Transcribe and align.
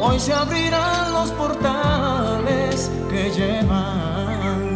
Hoy 0.00 0.20
se 0.20 0.32
abrirán 0.32 1.12
los 1.12 1.32
portales 1.32 2.88
que 3.10 3.30
llevan 3.30 4.68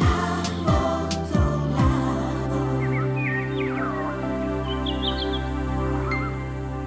al 0.00 0.66
otro 0.66 1.44
lado. 1.76 2.58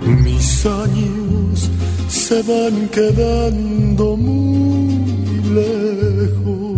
Mis 0.01 0.65
años 0.65 1.71
se 2.09 2.43
van 2.43 2.89
quedando 2.89 4.17
muy 4.17 5.41
lejos. 5.61 6.75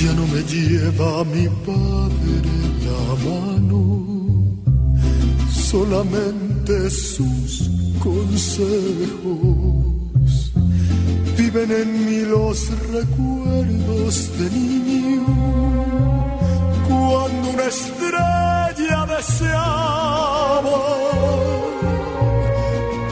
Ya 0.00 0.12
no 0.12 0.24
me 0.28 0.40
lleva 0.44 1.24
mi 1.24 1.48
padre 1.66 2.42
la 2.86 3.00
mano 3.28 3.80
solamente 5.50 6.55
sus 6.66 7.70
consejos. 8.02 9.14
Viven 11.36 11.70
en 11.70 12.06
mí 12.06 12.20
los 12.22 12.68
recuerdos 12.90 14.36
de 14.38 14.50
niño, 14.50 15.24
cuando 16.88 17.50
una 17.50 17.64
estrella 17.64 19.06
deseaba. 19.16 20.80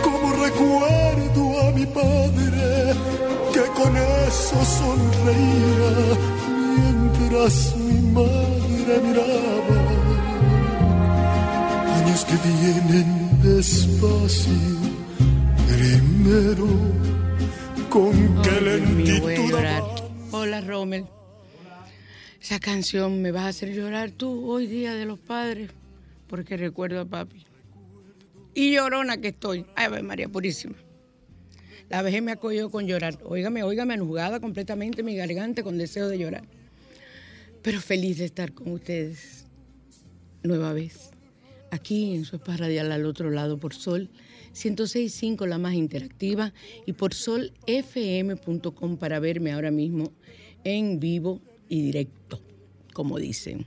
Como 0.03 0.33
recuerdo 0.47 1.43
a 1.63 1.71
mi 1.73 1.87
padre 1.87 2.95
que 3.53 3.65
con 3.79 3.97
eso 3.97 4.57
sonreía 4.81 5.93
mientras 6.77 7.77
mi 7.77 7.99
madre 8.11 9.01
miraba 9.07 9.95
que 12.23 12.37
vienen 12.49 13.24
despacio, 13.45 14.53
primero 15.69 16.67
con 17.91 18.43
qué 18.43 18.61
lentitud. 18.61 19.55
Hola, 20.31 20.63
Rommel. 20.63 21.05
Esa 22.41 22.59
canción 22.59 23.21
me 23.21 23.33
va 23.33 23.43
a 23.45 23.49
hacer 23.49 23.75
llorar 23.75 24.11
tú 24.13 24.51
hoy, 24.51 24.67
Día 24.67 24.95
de 24.95 25.05
los 25.05 25.19
Padres, 25.19 25.71
porque 26.27 26.57
recuerdo 26.57 27.01
a 27.01 27.05
papi. 27.05 27.45
Y 28.55 28.73
llorona 28.73 29.19
que 29.19 29.29
estoy. 29.29 29.67
Ay, 29.77 30.03
María 30.03 30.29
Purísima. 30.29 30.77
La 31.91 32.01
vejez 32.01 32.23
me 32.23 32.33
acogió 32.33 32.71
con 32.71 32.87
llorar. 32.87 33.19
Óigame, 33.25 33.63
óigame, 33.63 33.95
enjugada 33.95 34.41
completamente 34.41 35.03
mi 35.03 35.17
garganta 35.17 35.63
con 35.63 35.77
deseo 35.77 36.09
de 36.09 36.19
llorar. 36.19 36.45
Pero 37.63 37.81
feliz 37.81 38.19
de 38.19 38.25
estar 38.25 38.53
con 38.53 38.73
ustedes 38.73 39.45
nueva 40.43 40.73
vez 40.73 41.14
aquí 41.75 42.15
en 42.15 42.25
su 42.25 42.37
espacio 42.37 42.65
radial 42.65 42.93
al 42.93 43.05
otro 43.05 43.31
lado 43.31 43.59
por 43.59 43.75
Sol 43.75 44.09
106.5, 44.55 45.47
la 45.47 45.59
más 45.59 45.75
interactiva, 45.75 46.55
y 46.87 46.93
por 46.93 47.13
solfm.com 47.13 48.97
para 48.97 49.19
verme 49.19 49.53
ahora 49.53 49.73
mismo 49.73 50.13
en 50.63 51.01
vivo 51.01 51.41
y 51.69 51.83
directo, 51.83 52.41
como 52.93 53.19
dicen. 53.19 53.67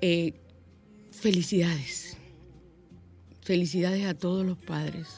Eh, 0.00 0.34
felicidades, 1.10 2.16
felicidades 3.42 4.06
a 4.06 4.14
todos 4.14 4.46
los 4.46 4.56
padres. 4.56 5.08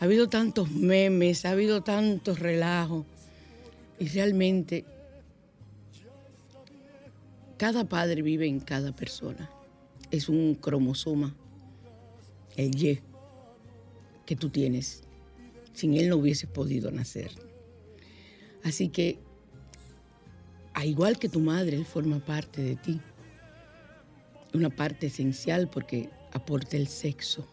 Ha 0.00 0.04
habido 0.04 0.28
tantos 0.28 0.70
memes, 0.70 1.44
ha 1.44 1.52
habido 1.52 1.82
tantos 1.82 2.40
relajos, 2.40 3.06
y 4.00 4.08
realmente 4.08 4.84
cada 7.56 7.88
padre 7.88 8.22
vive 8.22 8.46
en 8.46 8.60
cada 8.60 8.94
persona 8.94 9.50
es 10.10 10.28
un 10.28 10.54
cromosoma, 10.54 11.34
el 12.56 12.74
Y, 12.74 13.00
que 14.26 14.36
tú 14.36 14.50
tienes. 14.50 15.02
Sin 15.72 15.94
él 15.94 16.08
no 16.08 16.16
hubieses 16.16 16.50
podido 16.50 16.90
nacer. 16.90 17.30
Así 18.64 18.88
que, 18.88 19.18
a 20.74 20.84
igual 20.84 21.18
que 21.18 21.28
tu 21.28 21.40
madre, 21.40 21.76
él 21.76 21.86
forma 21.86 22.18
parte 22.18 22.62
de 22.62 22.76
ti. 22.76 23.00
Una 24.52 24.70
parte 24.70 25.06
esencial 25.06 25.68
porque 25.68 26.10
aporta 26.32 26.76
el 26.76 26.88
sexo. 26.88 27.46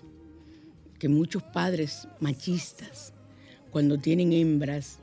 Que 0.99 1.07
muchos 1.07 1.43
padres 1.43 2.07
machistas, 2.19 3.13
cuando 3.71 3.99
tienen 3.99 4.33
hembras, 4.33 4.99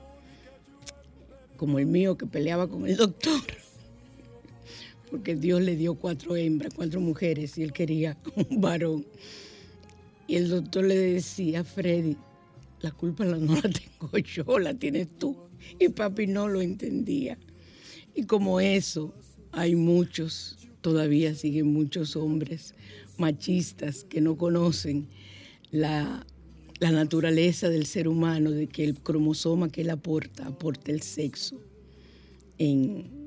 como 1.56 1.78
el 1.78 1.86
mío 1.86 2.16
que 2.16 2.26
peleaba 2.26 2.68
con 2.68 2.86
el 2.86 2.96
doctor, 2.96 3.40
porque 5.12 5.36
Dios 5.36 5.60
le 5.60 5.76
dio 5.76 5.94
cuatro 5.94 6.36
hembras, 6.36 6.72
cuatro 6.74 6.98
mujeres 6.98 7.58
y 7.58 7.62
él 7.62 7.74
quería 7.74 8.16
un 8.48 8.62
varón. 8.62 9.04
Y 10.26 10.36
el 10.36 10.48
doctor 10.48 10.86
le 10.86 10.96
decía, 10.96 11.62
Freddy, 11.62 12.16
la 12.80 12.92
culpa 12.92 13.26
no 13.26 13.36
la 13.36 13.60
tengo 13.60 14.18
yo, 14.24 14.58
la 14.58 14.72
tienes 14.72 15.08
tú. 15.18 15.36
Y 15.78 15.90
papi 15.90 16.26
no 16.26 16.48
lo 16.48 16.62
entendía. 16.62 17.36
Y 18.14 18.24
como 18.24 18.58
eso, 18.58 19.12
hay 19.52 19.74
muchos, 19.74 20.56
todavía 20.80 21.34
siguen 21.34 21.66
muchos 21.74 22.16
hombres 22.16 22.74
machistas 23.18 24.04
que 24.04 24.22
no 24.22 24.38
conocen 24.38 25.08
la, 25.70 26.26
naturaleza 26.80 27.68
del 27.68 27.84
ser 27.84 28.08
humano, 28.08 28.50
de 28.50 28.66
que 28.66 28.82
el 28.82 28.94
cromosoma 28.94 29.68
que 29.68 29.82
él 29.82 29.90
aporta, 29.90 30.46
aporta 30.46 30.90
el 30.90 31.02
sexo 31.02 31.60
en, 32.56 33.21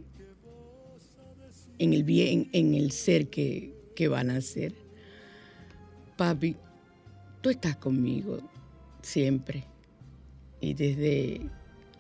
en 1.80 1.94
el 1.94 2.04
bien, 2.04 2.50
en 2.52 2.74
el 2.74 2.92
ser 2.92 3.30
que, 3.30 3.74
que 3.96 4.08
van 4.08 4.30
a 4.30 4.42
ser. 4.42 4.74
Papi, 6.18 6.56
tú 7.42 7.50
estás 7.50 7.76
conmigo 7.76 8.40
siempre. 9.02 9.64
Y 10.62 10.74
desde 10.74 11.42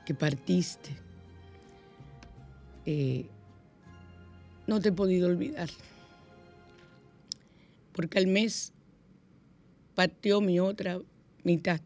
que 0.05 0.13
partiste, 0.13 0.91
eh, 2.85 3.25
no 4.67 4.79
te 4.79 4.89
he 4.89 4.91
podido 4.91 5.27
olvidar. 5.27 5.69
Porque 7.91 8.17
al 8.17 8.27
mes 8.27 8.73
partió 9.93 10.41
mi 10.41 10.59
otra 10.59 10.99
mitad. 11.43 11.81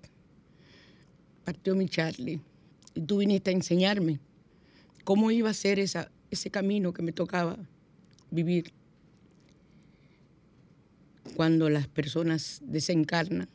Partió 1.43 1.75
mi 1.75 1.87
Charlie. 1.87 2.41
Y 2.93 3.01
tú 3.01 3.17
viniste 3.17 3.51
a 3.51 3.53
enseñarme 3.53 4.19
cómo 5.03 5.31
iba 5.31 5.49
a 5.49 5.53
ser 5.53 5.79
esa, 5.79 6.11
ese 6.31 6.49
camino 6.49 6.93
que 6.93 7.01
me 7.01 7.11
tocaba 7.11 7.57
vivir 8.31 8.71
cuando 11.35 11.69
las 11.69 11.87
personas 11.87 12.61
desencarnan. 12.63 13.49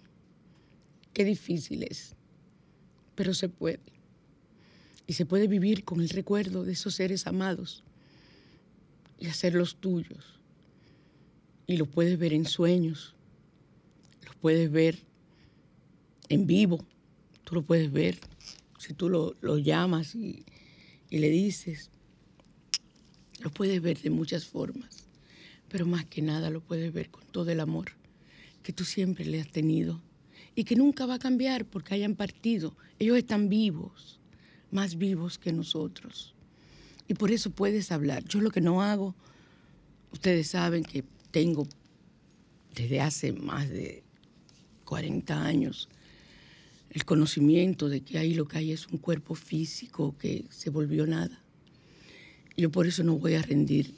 Qué 1.12 1.24
difícil 1.24 1.82
es 1.84 2.14
pero 3.14 3.34
se 3.34 3.48
puede. 3.48 3.80
Y 5.06 5.14
se 5.14 5.26
puede 5.26 5.46
vivir 5.46 5.84
con 5.84 6.00
el 6.00 6.08
recuerdo 6.08 6.64
de 6.64 6.72
esos 6.72 6.94
seres 6.94 7.26
amados 7.26 7.82
y 9.18 9.26
hacerlos 9.26 9.76
tuyos. 9.76 10.38
Y 11.66 11.76
lo 11.76 11.86
puedes 11.86 12.18
ver 12.18 12.32
en 12.32 12.46
sueños, 12.46 13.14
los 14.24 14.34
puedes 14.36 14.70
ver 14.70 14.98
en 16.28 16.46
vivo, 16.46 16.84
tú 17.44 17.54
lo 17.54 17.62
puedes 17.62 17.92
ver 17.92 18.18
si 18.78 18.92
tú 18.92 19.08
lo, 19.08 19.34
lo 19.40 19.58
llamas 19.58 20.14
y, 20.14 20.44
y 21.10 21.18
le 21.18 21.28
dices, 21.28 21.90
lo 23.44 23.50
puedes 23.50 23.82
ver 23.82 24.00
de 24.00 24.08
muchas 24.08 24.46
formas, 24.46 25.04
pero 25.68 25.84
más 25.84 26.06
que 26.06 26.22
nada 26.22 26.48
lo 26.48 26.62
puedes 26.62 26.90
ver 26.94 27.10
con 27.10 27.24
todo 27.26 27.50
el 27.50 27.60
amor 27.60 27.92
que 28.62 28.72
tú 28.72 28.86
siempre 28.86 29.26
le 29.26 29.38
has 29.38 29.48
tenido 29.48 30.00
y 30.54 30.64
que 30.64 30.76
nunca 30.76 31.04
va 31.04 31.16
a 31.16 31.18
cambiar 31.18 31.66
porque 31.66 31.94
hayan 31.94 32.14
partido. 32.14 32.74
Ellos 32.98 33.18
están 33.18 33.50
vivos, 33.50 34.18
más 34.70 34.96
vivos 34.96 35.36
que 35.36 35.52
nosotros. 35.52 36.34
Y 37.06 37.12
por 37.12 37.30
eso 37.30 37.50
puedes 37.50 37.92
hablar. 37.92 38.24
Yo 38.24 38.40
lo 38.40 38.50
que 38.50 38.62
no 38.62 38.80
hago, 38.80 39.14
ustedes 40.10 40.48
saben 40.48 40.82
que 40.82 41.04
tengo 41.30 41.68
desde 42.74 43.02
hace 43.02 43.34
más 43.34 43.68
de 43.68 44.02
40 44.86 45.44
años 45.44 45.90
el 46.88 47.04
conocimiento 47.04 47.90
de 47.90 48.00
que 48.00 48.16
ahí 48.16 48.32
lo 48.32 48.46
que 48.46 48.56
hay 48.56 48.72
es 48.72 48.86
un 48.86 48.96
cuerpo 48.96 49.34
físico 49.34 50.16
que 50.16 50.46
se 50.48 50.70
volvió 50.70 51.06
nada. 51.06 51.43
Yo 52.56 52.70
por 52.70 52.86
eso 52.86 53.02
no 53.02 53.18
voy 53.18 53.34
a 53.34 53.42
rendir 53.42 53.94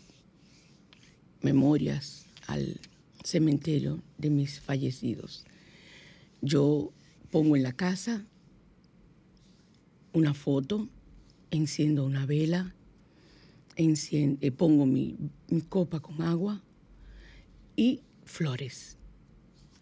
memorias 1.42 2.26
al 2.46 2.80
cementerio 3.22 4.02
de 4.16 4.30
mis 4.30 4.60
fallecidos. 4.60 5.44
Yo 6.40 6.92
pongo 7.30 7.56
en 7.56 7.62
la 7.62 7.72
casa 7.72 8.24
una 10.14 10.32
foto, 10.32 10.88
enciendo 11.50 12.04
una 12.06 12.24
vela, 12.24 12.74
eh, 13.76 14.50
pongo 14.52 14.86
mi, 14.86 15.16
copa 15.68 16.00
con 16.00 16.22
agua 16.22 16.62
y 17.76 18.00
flores. 18.24 18.96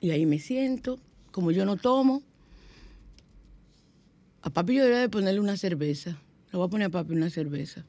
Y 0.00 0.10
ahí 0.10 0.26
me 0.26 0.40
siento, 0.40 0.98
como 1.30 1.52
yo 1.52 1.64
no 1.64 1.76
tomo, 1.76 2.22
a 4.42 4.50
papi 4.50 4.74
yo 4.74 4.82
debería 4.82 5.02
de 5.02 5.08
ponerle 5.08 5.38
una 5.38 5.56
cerveza. 5.56 6.18
Le 6.50 6.58
voy 6.58 6.66
a 6.66 6.70
poner 6.70 6.86
a 6.88 6.90
papi 6.90 7.12
una 7.12 7.30
cerveza. 7.30 7.84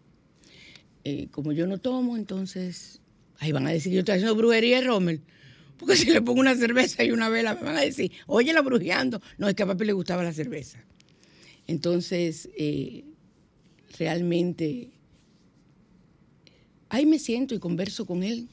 Eh, 1.08 1.28
como 1.30 1.52
yo 1.52 1.68
no 1.68 1.78
tomo, 1.78 2.18
entonces 2.18 3.00
ahí 3.38 3.52
van 3.52 3.68
a 3.68 3.70
decir 3.70 3.94
yo 3.94 4.00
estoy 4.00 4.16
haciendo 4.16 4.36
brujería, 4.36 4.82
Rommel. 4.82 5.22
Porque 5.78 5.96
si 5.96 6.10
le 6.10 6.22
pongo 6.22 6.40
una 6.40 6.56
cerveza 6.56 7.04
y 7.04 7.12
una 7.12 7.30
vela, 7.30 7.54
me 7.54 7.62
van 7.62 7.78
a 7.78 7.82
decir, 7.82 8.12
oye, 8.28 8.52
la 8.54 8.62
brujeando. 8.62 9.22
No, 9.38 9.48
es 9.48 9.56
que 9.56 9.64
a 9.64 9.68
papi 9.68 9.86
le 9.86 9.94
gustaba 9.94 10.24
la 10.24 10.34
cerveza. 10.34 10.80
Entonces, 11.68 12.50
eh, 12.58 13.04
realmente, 14.00 14.90
ahí 16.90 17.06
me 17.06 17.20
siento 17.20 17.54
y 17.54 17.60
converso 17.60 18.06
con 18.06 18.24
él. 18.24 18.48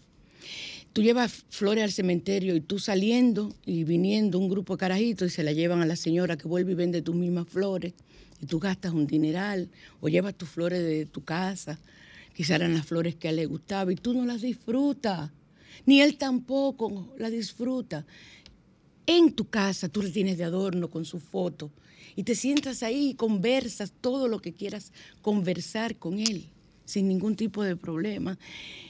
Tú 0.93 1.03
llevas 1.03 1.45
flores 1.49 1.85
al 1.85 1.93
cementerio 1.93 2.55
y 2.55 2.61
tú 2.61 2.79
saliendo 2.79 3.55
y 3.65 3.85
viniendo 3.85 4.39
un 4.39 4.51
grupo 4.51 4.75
de 4.75 4.81
carajitos 4.81 5.33
y 5.33 5.35
se 5.35 5.43
la 5.43 5.53
llevan 5.53 5.81
a 5.81 5.87
la 5.87 5.97
señora 5.97 6.37
que 6.37 6.49
vuelve 6.49 6.73
y 6.73 6.75
vende 6.75 7.01
tus 7.01 7.15
mismas 7.15 7.49
flores 7.49 7.95
y 8.43 8.47
tú 8.47 8.59
gastas 8.59 8.93
un 8.93 9.07
dineral 9.07 9.71
o 10.01 10.09
llevas 10.09 10.35
tus 10.35 10.51
flores 10.51 10.83
de 10.83 11.07
tu 11.07 11.25
casa, 11.25 11.79
quizás 12.35 12.57
eran 12.57 12.75
las 12.75 12.87
flores 12.87 13.15
que 13.17 13.29
a 13.29 13.31
él 13.31 13.37
le 13.37 13.47
gustaba 13.47 13.93
y 13.93 13.97
tú 13.97 14.15
no 14.15 14.25
las 14.25 14.43
disfrutas 14.43 15.31
ni 15.87 16.01
él 16.01 16.17
tampoco 16.17 17.09
la 17.19 17.31
disfruta. 17.31 18.05
En 19.07 19.33
tu 19.33 19.49
casa 19.49 19.89
tú 19.89 20.03
le 20.03 20.11
tienes 20.11 20.39
de 20.39 20.45
adorno 20.45 20.89
con 20.89 21.05
su 21.05 21.19
foto 21.19 21.71
y 22.15 22.23
te 22.23 22.35
sientas 22.35 22.83
ahí 22.83 23.11
y 23.11 23.15
conversas 23.15 23.93
todo 24.01 24.29
lo 24.29 24.41
que 24.41 24.53
quieras 24.53 24.93
conversar 25.23 25.97
con 25.97 26.19
él 26.19 26.49
sin 26.85 27.09
ningún 27.09 27.37
tipo 27.37 27.65
de 27.65 27.77
problema. 27.77 28.39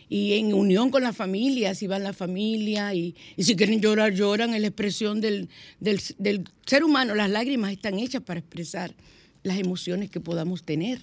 Y 0.08 0.34
en 0.34 0.52
unión 0.52 0.90
con 0.90 1.02
la 1.02 1.12
familia, 1.12 1.74
si 1.74 1.86
van 1.86 2.02
la 2.02 2.12
familia 2.12 2.92
y, 2.94 3.14
si 3.38 3.56
quieren 3.56 3.80
llorar, 3.80 4.12
lloran, 4.12 4.52
es 4.54 4.60
la 4.60 4.66
expresión 4.66 5.20
del, 5.20 5.48
del 5.80 6.44
ser 6.66 6.84
humano. 6.84 7.14
Las 7.14 7.30
lágrimas 7.30 7.72
están 7.72 7.98
hechas 7.98 8.22
para 8.22 8.40
expresar 8.40 8.94
las 9.42 9.58
emociones 9.58 10.10
que 10.10 10.20
podamos 10.20 10.64
tener. 10.64 11.00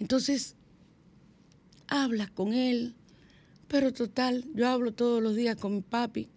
Entonces, 0.00 0.56
hablas 1.92 2.30
con 2.30 2.54
él, 2.54 2.94
pero 3.68 3.92
total, 3.92 4.44
yo 4.54 4.68
hablo 4.68 4.92
todos 4.92 5.22
los 5.22 5.36
días 5.36 5.56
con 5.56 5.74
mi 5.76 5.82
papi, 5.82 6.28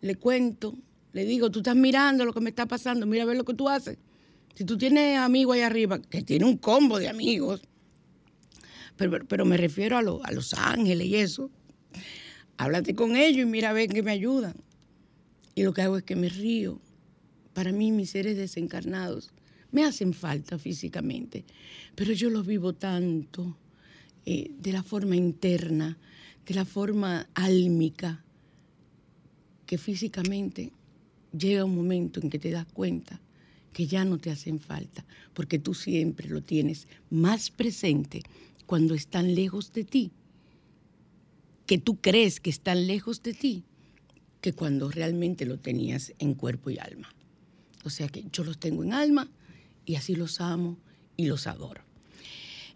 le 0.00 0.14
cuento, 0.16 0.74
le 1.12 1.24
digo, 1.24 1.50
tú 1.50 1.58
estás 1.60 1.76
mirando 1.76 2.24
lo 2.24 2.32
que 2.32 2.40
me 2.40 2.50
está 2.50 2.66
pasando, 2.66 3.06
mira 3.06 3.24
a 3.24 3.26
ver 3.26 3.36
lo 3.36 3.44
que 3.44 3.54
tú 3.54 3.68
haces. 3.68 3.98
Si 4.54 4.64
tú 4.64 4.76
tienes 4.78 5.18
amigos 5.18 5.56
ahí 5.56 5.60
arriba, 5.60 6.00
que 6.00 6.22
tiene 6.22 6.44
un 6.46 6.56
combo 6.56 6.98
de 6.98 7.08
amigos, 7.08 7.62
pero, 8.96 9.24
pero 9.26 9.44
me 9.44 9.56
refiero 9.56 9.96
a, 9.96 10.00
a 10.00 10.32
Los 10.32 10.54
Ángeles 10.54 11.06
y 11.06 11.16
eso, 11.16 11.50
háblate 12.56 12.94
con 12.94 13.14
ellos 13.14 13.42
y 13.42 13.46
mira 13.46 13.70
a 13.70 13.72
ver 13.74 13.88
que 13.88 14.02
me 14.02 14.10
ayudan. 14.10 14.54
Y 15.54 15.64
lo 15.64 15.72
que 15.74 15.82
hago 15.82 15.96
es 15.96 16.04
que 16.04 16.16
me 16.16 16.28
río. 16.28 16.80
Para 17.52 17.72
mí 17.72 17.92
mis 17.92 18.10
seres 18.10 18.36
desencarnados 18.36 19.32
me 19.70 19.84
hacen 19.84 20.14
falta 20.14 20.58
físicamente, 20.58 21.44
pero 21.94 22.12
yo 22.12 22.30
los 22.30 22.46
vivo 22.46 22.72
tanto 22.72 23.56
eh, 24.30 24.50
de 24.58 24.72
la 24.72 24.82
forma 24.82 25.16
interna 25.16 25.96
de 26.44 26.54
la 26.54 26.66
forma 26.66 27.28
álmica 27.32 28.22
que 29.64 29.78
físicamente 29.78 30.70
llega 31.32 31.64
un 31.64 31.74
momento 31.74 32.20
en 32.20 32.28
que 32.28 32.38
te 32.38 32.50
das 32.50 32.66
cuenta 32.66 33.22
que 33.72 33.86
ya 33.86 34.04
no 34.04 34.18
te 34.18 34.30
hacen 34.30 34.60
falta, 34.60 35.06
porque 35.32 35.58
tú 35.58 35.72
siempre 35.72 36.28
lo 36.28 36.42
tienes 36.42 36.88
más 37.08 37.50
presente 37.50 38.22
cuando 38.66 38.94
están 38.94 39.34
lejos 39.34 39.72
de 39.72 39.84
ti, 39.84 40.10
que 41.64 41.78
tú 41.78 41.98
crees 41.98 42.38
que 42.38 42.50
están 42.50 42.86
lejos 42.86 43.22
de 43.22 43.32
ti, 43.32 43.64
que 44.42 44.52
cuando 44.52 44.90
realmente 44.90 45.46
lo 45.46 45.58
tenías 45.58 46.12
en 46.18 46.34
cuerpo 46.34 46.68
y 46.68 46.78
alma. 46.78 47.08
O 47.84 47.88
sea 47.88 48.08
que 48.08 48.26
yo 48.30 48.44
los 48.44 48.58
tengo 48.58 48.84
en 48.84 48.92
alma 48.92 49.26
y 49.86 49.94
así 49.94 50.14
los 50.14 50.42
amo 50.42 50.76
y 51.16 51.26
los 51.26 51.46
adoro. 51.46 51.82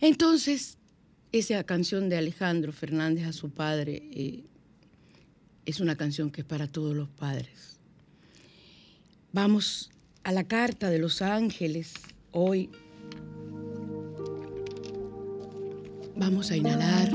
Entonces, 0.00 0.78
esa 1.32 1.64
canción 1.64 2.10
de 2.10 2.18
Alejandro 2.18 2.72
Fernández 2.72 3.26
a 3.26 3.32
su 3.32 3.50
padre 3.50 4.02
eh, 4.12 4.44
es 5.64 5.80
una 5.80 5.96
canción 5.96 6.30
que 6.30 6.42
es 6.42 6.46
para 6.46 6.66
todos 6.66 6.94
los 6.94 7.08
padres. 7.08 7.78
Vamos 9.32 9.90
a 10.24 10.32
la 10.32 10.44
carta 10.44 10.90
de 10.90 10.98
los 10.98 11.22
ángeles 11.22 11.94
hoy. 12.32 12.70
Vamos 16.16 16.50
a 16.50 16.56
inhalar 16.56 17.10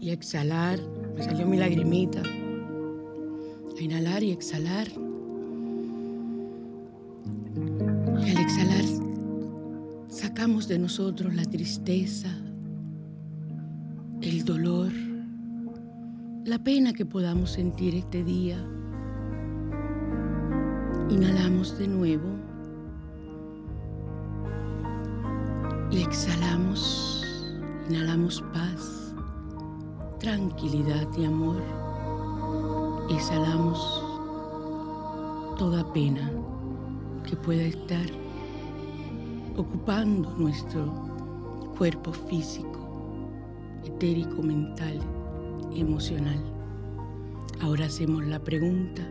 y 0.00 0.10
exhalar. 0.10 0.80
Me 1.16 1.22
salió 1.22 1.46
mi 1.46 1.56
lagrimita. 1.56 2.22
A 2.22 3.82
inhalar 3.82 4.24
y 4.24 4.32
exhalar. 4.32 4.88
Y 8.18 8.30
al 8.30 8.38
exhalar 8.38 8.79
sacamos 10.40 10.68
de 10.68 10.78
nosotros 10.78 11.34
la 11.34 11.44
tristeza, 11.44 12.30
el 14.22 14.42
dolor, 14.42 14.90
la 16.46 16.58
pena 16.58 16.94
que 16.94 17.04
podamos 17.04 17.50
sentir 17.50 17.94
este 17.94 18.24
día. 18.24 18.56
Inhalamos 21.10 21.76
de 21.76 21.88
nuevo 21.88 22.26
y 25.90 26.00
exhalamos, 26.00 27.22
inhalamos 27.90 28.42
paz, 28.54 29.14
tranquilidad 30.20 31.06
y 31.18 31.26
amor. 31.26 31.62
Exhalamos 33.10 33.78
toda 35.58 35.92
pena 35.92 36.30
que 37.28 37.36
pueda 37.36 37.64
estar 37.64 38.06
ocupando 39.60 40.30
nuestro 40.36 40.90
cuerpo 41.76 42.12
físico, 42.12 43.28
etérico, 43.84 44.42
mental 44.42 44.98
emocional. 45.74 46.42
Ahora 47.60 47.86
hacemos 47.86 48.24
la 48.26 48.38
pregunta. 48.42 49.02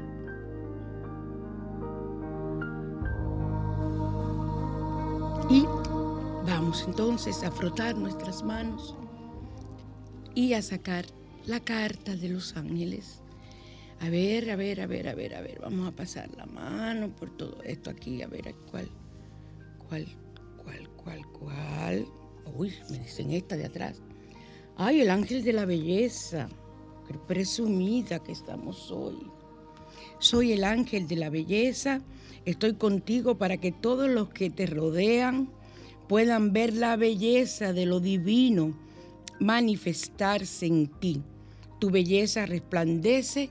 Y 5.49 5.65
vamos 6.47 6.83
entonces 6.87 7.43
a 7.43 7.51
frotar 7.51 7.95
nuestras 7.95 8.43
manos 8.43 8.95
y 10.35 10.53
a 10.53 10.61
sacar 10.61 11.05
la 11.45 11.59
carta 11.59 12.15
de 12.15 12.29
los 12.29 12.55
ángeles. 12.57 13.21
A 13.99 14.09
ver, 14.09 14.49
a 14.49 14.55
ver, 14.55 14.81
a 14.81 14.87
ver, 14.87 15.09
a 15.09 15.13
ver, 15.13 15.35
a 15.35 15.41
ver. 15.41 15.59
Vamos 15.61 15.87
a 15.87 15.95
pasar 15.95 16.29
la 16.35 16.45
mano 16.47 17.09
por 17.15 17.29
todo 17.37 17.61
esto 17.63 17.89
aquí, 17.91 18.21
a 18.21 18.27
ver 18.27 18.55
cuál, 18.71 18.89
cuál 19.87 20.07
¿Cuál, 20.69 20.87
cuál, 20.89 21.25
cuál? 21.31 22.05
Uy, 22.55 22.73
me 22.91 22.99
dicen 22.99 23.31
esta 23.31 23.57
de 23.57 23.65
atrás. 23.65 24.01
Ay, 24.75 25.01
el 25.01 25.09
ángel 25.09 25.43
de 25.43 25.53
la 25.53 25.65
belleza. 25.65 26.47
Qué 27.07 27.15
presumida 27.27 28.19
que 28.19 28.33
estamos 28.33 28.91
hoy. 28.91 29.17
Soy 30.19 30.51
el 30.51 30.63
ángel 30.63 31.07
de 31.07 31.15
la 31.15 31.31
belleza. 31.31 32.01
Estoy 32.45 32.75
contigo 32.75 33.35
para 33.35 33.57
que 33.57 33.71
todos 33.71 34.09
los 34.09 34.29
que 34.29 34.51
te 34.51 34.67
rodean 34.67 35.49
puedan 36.07 36.53
ver 36.53 36.73
la 36.73 36.95
belleza 36.97 37.73
de 37.73 37.87
lo 37.87 37.99
divino 37.99 38.75
manifestarse 39.39 40.67
en 40.67 40.87
ti. 40.99 41.23
Tu 41.79 41.89
belleza 41.89 42.45
resplandece 42.45 43.49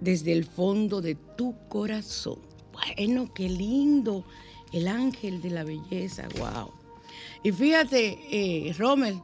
desde 0.00 0.32
el 0.32 0.44
fondo 0.44 1.02
de 1.02 1.14
tu 1.36 1.54
corazón. 1.68 2.38
Bueno, 2.72 3.32
qué 3.34 3.50
lindo. 3.50 4.24
El 4.72 4.88
ángel 4.88 5.42
de 5.42 5.50
la 5.50 5.64
belleza, 5.64 6.28
wow. 6.38 6.70
Y 7.42 7.52
fíjate, 7.52 8.18
eh, 8.30 8.74
Rommel, 8.78 9.20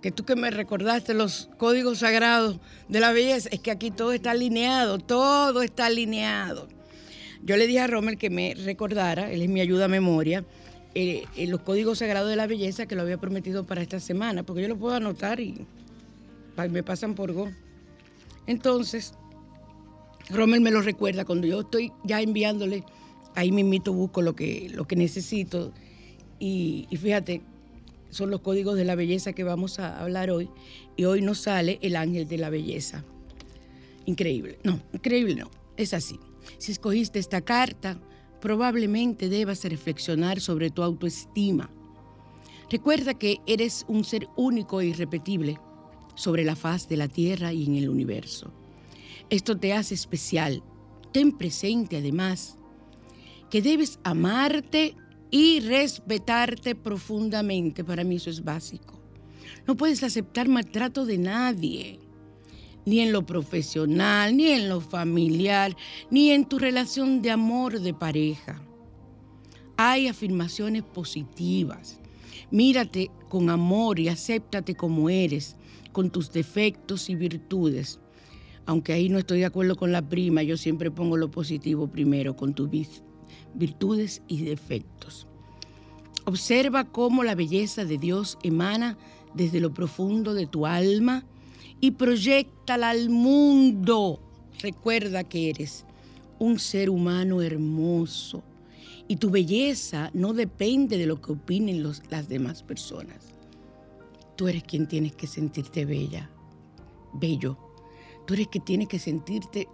que 0.00 0.10
tú 0.10 0.24
que 0.24 0.36
me 0.36 0.50
recordaste 0.50 1.14
los 1.14 1.50
códigos 1.58 1.98
sagrados 1.98 2.58
de 2.88 3.00
la 3.00 3.12
belleza, 3.12 3.48
es 3.52 3.60
que 3.60 3.70
aquí 3.70 3.90
todo 3.90 4.12
está 4.12 4.30
alineado, 4.30 4.98
todo 4.98 5.62
está 5.62 5.86
alineado. 5.86 6.68
Yo 7.42 7.56
le 7.56 7.66
dije 7.66 7.80
a 7.80 7.86
Rommel 7.86 8.18
que 8.18 8.30
me 8.30 8.54
recordara, 8.54 9.30
él 9.30 9.42
es 9.42 9.48
mi 9.48 9.60
ayuda 9.60 9.86
a 9.86 9.88
memoria, 9.88 10.44
eh, 10.94 11.24
eh, 11.36 11.46
los 11.46 11.60
códigos 11.60 11.98
sagrados 11.98 12.28
de 12.30 12.36
la 12.36 12.46
belleza 12.46 12.86
que 12.86 12.96
lo 12.96 13.02
había 13.02 13.18
prometido 13.18 13.64
para 13.64 13.82
esta 13.82 14.00
semana, 14.00 14.42
porque 14.42 14.62
yo 14.62 14.68
lo 14.68 14.76
puedo 14.76 14.94
anotar 14.94 15.40
y 15.40 15.66
me 16.70 16.82
pasan 16.82 17.14
por 17.14 17.32
go. 17.32 17.50
Entonces, 18.46 19.14
Rommel 20.30 20.60
me 20.60 20.70
lo 20.70 20.82
recuerda 20.82 21.24
cuando 21.24 21.46
yo 21.46 21.60
estoy 21.60 21.92
ya 22.04 22.20
enviándole, 22.20 22.84
ahí 23.40 23.52
mismito 23.52 23.92
busco 23.92 24.22
lo 24.22 24.36
que, 24.36 24.70
lo 24.72 24.86
que 24.86 24.96
necesito. 24.96 25.72
Y, 26.38 26.86
y 26.90 26.96
fíjate, 26.96 27.42
son 28.10 28.30
los 28.30 28.40
códigos 28.40 28.76
de 28.76 28.84
la 28.84 28.94
belleza 28.94 29.32
que 29.32 29.44
vamos 29.44 29.78
a 29.78 30.00
hablar 30.00 30.30
hoy. 30.30 30.50
Y 30.96 31.04
hoy 31.04 31.22
nos 31.22 31.38
sale 31.38 31.78
el 31.82 31.96
ángel 31.96 32.28
de 32.28 32.38
la 32.38 32.50
belleza. 32.50 33.04
Increíble. 34.04 34.58
No, 34.62 34.80
increíble 34.92 35.36
no. 35.36 35.50
Es 35.76 35.94
así. 35.94 36.18
Si 36.58 36.72
escogiste 36.72 37.18
esta 37.18 37.40
carta, 37.40 37.98
probablemente 38.40 39.28
debas 39.28 39.64
reflexionar 39.64 40.40
sobre 40.40 40.70
tu 40.70 40.82
autoestima. 40.82 41.70
Recuerda 42.70 43.14
que 43.14 43.38
eres 43.46 43.84
un 43.88 44.04
ser 44.04 44.28
único 44.36 44.80
e 44.80 44.86
irrepetible 44.86 45.58
sobre 46.14 46.44
la 46.44 46.56
faz 46.56 46.88
de 46.88 46.96
la 46.96 47.08
Tierra 47.08 47.52
y 47.52 47.64
en 47.64 47.76
el 47.76 47.88
universo. 47.88 48.52
Esto 49.30 49.56
te 49.56 49.72
hace 49.72 49.94
especial. 49.94 50.62
Ten 51.12 51.32
presente 51.32 51.96
además 51.96 52.58
que 53.50 53.60
debes 53.60 53.98
amarte 54.04 54.96
y 55.30 55.60
respetarte 55.60 56.74
profundamente. 56.74 57.84
Para 57.84 58.04
mí 58.04 58.16
eso 58.16 58.30
es 58.30 58.42
básico. 58.42 59.00
No 59.66 59.76
puedes 59.76 60.02
aceptar 60.02 60.48
maltrato 60.48 61.04
de 61.04 61.18
nadie, 61.18 62.00
ni 62.86 63.00
en 63.00 63.12
lo 63.12 63.26
profesional, 63.26 64.36
ni 64.36 64.48
en 64.48 64.68
lo 64.68 64.80
familiar, 64.80 65.76
ni 66.10 66.30
en 66.30 66.44
tu 66.46 66.58
relación 66.58 67.22
de 67.22 67.30
amor 67.30 67.80
de 67.80 67.92
pareja. 67.92 68.62
Hay 69.76 70.08
afirmaciones 70.08 70.82
positivas. 70.82 72.00
Mírate 72.50 73.10
con 73.28 73.48
amor 73.50 73.98
y 73.98 74.08
acéptate 74.08 74.74
como 74.74 75.08
eres, 75.08 75.56
con 75.92 76.10
tus 76.10 76.32
defectos 76.32 77.08
y 77.08 77.14
virtudes. 77.14 78.00
Aunque 78.66 78.92
ahí 78.92 79.08
no 79.08 79.18
estoy 79.18 79.40
de 79.40 79.46
acuerdo 79.46 79.76
con 79.76 79.92
la 79.92 80.08
prima, 80.08 80.42
yo 80.42 80.56
siempre 80.56 80.90
pongo 80.90 81.16
lo 81.16 81.30
positivo 81.30 81.88
primero, 81.88 82.36
con 82.36 82.54
tus 82.54 82.70
virtudes 83.54 84.22
y 84.28 84.42
defectos. 84.42 85.26
Observa 86.24 86.84
cómo 86.84 87.24
la 87.24 87.34
belleza 87.34 87.84
de 87.84 87.98
Dios 87.98 88.38
emana 88.42 88.98
desde 89.34 89.60
lo 89.60 89.72
profundo 89.72 90.34
de 90.34 90.46
tu 90.46 90.66
alma 90.66 91.24
y 91.80 91.92
proyectala 91.92 92.90
al 92.90 93.10
mundo. 93.10 94.20
Recuerda 94.60 95.24
que 95.24 95.50
eres 95.50 95.84
un 96.38 96.58
ser 96.58 96.90
humano 96.90 97.42
hermoso 97.42 98.42
y 99.08 99.16
tu 99.16 99.30
belleza 99.30 100.10
no 100.14 100.32
depende 100.32 100.96
de 100.96 101.06
lo 101.06 101.20
que 101.20 101.32
opinen 101.32 101.82
las 101.82 102.28
demás 102.28 102.62
personas. 102.62 103.34
Tú 104.36 104.48
eres 104.48 104.62
quien 104.62 104.86
tienes 104.86 105.14
que 105.14 105.26
sentirte 105.26 105.84
bella, 105.84 106.30
bello. 107.14 107.58
Tú 108.26 108.34
eres 108.34 108.48
quien 108.48 108.64
tienes 108.64 108.88
que 108.88 108.98
sentirte 108.98 109.66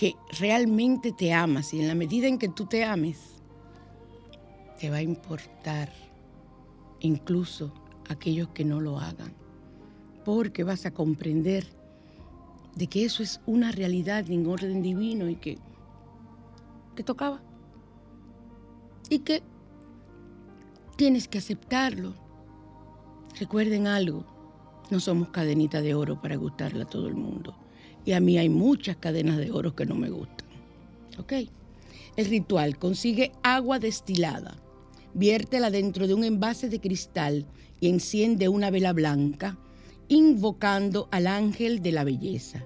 que 0.00 0.16
realmente 0.38 1.12
te 1.12 1.34
amas 1.34 1.74
y 1.74 1.80
en 1.82 1.86
la 1.86 1.94
medida 1.94 2.26
en 2.26 2.38
que 2.38 2.48
tú 2.48 2.64
te 2.64 2.84
ames, 2.84 3.42
te 4.80 4.88
va 4.88 4.96
a 4.96 5.02
importar 5.02 5.92
incluso 7.00 7.70
aquellos 8.08 8.48
que 8.48 8.64
no 8.64 8.80
lo 8.80 8.98
hagan, 8.98 9.34
porque 10.24 10.64
vas 10.64 10.86
a 10.86 10.94
comprender 10.94 11.66
de 12.76 12.86
que 12.86 13.04
eso 13.04 13.22
es 13.22 13.42
una 13.44 13.72
realidad 13.72 14.30
en 14.30 14.46
orden 14.46 14.80
divino 14.80 15.28
y 15.28 15.36
que 15.36 15.58
te 16.94 17.02
tocaba 17.02 17.42
y 19.10 19.18
que 19.18 19.42
tienes 20.96 21.28
que 21.28 21.36
aceptarlo. 21.36 22.14
Recuerden 23.38 23.86
algo, 23.86 24.24
no 24.90 24.98
somos 24.98 25.28
cadenita 25.28 25.82
de 25.82 25.94
oro 25.94 26.18
para 26.22 26.36
gustarle 26.36 26.84
a 26.84 26.86
todo 26.86 27.06
el 27.06 27.16
mundo. 27.16 27.59
Y 28.10 28.12
a 28.12 28.18
mí 28.18 28.38
hay 28.38 28.48
muchas 28.48 28.96
cadenas 28.96 29.38
de 29.38 29.52
oro 29.52 29.76
que 29.76 29.86
no 29.86 29.94
me 29.94 30.10
gustan. 30.10 30.48
¿Ok? 31.18 31.32
El 32.16 32.26
ritual 32.26 32.76
consigue 32.76 33.30
agua 33.44 33.78
destilada 33.78 34.60
viértela 35.14 35.70
dentro 35.70 36.06
de 36.06 36.14
un 36.14 36.24
envase 36.24 36.68
de 36.68 36.80
cristal 36.80 37.46
y 37.80 37.88
enciende 37.88 38.48
una 38.48 38.70
vela 38.70 38.92
blanca, 38.92 39.58
invocando 40.08 41.08
al 41.10 41.26
ángel 41.26 41.82
de 41.82 41.92
la 41.92 42.04
belleza. 42.04 42.64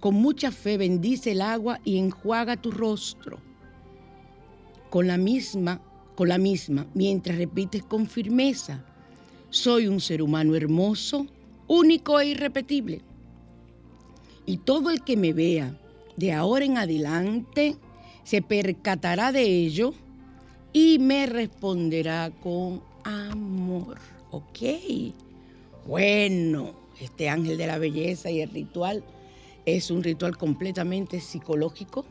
Con 0.00 0.14
mucha 0.14 0.50
fe 0.50 0.76
bendice 0.76 1.32
el 1.32 1.40
agua 1.40 1.80
y 1.84 1.98
enjuaga 1.98 2.56
tu 2.56 2.70
rostro. 2.70 3.38
Con 4.90 5.06
la 5.06 5.16
misma, 5.16 5.80
con 6.14 6.28
la 6.28 6.38
misma, 6.38 6.86
mientras 6.94 7.38
repites 7.38 7.82
con 7.82 8.06
firmeza, 8.06 8.84
soy 9.50 9.86
un 9.86 10.00
ser 10.00 10.20
humano 10.20 10.54
hermoso, 10.54 11.26
único 11.66 12.20
e 12.20 12.28
irrepetible. 12.28 13.02
Y 14.46 14.58
todo 14.58 14.90
el 14.90 15.02
que 15.02 15.16
me 15.16 15.32
vea 15.32 15.78
de 16.16 16.32
ahora 16.32 16.64
en 16.64 16.78
adelante 16.78 17.76
se 18.24 18.42
percatará 18.42 19.32
de 19.32 19.42
ello 19.42 19.94
y 20.72 20.98
me 20.98 21.26
responderá 21.26 22.30
con 22.42 22.82
amor. 23.04 23.98
¿Ok? 24.30 24.58
Bueno, 25.86 26.72
este 27.00 27.28
ángel 27.28 27.58
de 27.58 27.66
la 27.66 27.78
belleza 27.78 28.30
y 28.30 28.40
el 28.40 28.50
ritual 28.50 29.04
es 29.66 29.90
un 29.90 30.02
ritual 30.02 30.36
completamente 30.36 31.20
psicológico 31.20 32.04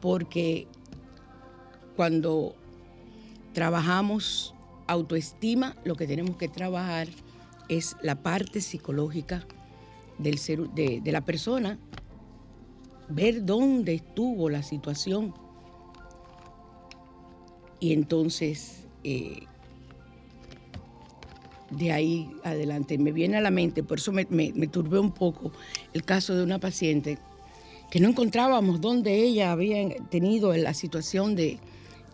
porque 0.00 0.66
cuando 1.96 2.54
trabajamos 3.52 4.54
autoestima, 4.86 5.76
lo 5.84 5.96
que 5.96 6.06
tenemos 6.06 6.36
que 6.36 6.48
trabajar 6.48 7.08
es 7.68 7.96
la 8.02 8.16
parte 8.16 8.60
psicológica 8.60 9.46
del 10.18 10.38
ser, 10.38 10.68
de, 10.70 11.00
de 11.00 11.12
la 11.12 11.24
persona, 11.24 11.78
ver 13.08 13.44
dónde 13.44 13.94
estuvo 13.94 14.48
la 14.48 14.62
situación 14.62 15.34
y 17.84 17.92
entonces, 17.92 18.86
eh, 19.02 19.42
de 21.70 21.92
ahí 21.92 22.30
adelante, 22.42 22.96
me 22.96 23.12
viene 23.12 23.36
a 23.36 23.42
la 23.42 23.50
mente, 23.50 23.82
por 23.82 23.98
eso 23.98 24.10
me, 24.10 24.26
me, 24.30 24.66
turbé 24.68 24.98
un 24.98 25.12
poco 25.12 25.52
el 25.92 26.02
caso 26.02 26.34
de 26.34 26.42
una 26.42 26.58
paciente 26.58 27.18
que 27.90 28.00
no 28.00 28.08
encontrábamos 28.08 28.80
dónde 28.80 29.14
ella 29.14 29.52
había 29.52 29.94
tenido 30.08 30.56
la 30.56 30.72
situación 30.72 31.36
de, 31.36 31.58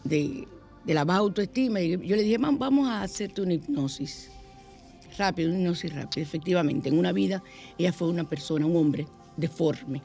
de, 0.02 0.48
la 0.86 1.04
baja 1.04 1.20
autoestima. 1.20 1.80
Y 1.80 1.90
yo 1.90 2.16
le 2.16 2.24
dije, 2.24 2.38
vamos 2.38 2.88
a 2.88 3.02
hacerte 3.02 3.40
una 3.42 3.54
hipnosis 3.54 4.28
rápido, 5.16 5.50
una 5.50 5.58
hipnosis 5.58 5.94
rápida. 5.94 6.22
Efectivamente, 6.22 6.88
en 6.88 6.98
una 6.98 7.12
vida 7.12 7.42
ella 7.78 7.92
fue 7.92 8.08
una 8.08 8.28
persona, 8.28 8.66
un 8.66 8.76
hombre 8.76 9.06
deforme. 9.36 10.02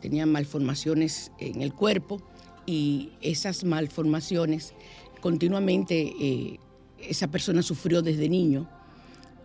Tenía 0.00 0.26
malformaciones 0.26 1.30
en 1.38 1.62
el 1.62 1.72
cuerpo 1.74 2.22
y 2.66 3.10
esas 3.20 3.64
malformaciones 3.64 4.74
continuamente 5.20 6.14
eh, 6.20 6.58
esa 6.98 7.28
persona 7.28 7.62
sufrió 7.62 8.02
desde 8.02 8.28
niño, 8.28 8.68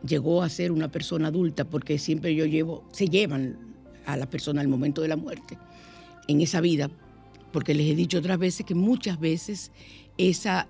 llegó 0.06 0.42
a 0.42 0.50
ser 0.50 0.72
una 0.72 0.90
persona 0.90 1.28
adulta 1.28 1.66
porque 1.66 1.98
siempre 1.98 2.36
yo 2.36 2.46
llevo, 2.46 2.84
se 2.92 3.08
llevan 3.08 3.58
a 4.06 4.18
la 4.18 4.30
persona 4.30 4.62
al 4.62 4.68
momento 4.68 5.02
de 5.02 5.08
la 5.08 5.16
muerte 5.16 5.58
en 6.28 6.42
esa 6.42 6.62
vida, 6.62 6.90
porque 7.52 7.74
les 7.74 7.92
he 7.92 7.96
dicho 7.96 8.20
otras 8.20 8.38
veces 8.38 8.66
que 8.66 8.76
muchas 8.76 9.20
veces 9.20 9.72
esa, 10.18 10.68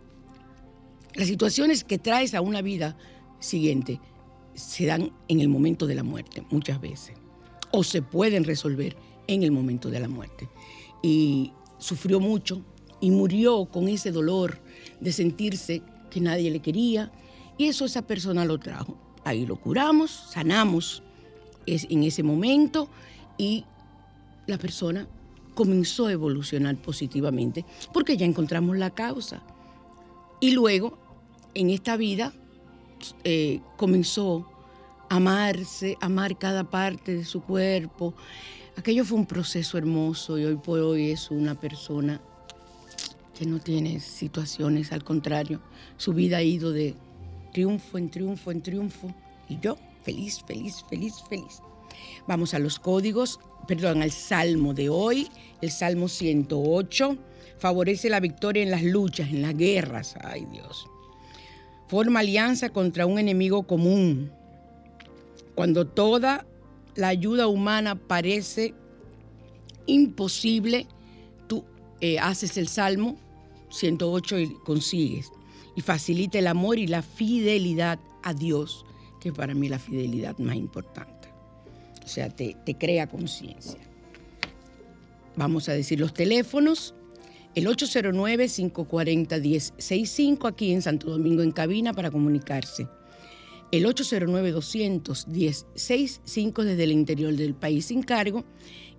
las 1.15 1.27
situaciones 1.27 1.83
que 1.83 1.97
traes 1.97 2.33
a 2.33 2.41
una 2.41 2.62
vida 2.62 2.97
siguiente 3.45 3.99
se 4.53 4.85
dan 4.85 5.11
en 5.27 5.39
el 5.39 5.49
momento 5.49 5.87
de 5.87 5.95
la 5.95 6.03
muerte, 6.03 6.43
muchas 6.49 6.79
veces, 6.79 7.15
o 7.71 7.83
se 7.83 8.01
pueden 8.01 8.43
resolver 8.43 8.95
en 9.27 9.43
el 9.43 9.51
momento 9.51 9.89
de 9.89 9.99
la 9.99 10.07
muerte. 10.07 10.49
Y 11.01 11.51
sufrió 11.77 12.19
mucho 12.19 12.61
y 13.01 13.11
murió 13.11 13.65
con 13.65 13.87
ese 13.87 14.11
dolor 14.11 14.59
de 14.99 15.11
sentirse 15.11 15.81
que 16.09 16.21
nadie 16.21 16.49
le 16.51 16.61
quería 16.61 17.11
y 17.57 17.65
eso 17.65 17.85
esa 17.85 18.01
persona 18.07 18.45
lo 18.45 18.57
trajo. 18.57 18.97
Ahí 19.23 19.45
lo 19.45 19.57
curamos, 19.57 20.11
sanamos 20.11 21.03
en 21.65 22.03
ese 22.03 22.23
momento 22.23 22.89
y 23.37 23.65
la 24.47 24.57
persona 24.57 25.07
comenzó 25.55 26.07
a 26.07 26.11
evolucionar 26.11 26.75
positivamente 26.77 27.65
porque 27.93 28.17
ya 28.17 28.25
encontramos 28.25 28.77
la 28.77 28.91
causa. 28.91 29.41
Y 30.39 30.51
luego, 30.51 30.97
en 31.53 31.69
esta 31.69 31.97
vida, 31.97 32.33
eh, 33.24 33.59
comenzó 33.77 34.50
a 35.09 35.17
amarse, 35.17 35.97
amar 36.01 36.38
cada 36.38 36.63
parte 36.63 37.15
de 37.15 37.25
su 37.25 37.41
cuerpo. 37.41 38.13
Aquello 38.77 39.05
fue 39.05 39.17
un 39.17 39.25
proceso 39.25 39.77
hermoso 39.77 40.38
y 40.38 40.45
hoy 40.45 40.55
por 40.55 40.79
hoy 40.79 41.12
es 41.12 41.29
una 41.29 41.59
persona 41.59 42.21
que 43.38 43.45
no 43.45 43.59
tiene 43.59 44.00
situaciones, 44.00 44.91
al 44.91 45.03
contrario, 45.03 45.62
su 45.97 46.13
vida 46.13 46.38
ha 46.38 46.43
ido 46.43 46.71
de 46.71 46.95
triunfo 47.51 47.97
en 47.97 48.09
triunfo 48.09 48.51
en 48.51 48.62
triunfo 48.62 49.13
y 49.50 49.59
yo 49.59 49.77
feliz, 50.03 50.41
feliz, 50.45 50.83
feliz, 50.89 51.15
feliz. 51.29 51.62
Vamos 52.27 52.53
a 52.53 52.59
los 52.59 52.79
códigos, 52.79 53.39
perdón, 53.67 54.01
al 54.01 54.12
salmo 54.12 54.74
de 54.74 54.89
hoy, 54.89 55.29
el 55.62 55.71
salmo 55.71 56.07
108, 56.07 57.17
favorece 57.57 58.09
la 58.09 58.19
victoria 58.19 58.63
en 58.63 58.71
las 58.71 58.83
luchas, 58.83 59.29
en 59.29 59.41
las 59.41 59.55
guerras, 59.55 60.15
ay 60.21 60.45
Dios. 60.51 60.88
Forma 61.95 62.19
alianza 62.19 62.71
contra 62.71 63.05
un 63.05 63.19
enemigo 63.19 63.63
común. 63.63 64.29
Cuando 65.55 65.87
toda 65.87 66.45
la 66.95 67.07
ayuda 67.07 67.47
humana 67.47 67.95
parece 67.95 68.73
imposible, 69.85 70.87
tú 71.47 71.63
eh, 72.01 72.19
haces 72.19 72.57
el 72.57 72.67
salmo 72.67 73.15
108 73.69 74.39
y 74.39 74.53
consigues. 74.65 75.31
Y 75.77 75.81
facilita 75.83 76.37
el 76.37 76.47
amor 76.47 76.79
y 76.79 76.87
la 76.87 77.01
fidelidad 77.01 77.97
a 78.23 78.33
Dios, 78.33 78.85
que 79.21 79.31
para 79.31 79.53
mí 79.53 79.69
la 79.69 79.79
fidelidad 79.79 80.37
más 80.37 80.57
importante. 80.57 81.29
O 82.03 82.07
sea, 82.09 82.27
te 82.27 82.75
crea 82.77 83.07
conciencia. 83.07 83.79
Vamos 85.37 85.69
a 85.69 85.71
decir 85.71 86.01
los 86.01 86.13
teléfonos. 86.13 86.93
El 87.55 87.67
809-540-1065 87.67 90.50
aquí 90.50 90.74
en 90.74 90.81
Santo 90.81 91.09
Domingo 91.09 91.41
en 91.41 91.51
cabina 91.51 91.93
para 91.93 92.12
comunicarse. 92.12 92.89
El 93.71 93.85
809-210-65 93.85 96.63
desde 96.63 96.83
el 96.83 96.91
interior 96.91 97.33
del 97.33 97.55
país 97.55 97.85
sin 97.85 98.03
cargo. 98.03 98.43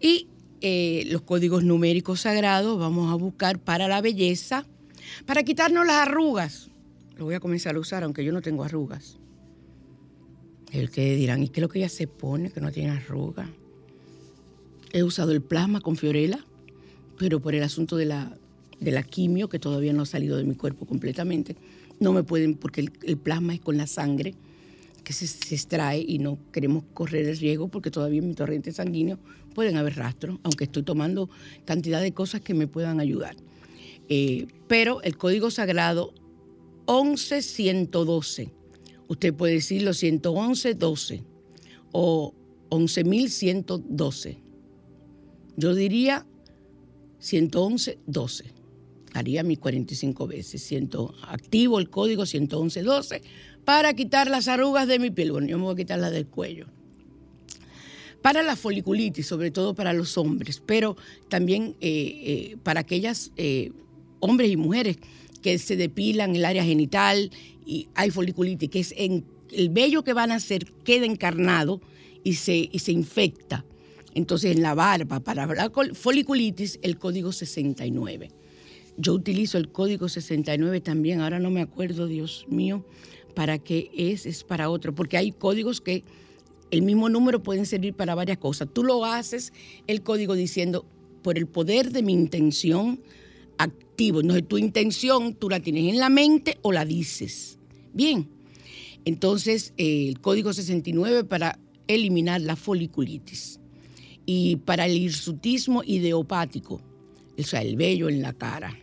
Y 0.01 0.27
eh, 0.59 1.07
los 1.09 1.21
códigos 1.21 1.63
numéricos 1.63 2.19
sagrados 2.21 2.77
vamos 2.77 3.09
a 3.09 3.15
buscar 3.15 3.57
para 3.57 3.87
la 3.87 4.01
belleza, 4.01 4.65
para 5.25 5.43
quitarnos 5.43 5.87
las 5.87 5.95
arrugas. 5.95 6.67
Lo 7.15 7.23
voy 7.23 7.35
a 7.35 7.39
comenzar 7.39 7.77
a 7.77 7.79
usar, 7.79 8.03
aunque 8.03 8.25
yo 8.25 8.33
no 8.33 8.41
tengo 8.41 8.65
arrugas. 8.65 9.17
El 10.73 10.89
que 10.89 11.15
dirán, 11.15 11.41
¿y 11.41 11.47
qué 11.47 11.61
es 11.61 11.61
lo 11.61 11.69
que 11.69 11.79
ella 11.79 11.87
se 11.87 12.05
pone 12.05 12.51
que 12.51 12.59
no 12.59 12.69
tiene 12.69 12.89
arrugas? 12.89 13.47
He 14.91 15.03
usado 15.03 15.31
el 15.31 15.41
plasma 15.41 15.79
con 15.79 15.95
Fiorella, 15.95 16.43
pero 17.17 17.39
por 17.39 17.55
el 17.55 17.63
asunto 17.63 17.95
de 17.95 18.07
la, 18.07 18.37
de 18.81 18.91
la 18.91 19.03
quimio, 19.03 19.47
que 19.47 19.57
todavía 19.57 19.93
no 19.93 20.01
ha 20.01 20.05
salido 20.05 20.35
de 20.35 20.43
mi 20.43 20.55
cuerpo 20.55 20.85
completamente, 20.85 21.55
no 22.01 22.11
me 22.11 22.23
pueden, 22.23 22.55
porque 22.55 22.81
el, 22.81 22.91
el 23.03 23.15
plasma 23.15 23.53
es 23.53 23.61
con 23.61 23.77
la 23.77 23.87
sangre 23.87 24.35
que 25.05 25.13
se, 25.13 25.27
se, 25.27 25.55
extrae 25.55 26.03
y 26.05 26.19
no 26.19 26.37
queremos 26.51 26.83
correr 26.93 27.25
el 27.25 27.37
riesgo 27.37 27.69
porque 27.69 27.91
todavía 27.91 28.19
en 28.19 28.27
mi 28.27 28.33
torrente 28.33 28.73
sanguíneo 28.73 29.17
pueden 29.53 29.77
haber 29.77 29.95
rastros, 29.95 30.39
aunque 30.43 30.65
estoy 30.65 30.83
tomando 30.83 31.29
cantidad 31.63 32.01
de 32.01 32.11
cosas 32.13 32.41
que 32.41 32.53
me 32.53 32.67
puedan 32.67 32.99
ayudar. 32.99 33.37
Eh, 34.09 34.47
pero 34.67 35.01
el 35.03 35.15
código 35.15 35.49
sagrado 35.49 36.13
11112, 36.87 38.51
usted 39.07 39.33
puede 39.33 39.53
decirlo 39.53 39.93
11112 39.93 41.23
o 41.93 42.33
11112. 42.69 44.37
Yo 45.55 45.73
diría 45.73 46.25
11112 47.19 48.55
haría 49.15 49.43
mis 49.43 49.59
45 49.59 50.27
veces. 50.27 50.61
Siento 50.61 51.15
activo 51.23 51.79
el 51.79 51.89
código 51.89 52.25
11112 52.25 53.21
para 53.65 53.93
quitar 53.95 54.29
las 54.29 54.47
arrugas 54.47 54.87
de 54.87 54.99
mi 54.99 55.09
piel. 55.09 55.31
Bueno, 55.31 55.47
yo 55.47 55.57
me 55.57 55.65
voy 55.65 55.73
a 55.73 55.77
quitar 55.77 55.99
las 55.99 56.11
del 56.11 56.27
cuello. 56.27 56.67
Para 58.21 58.41
la 58.43 58.55
foliculitis, 58.55 59.27
sobre 59.27 59.51
todo 59.51 59.75
para 59.75 59.93
los 59.93 60.17
hombres, 60.17 60.61
pero 60.65 60.95
también 61.29 61.75
eh, 61.81 62.21
eh, 62.51 62.57
para 62.63 62.79
aquellas 62.79 63.31
eh, 63.37 63.71
hombres 64.19 64.49
y 64.49 64.57
mujeres 64.57 64.97
que 65.41 65.59
se 65.59 65.75
depilan 65.75 66.35
el 66.35 66.45
área 66.45 66.63
genital 66.63 67.29
y 67.65 67.87
hay 67.93 68.09
foliculitis, 68.09 68.69
que 68.69 68.79
es 68.79 68.93
en 68.97 69.25
el 69.51 69.69
vello 69.69 70.03
que 70.03 70.13
van 70.13 70.31
a 70.31 70.35
hacer 70.35 70.65
queda 70.83 71.05
encarnado 71.05 71.81
y 72.23 72.33
se, 72.33 72.69
y 72.71 72.79
se 72.79 72.91
infecta. 72.91 73.63
Entonces 74.15 74.55
en 74.55 74.63
la 74.63 74.73
barba, 74.73 75.19
para 75.19 75.45
la 75.45 75.71
foliculitis, 75.93 76.79
el 76.81 76.97
código 76.97 77.31
69. 77.31 78.31
Yo 78.97 79.13
utilizo 79.13 79.57
el 79.57 79.69
código 79.69 80.07
69 80.07 80.79
también, 80.81 81.21
ahora 81.21 81.37
no 81.37 81.51
me 81.51 81.61
acuerdo, 81.61 82.07
Dios 82.07 82.45
mío, 82.47 82.85
para 83.35 83.59
qué 83.59 83.91
es, 83.95 84.25
es 84.25 84.43
para 84.43 84.69
otro, 84.69 84.95
porque 84.95 85.17
hay 85.17 85.31
códigos 85.31 85.81
que 85.81 86.03
el 86.71 86.81
mismo 86.81 87.09
número 87.09 87.43
pueden 87.43 87.65
servir 87.65 87.93
para 87.93 88.15
varias 88.15 88.37
cosas. 88.37 88.67
Tú 88.73 88.83
lo 88.83 89.05
haces, 89.05 89.53
el 89.87 90.01
código 90.01 90.33
diciendo, 90.33 90.85
por 91.21 91.37
el 91.37 91.47
poder 91.47 91.91
de 91.91 92.01
mi 92.01 92.13
intención 92.13 93.01
activo. 93.57 94.23
No 94.23 94.35
es 94.35 94.47
tu 94.47 94.57
intención, 94.57 95.35
tú 95.35 95.49
la 95.49 95.59
tienes 95.59 95.93
en 95.93 95.99
la 95.99 96.09
mente 96.09 96.57
o 96.61 96.71
la 96.71 96.85
dices. 96.85 97.59
Bien, 97.93 98.27
entonces 99.05 99.73
eh, 99.77 100.07
el 100.09 100.19
código 100.19 100.53
69 100.53 101.23
para 101.23 101.59
eliminar 101.87 102.41
la 102.41 102.55
foliculitis 102.55 103.59
y 104.25 104.55
para 104.57 104.85
el 104.85 104.97
hirsutismo 104.97 105.83
ideopático, 105.85 106.81
o 107.37 107.43
sea, 107.43 107.61
el 107.61 107.75
vello 107.75 108.09
en 108.09 108.21
la 108.21 108.33
cara 108.33 108.75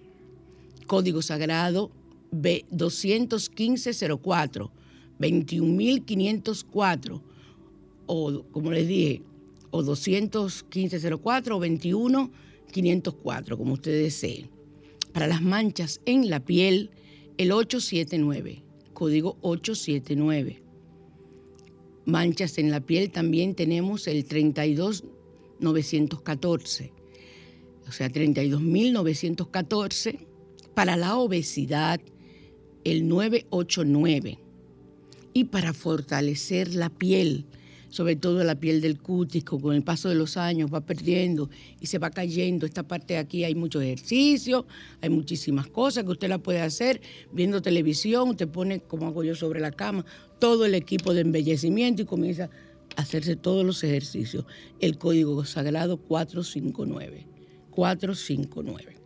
código 0.92 1.22
sagrado 1.22 1.90
B21504, 2.32 4.70
21504, 5.18 7.22
o 8.06 8.44
como 8.50 8.72
les 8.72 8.88
dije, 8.88 9.22
o 9.70 9.82
21504 9.82 11.56
o 11.56 11.60
21504, 11.60 13.58
como 13.58 13.74
ustedes 13.74 14.04
deseen. 14.04 14.48
Para 15.12 15.26
las 15.26 15.42
manchas 15.42 16.00
en 16.06 16.30
la 16.30 16.40
piel, 16.40 16.88
el 17.36 17.52
879, 17.52 18.62
código 18.94 19.36
879. 19.42 20.62
Manchas 22.04 22.58
en 22.58 22.70
la 22.70 22.80
piel 22.80 23.12
también 23.12 23.54
tenemos 23.54 24.08
el 24.08 24.24
32914, 24.24 26.92
o 27.86 27.92
sea, 27.92 28.08
32914 28.08 30.26
para 30.74 30.96
la 30.96 31.16
obesidad 31.16 32.00
el 32.84 33.08
989 33.08 34.38
y 35.34 35.44
para 35.44 35.72
fortalecer 35.72 36.74
la 36.74 36.90
piel, 36.90 37.46
sobre 37.88 38.16
todo 38.16 38.42
la 38.44 38.54
piel 38.54 38.80
del 38.80 38.98
cutis, 38.98 39.44
con 39.44 39.74
el 39.74 39.82
paso 39.82 40.08
de 40.08 40.14
los 40.14 40.36
años 40.36 40.72
va 40.72 40.80
perdiendo 40.80 41.50
y 41.80 41.86
se 41.86 41.98
va 41.98 42.10
cayendo. 42.10 42.66
Esta 42.66 42.82
parte 42.82 43.14
de 43.14 43.20
aquí 43.20 43.44
hay 43.44 43.54
mucho 43.54 43.80
ejercicio, 43.80 44.66
hay 45.00 45.10
muchísimas 45.10 45.66
cosas 45.68 46.04
que 46.04 46.10
usted 46.10 46.28
la 46.28 46.38
puede 46.38 46.60
hacer 46.60 47.00
viendo 47.32 47.62
televisión, 47.62 48.30
usted 48.30 48.48
pone, 48.48 48.80
como 48.80 49.06
hago 49.06 49.24
yo, 49.24 49.34
sobre 49.34 49.60
la 49.60 49.70
cama, 49.70 50.04
todo 50.38 50.64
el 50.64 50.74
equipo 50.74 51.14
de 51.14 51.20
embellecimiento 51.20 52.02
y 52.02 52.06
comienza 52.06 52.50
a 52.96 53.02
hacerse 53.02 53.36
todos 53.36 53.64
los 53.64 53.82
ejercicios. 53.84 54.44
El 54.80 54.98
código 54.98 55.44
sagrado 55.44 55.98
459. 55.98 57.26
459. 57.70 58.96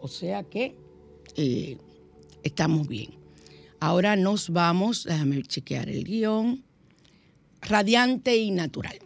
O 0.00 0.08
sea 0.08 0.42
que 0.42 0.74
eh, 1.36 1.76
estamos 2.42 2.88
bien. 2.88 3.10
Ahora 3.80 4.16
nos 4.16 4.50
vamos, 4.50 5.04
déjame 5.04 5.42
chequear 5.42 5.88
el 5.88 6.04
guion, 6.04 6.62
radiante 7.62 8.36
y 8.36 8.50
natural. 8.50 8.98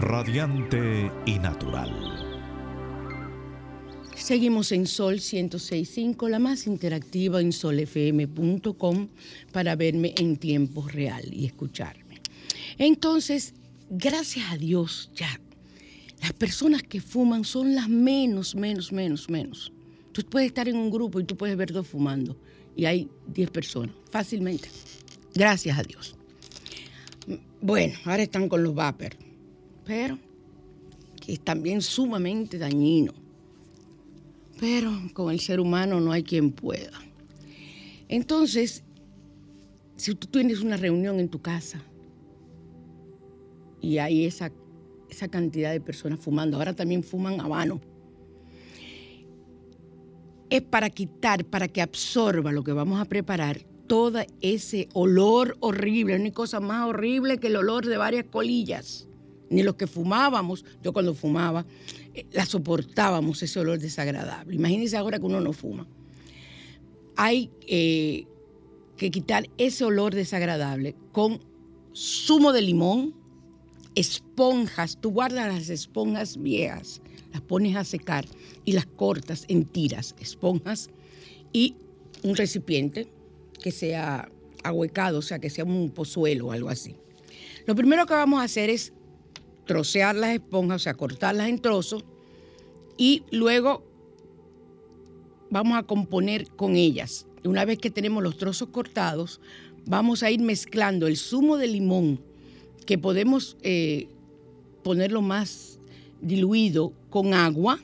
Radiante 0.00 1.12
y 1.26 1.38
natural. 1.38 2.20
Seguimos 4.16 4.72
en 4.72 4.86
Sol 4.86 5.16
106.5, 5.16 6.28
la 6.28 6.38
más 6.38 6.66
interactiva 6.66 7.40
en 7.40 7.52
solfm.com 7.52 9.08
para 9.52 9.76
verme 9.76 10.14
en 10.18 10.36
tiempo 10.36 10.86
real 10.88 11.24
y 11.32 11.46
escucharme. 11.46 12.20
Entonces, 12.78 13.54
gracias 13.88 14.52
a 14.52 14.56
Dios, 14.56 15.10
ya 15.14 15.40
las 16.20 16.32
personas 16.32 16.82
que 16.82 17.00
fuman 17.00 17.44
son 17.44 17.74
las 17.74 17.88
menos, 17.88 18.54
menos, 18.54 18.92
menos, 18.92 19.28
menos. 19.30 19.72
Tú 20.12 20.22
puedes 20.22 20.48
estar 20.48 20.68
en 20.68 20.76
un 20.76 20.90
grupo 20.90 21.20
y 21.20 21.24
tú 21.24 21.36
puedes 21.36 21.56
ver 21.56 21.72
dos 21.72 21.86
fumando 21.86 22.36
y 22.76 22.84
hay 22.84 23.08
10 23.28 23.50
personas, 23.50 23.94
fácilmente. 24.10 24.68
Gracias 25.34 25.78
a 25.78 25.82
Dios. 25.82 26.16
Bueno, 27.60 27.94
ahora 28.04 28.22
están 28.22 28.48
con 28.48 28.62
los 28.62 28.74
vapers, 28.74 29.16
pero 29.84 30.18
que 31.20 31.34
es 31.34 31.40
también 31.40 31.82
sumamente 31.82 32.58
dañino. 32.58 33.12
Pero 34.58 34.92
con 35.14 35.30
el 35.30 35.40
ser 35.40 35.60
humano 35.60 36.00
no 36.00 36.12
hay 36.12 36.22
quien 36.22 36.50
pueda. 36.50 36.92
Entonces, 38.08 38.82
si 39.96 40.14
tú 40.14 40.26
tienes 40.26 40.60
una 40.60 40.76
reunión 40.76 41.20
en 41.20 41.28
tu 41.28 41.40
casa 41.40 41.82
y 43.80 43.98
hay 43.98 44.24
esa, 44.24 44.50
esa 45.10 45.28
cantidad 45.28 45.72
de 45.72 45.80
personas 45.80 46.20
fumando, 46.20 46.56
ahora 46.56 46.74
también 46.74 47.02
fuman 47.02 47.40
habano, 47.40 47.80
es 50.50 50.62
para 50.62 50.90
quitar, 50.90 51.44
para 51.44 51.68
que 51.68 51.80
absorba 51.80 52.52
lo 52.52 52.64
que 52.64 52.72
vamos 52.72 53.00
a 53.00 53.04
preparar, 53.04 53.64
todo 53.86 54.20
ese 54.40 54.88
olor 54.92 55.56
horrible. 55.60 56.18
No 56.18 56.24
hay 56.24 56.32
cosa 56.32 56.60
más 56.60 56.88
horrible 56.88 57.38
que 57.38 57.48
el 57.48 57.56
olor 57.56 57.86
de 57.86 57.96
varias 57.96 58.26
colillas. 58.30 59.08
Ni 59.48 59.64
los 59.64 59.74
que 59.74 59.88
fumábamos, 59.88 60.64
yo 60.82 60.92
cuando 60.92 61.12
fumaba, 61.12 61.66
eh, 62.14 62.24
la 62.32 62.46
soportábamos 62.46 63.42
ese 63.42 63.58
olor 63.58 63.78
desagradable. 63.80 64.54
Imagínense 64.54 64.96
ahora 64.96 65.18
que 65.18 65.26
uno 65.26 65.40
no 65.40 65.52
fuma. 65.52 65.88
Hay 67.16 67.50
eh, 67.66 68.26
que 68.96 69.10
quitar 69.10 69.48
ese 69.58 69.84
olor 69.84 70.14
desagradable 70.14 70.94
con 71.10 71.40
zumo 71.92 72.52
de 72.52 72.62
limón, 72.62 73.14
esponjas. 73.94 74.98
Tú 75.00 75.10
guardas 75.10 75.52
las 75.52 75.68
esponjas 75.68 76.36
viejas, 76.40 77.00
las 77.32 77.42
pones 77.42 77.76
a 77.76 77.84
secar 77.84 78.26
y 78.64 78.72
las 78.72 78.86
cortas 78.86 79.44
en 79.48 79.64
tiras, 79.64 80.14
esponjas 80.20 80.90
y 81.52 81.74
un 82.22 82.36
recipiente 82.36 83.08
que 83.62 83.70
sea 83.70 84.30
ahuecado, 84.62 85.18
o 85.18 85.22
sea, 85.22 85.38
que 85.38 85.50
sea 85.50 85.64
un 85.64 85.90
pozuelo 85.90 86.48
o 86.48 86.52
algo 86.52 86.68
así. 86.68 86.94
Lo 87.66 87.74
primero 87.74 88.06
que 88.06 88.14
vamos 88.14 88.40
a 88.40 88.44
hacer 88.44 88.70
es 88.70 88.92
trocear 89.66 90.16
las 90.16 90.34
esponjas, 90.34 90.76
o 90.76 90.84
sea, 90.84 90.94
cortarlas 90.94 91.48
en 91.48 91.60
trozos 91.60 92.04
y 92.96 93.22
luego 93.30 93.84
vamos 95.50 95.78
a 95.78 95.82
componer 95.82 96.48
con 96.48 96.76
ellas. 96.76 97.26
Una 97.44 97.64
vez 97.64 97.78
que 97.78 97.90
tenemos 97.90 98.22
los 98.22 98.36
trozos 98.36 98.68
cortados, 98.68 99.40
vamos 99.86 100.22
a 100.22 100.30
ir 100.30 100.40
mezclando 100.40 101.06
el 101.06 101.16
zumo 101.16 101.56
de 101.56 101.66
limón, 101.68 102.20
que 102.90 102.98
podemos 102.98 103.56
eh, 103.62 104.08
ponerlo 104.82 105.22
más 105.22 105.78
diluido 106.20 106.92
con 107.08 107.34
agua 107.34 107.78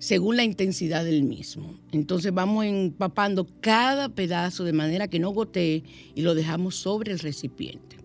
según 0.00 0.36
la 0.36 0.42
intensidad 0.42 1.04
del 1.04 1.22
mismo. 1.22 1.78
Entonces 1.92 2.34
vamos 2.34 2.64
empapando 2.64 3.46
cada 3.60 4.08
pedazo 4.08 4.64
de 4.64 4.72
manera 4.72 5.06
que 5.06 5.20
no 5.20 5.30
gotee 5.30 5.84
y 6.16 6.22
lo 6.22 6.34
dejamos 6.34 6.74
sobre 6.74 7.12
el 7.12 7.20
recipiente. 7.20 7.98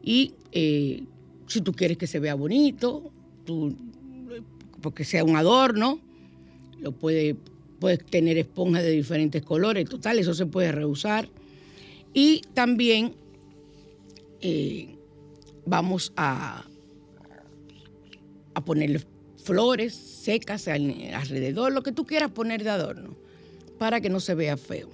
Y 0.00 0.34
eh, 0.52 1.02
si 1.48 1.60
tú 1.60 1.72
quieres 1.72 1.98
que 1.98 2.06
se 2.06 2.20
vea 2.20 2.36
bonito, 2.36 3.10
porque 4.80 5.02
sea 5.02 5.24
un 5.24 5.34
adorno, 5.34 5.98
lo 6.78 6.92
puede, 6.92 7.34
puedes 7.80 8.06
tener 8.06 8.38
esponjas 8.38 8.84
de 8.84 8.92
diferentes 8.92 9.42
colores, 9.42 9.88
total, 9.88 10.20
eso 10.20 10.34
se 10.34 10.46
puede 10.46 10.70
reusar. 10.70 11.28
Y 12.14 12.42
también 12.54 13.16
eh, 14.40 14.95
vamos 15.66 16.12
a, 16.16 16.64
a 18.54 18.64
ponerle 18.64 19.04
flores 19.36 19.94
secas 19.94 20.66
alrededor, 20.66 21.72
lo 21.72 21.82
que 21.82 21.92
tú 21.92 22.06
quieras 22.06 22.30
poner 22.30 22.64
de 22.64 22.70
adorno, 22.70 23.16
para 23.78 24.00
que 24.00 24.08
no 24.08 24.20
se 24.20 24.34
vea 24.34 24.56
feo. 24.56 24.88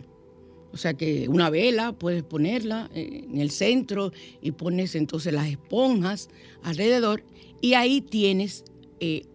O 0.72 0.76
sea 0.76 0.94
que 0.94 1.28
una 1.28 1.50
vela 1.50 1.92
puedes 1.92 2.22
ponerla 2.22 2.90
eh, 2.94 3.26
en 3.30 3.38
el 3.38 3.50
centro 3.50 4.12
y 4.40 4.52
pones 4.52 4.94
entonces 4.94 5.32
las 5.32 5.48
esponjas 5.48 6.28
alrededor 6.62 7.24
y 7.60 7.74
ahí 7.74 8.00
tienes 8.00 8.64
eh, 9.00 9.26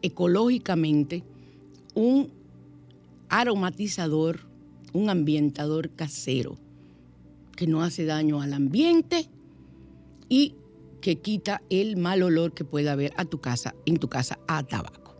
ecológicamente 0.00 1.24
un 1.94 2.30
aromatizador, 3.28 4.40
un 4.92 5.10
ambientador 5.10 5.90
casero 5.90 6.58
que 7.54 7.66
no 7.66 7.82
hace 7.82 8.04
daño 8.04 8.40
al 8.40 8.54
ambiente 8.54 9.28
y 10.28 10.54
que 11.00 11.16
quita 11.16 11.62
el 11.70 11.96
mal 11.96 12.22
olor 12.22 12.52
que 12.52 12.64
pueda 12.64 12.92
haber 12.92 13.12
a 13.16 13.24
tu 13.24 13.40
casa, 13.40 13.74
en 13.86 13.98
tu 13.98 14.08
casa 14.08 14.38
a 14.48 14.62
tabaco. 14.62 15.16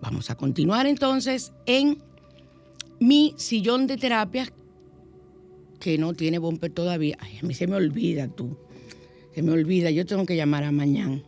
Vamos 0.00 0.30
a 0.30 0.36
continuar 0.36 0.86
entonces 0.86 1.52
en 1.66 1.98
mi 3.00 3.34
sillón 3.36 3.86
de 3.86 3.96
terapia 3.96 4.52
que 5.80 5.98
no 5.98 6.14
tiene 6.14 6.38
bumper 6.38 6.70
todavía. 6.70 7.16
Ay, 7.20 7.38
a 7.42 7.46
mí 7.46 7.54
se 7.54 7.66
me 7.66 7.76
olvida 7.76 8.28
tú. 8.28 8.56
Se 9.34 9.42
me 9.42 9.52
olvida, 9.52 9.90
yo 9.90 10.06
tengo 10.06 10.24
que 10.24 10.36
llamar 10.36 10.64
a 10.64 10.72
mañana. 10.72 11.22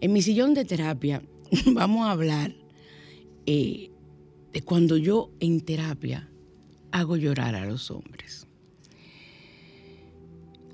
En 0.00 0.12
mi 0.12 0.22
sillón 0.22 0.54
de 0.54 0.64
terapia 0.64 1.22
vamos 1.66 2.06
a 2.06 2.12
hablar 2.12 2.54
eh, 3.46 3.90
de 4.52 4.62
cuando 4.62 4.96
yo 4.96 5.30
en 5.40 5.60
terapia 5.60 6.28
hago 6.92 7.16
llorar 7.16 7.54
a 7.54 7.66
los 7.66 7.90
hombres. 7.90 8.46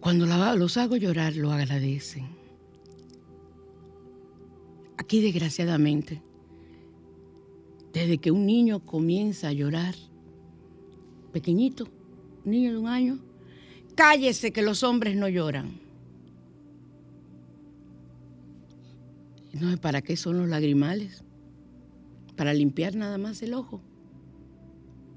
Cuando 0.00 0.26
los 0.26 0.76
hago 0.76 0.96
llorar, 0.96 1.36
lo 1.36 1.52
agradecen. 1.52 2.26
Aquí, 4.96 5.20
desgraciadamente, 5.20 6.22
desde 7.92 8.18
que 8.18 8.30
un 8.30 8.46
niño 8.46 8.84
comienza 8.84 9.48
a 9.48 9.52
llorar, 9.52 9.94
pequeñito, 11.32 11.88
niño 12.44 12.72
de 12.72 12.78
un 12.78 12.88
año, 12.88 13.18
cállese 13.94 14.52
que 14.52 14.62
los 14.62 14.82
hombres 14.82 15.16
no 15.16 15.28
lloran. 15.28 15.80
No, 19.52 19.76
¿para 19.78 20.02
qué 20.02 20.16
son 20.16 20.38
los 20.38 20.48
lagrimales? 20.48 21.24
Para 22.36 22.54
limpiar 22.54 22.94
nada 22.94 23.18
más 23.18 23.42
el 23.42 23.54
ojo. 23.54 23.80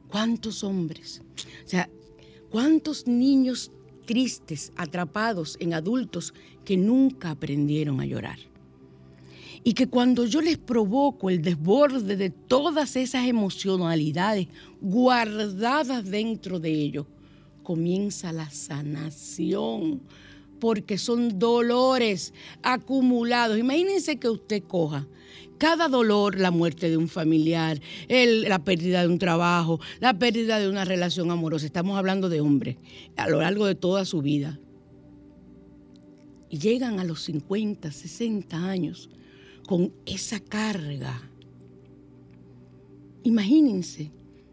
¿Cuántos 0.08 0.63
hombres? 0.63 1.22
O 1.63 1.67
sea, 1.67 1.89
¿cuántos 2.50 3.08
niños 3.08 3.72
tristes, 4.06 4.72
atrapados 4.76 5.58
en 5.60 5.74
adultos 5.74 6.34
que 6.66 6.78
nunca 6.78 7.32
aprendieron 7.32 8.02
a 8.02 8.06
llorar. 8.06 8.40
Y 9.64 9.74
que 9.74 9.88
cuando 9.88 10.26
yo 10.26 10.42
les 10.42 10.58
provoco 10.58 11.30
el 11.30 11.42
desborde 11.42 12.16
de 12.16 12.30
todas 12.30 12.96
esas 12.96 13.28
emocionalidades 13.28 14.48
guardadas 14.82 16.10
dentro 16.10 16.60
de 16.60 16.72
ellos, 16.72 17.06
comienza 17.62 18.32
la 18.32 18.50
sanación, 18.50 20.02
porque 20.60 20.98
son 20.98 21.38
dolores 21.38 22.34
acumulados. 22.64 23.58
Imagínense 23.58 24.18
que 24.18 24.30
usted 24.30 24.64
coja 24.64 25.08
cada 25.62 25.89
dolor, 25.89 26.39
la 26.39 26.50
muerte 26.50 26.89
de 26.89 26.97
un 26.97 27.08
familiar, 27.08 27.80
la 28.10 28.63
pérdida 28.63 29.02
de 29.02 29.08
un 29.08 29.19
trabajo, 29.19 29.80
la 30.00 30.17
pérdida 30.17 30.58
de 30.58 30.67
una 30.67 30.86
relación 30.86 31.30
amorosa, 31.30 31.67
estamos 31.67 32.00
hablando 32.00 32.30
de 32.30 32.41
hombres 32.41 32.78
a 33.15 33.30
lo 33.30 33.41
largo 33.41 33.67
de 33.67 33.76
toda 33.76 34.04
su 34.04 34.24
vida. 34.24 34.60
Y 36.50 36.58
llegan 36.58 37.00
a 37.00 37.04
los 37.04 37.21
50, 37.21 37.91
60 37.91 38.58
años 38.58 39.12
con 39.67 39.93
esa 40.08 40.39
carga. 40.39 41.30
Imagínense 43.21 44.12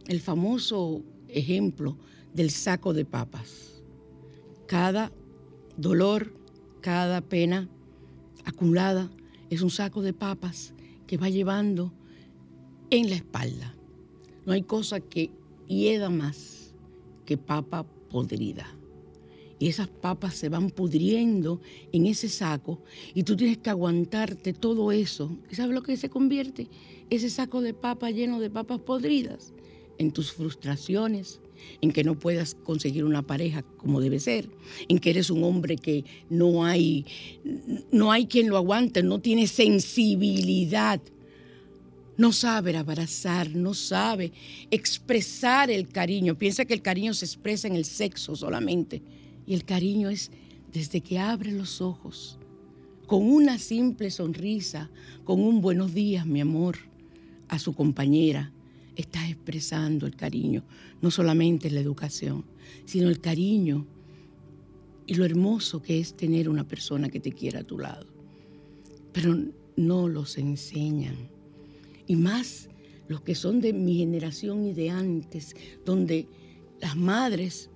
el 0.09 0.21
famoso 0.21 1.03
ejemplo 1.29 1.97
del 2.35 2.51
saco 2.51 2.93
de 2.93 3.07
papas. 3.07 3.83
Cada 4.67 5.11
dolor, 5.79 6.35
cada 6.83 7.23
pena 7.23 7.67
acumulada 8.45 9.11
es 9.49 9.63
un 9.63 9.71
saco 9.71 10.03
de 10.03 10.13
papas 10.13 10.75
que 11.09 11.17
va 11.17 11.29
llevando 11.29 11.93
en 12.91 13.11
la 13.11 13.17
espalda. 13.17 13.75
No 14.47 14.53
hay 14.53 14.63
cosa 14.63 15.01
que 15.01 15.33
hieda 15.67 16.11
más 16.11 16.75
que 17.27 17.37
papa 17.37 17.85
podrida. 18.09 18.67
Y 19.59 19.67
esas 19.67 19.89
papas 19.89 20.35
se 20.37 20.49
van 20.49 20.71
pudriendo 20.71 21.61
en 21.91 22.07
ese 22.07 22.29
saco 22.29 22.81
y 23.13 23.25
tú 23.25 23.37
tienes 23.37 23.59
que 23.59 23.71
aguantarte 23.71 24.53
todo 24.53 24.93
eso. 24.93 25.37
¿Y 25.51 25.57
sabes 25.57 25.75
lo 25.75 25.83
que 25.83 25.97
se 25.97 26.09
convierte? 26.09 26.69
Ese 27.11 27.29
saco 27.29 27.61
de 27.61 27.75
papas 27.75 28.15
lleno 28.15 28.39
de 28.39 28.51
papas 28.51 28.79
podridas 28.79 29.53
en 29.99 30.13
tus 30.13 30.31
frustraciones, 30.33 31.41
en 31.81 31.93
que 31.93 32.05
no 32.05 32.19
puedas 32.19 32.55
conseguir 32.55 33.05
una 33.05 33.23
pareja 33.23 33.63
como 33.63 34.01
debe 34.01 34.21
ser, 34.21 34.49
en 34.89 34.99
que 34.99 35.11
eres 35.11 35.31
un 35.31 35.45
hombre 35.45 35.77
que 35.77 36.05
no 36.29 36.65
hay, 36.65 37.05
no 37.93 38.13
hay 38.13 38.27
quien 38.27 38.49
lo 38.49 38.57
aguante, 38.57 39.03
no 39.03 39.21
tiene 39.21 39.47
sensibilidad, 39.47 41.01
no 42.17 42.33
sabe 42.33 42.77
abrazar, 42.77 43.55
no 43.55 43.75
sabe 43.75 44.33
expresar 44.71 45.71
el 45.71 45.89
cariño. 45.89 46.37
Piensa 46.37 46.65
que 46.65 46.75
el 46.75 46.83
cariño 46.83 47.15
se 47.15 47.25
expresa 47.25 47.69
en 47.69 47.77
el 47.77 47.85
sexo 47.85 48.35
solamente. 48.35 49.03
Y 49.47 49.55
el 49.55 49.65
cariño 49.65 50.11
es 50.11 50.33
desde 50.73 51.01
que 51.01 51.19
abre 51.19 51.53
los 51.53 51.81
ojos, 51.81 52.39
con 53.07 53.23
una 53.23 53.59
simple 53.59 54.11
sonrisa, 54.11 54.91
con 55.25 55.41
un 55.41 55.61
buenos 55.61 55.95
días, 55.95 56.27
mi 56.27 56.41
amor, 56.41 56.77
a 57.49 57.59
su 57.59 57.73
compañera 57.73 58.53
estás 58.99 59.31
expresando 59.31 60.07
el 60.07 60.17
cariño, 60.17 60.65
no 61.01 61.11
solamente 61.11 61.71
la 61.71 61.81
educación, 61.81 62.45
sino 62.85 63.09
el 63.09 63.21
cariño 63.21 63.87
y 65.07 65.15
lo 65.15 65.25
hermoso 65.25 65.81
que 65.81 66.01
es 66.01 66.17
tener 66.17 66.49
una 66.49 66.67
persona 66.67 67.09
que 67.09 67.21
te 67.21 67.33
quiera 67.33 67.61
a 67.61 67.65
tu 67.65 67.79
lado. 67.79 68.07
Pero 69.13 69.37
no 69.77 70.09
los 70.09 70.37
enseñan. 70.37 71.17
Y 72.09 72.17
más 72.17 72.69
los 73.07 73.21
que 73.21 73.37
son 73.37 73.61
de 73.61 73.73
mi 73.73 73.99
generación 73.99 74.67
y 74.67 74.73
de 74.73 74.91
antes, 74.91 75.55
donde 75.87 76.27
las 76.81 76.97
madres 76.97 77.71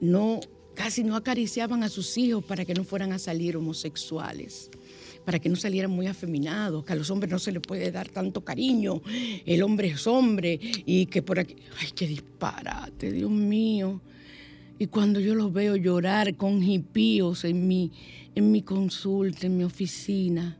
no 0.00 0.40
casi 0.74 1.04
no 1.04 1.16
acariciaban 1.16 1.84
a 1.84 1.88
sus 1.88 2.18
hijos 2.18 2.44
para 2.44 2.64
que 2.64 2.74
no 2.74 2.84
fueran 2.84 3.12
a 3.12 3.18
salir 3.18 3.56
homosexuales 3.56 4.70
para 5.26 5.40
que 5.40 5.48
no 5.48 5.56
salieran 5.56 5.90
muy 5.90 6.06
afeminados, 6.06 6.84
que 6.84 6.92
a 6.92 6.96
los 6.96 7.10
hombres 7.10 7.32
no 7.32 7.40
se 7.40 7.50
les 7.50 7.60
puede 7.60 7.90
dar 7.90 8.08
tanto 8.08 8.44
cariño, 8.44 9.02
el 9.44 9.60
hombre 9.64 9.88
es 9.88 10.06
hombre 10.06 10.60
y 10.62 11.06
que 11.06 11.20
por 11.20 11.40
aquí, 11.40 11.56
ay, 11.80 11.88
qué 11.96 12.06
disparate, 12.06 13.10
Dios 13.10 13.28
mío. 13.28 14.00
Y 14.78 14.86
cuando 14.86 15.18
yo 15.18 15.34
los 15.34 15.52
veo 15.52 15.74
llorar 15.74 16.36
con 16.36 16.62
hipíos 16.62 17.44
en 17.44 17.66
mi, 17.66 17.90
en 18.36 18.52
mi 18.52 18.62
consulta, 18.62 19.48
en 19.48 19.56
mi 19.56 19.64
oficina, 19.64 20.56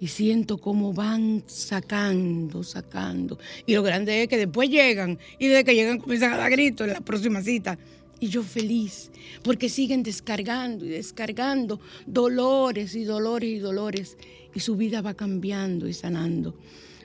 y 0.00 0.06
siento 0.06 0.56
cómo 0.56 0.94
van 0.94 1.42
sacando, 1.46 2.62
sacando. 2.62 3.38
Y 3.66 3.74
lo 3.74 3.82
grande 3.82 4.22
es 4.22 4.28
que 4.28 4.38
después 4.38 4.70
llegan 4.70 5.18
y 5.38 5.48
desde 5.48 5.64
que 5.64 5.74
llegan 5.74 5.98
comienzan 5.98 6.32
a 6.32 6.38
dar 6.38 6.50
gritos 6.50 6.86
en 6.86 6.94
la 6.94 7.00
próxima 7.02 7.42
cita. 7.42 7.78
Y 8.20 8.28
yo 8.28 8.42
feliz, 8.42 9.10
porque 9.42 9.68
siguen 9.68 10.02
descargando 10.02 10.84
y 10.84 10.88
descargando 10.88 11.80
dolores 12.06 12.96
y 12.96 13.04
dolores 13.04 13.50
y 13.50 13.58
dolores. 13.58 14.18
Y 14.54 14.60
su 14.60 14.76
vida 14.76 15.02
va 15.02 15.14
cambiando 15.14 15.86
y 15.86 15.92
sanando. 15.92 16.56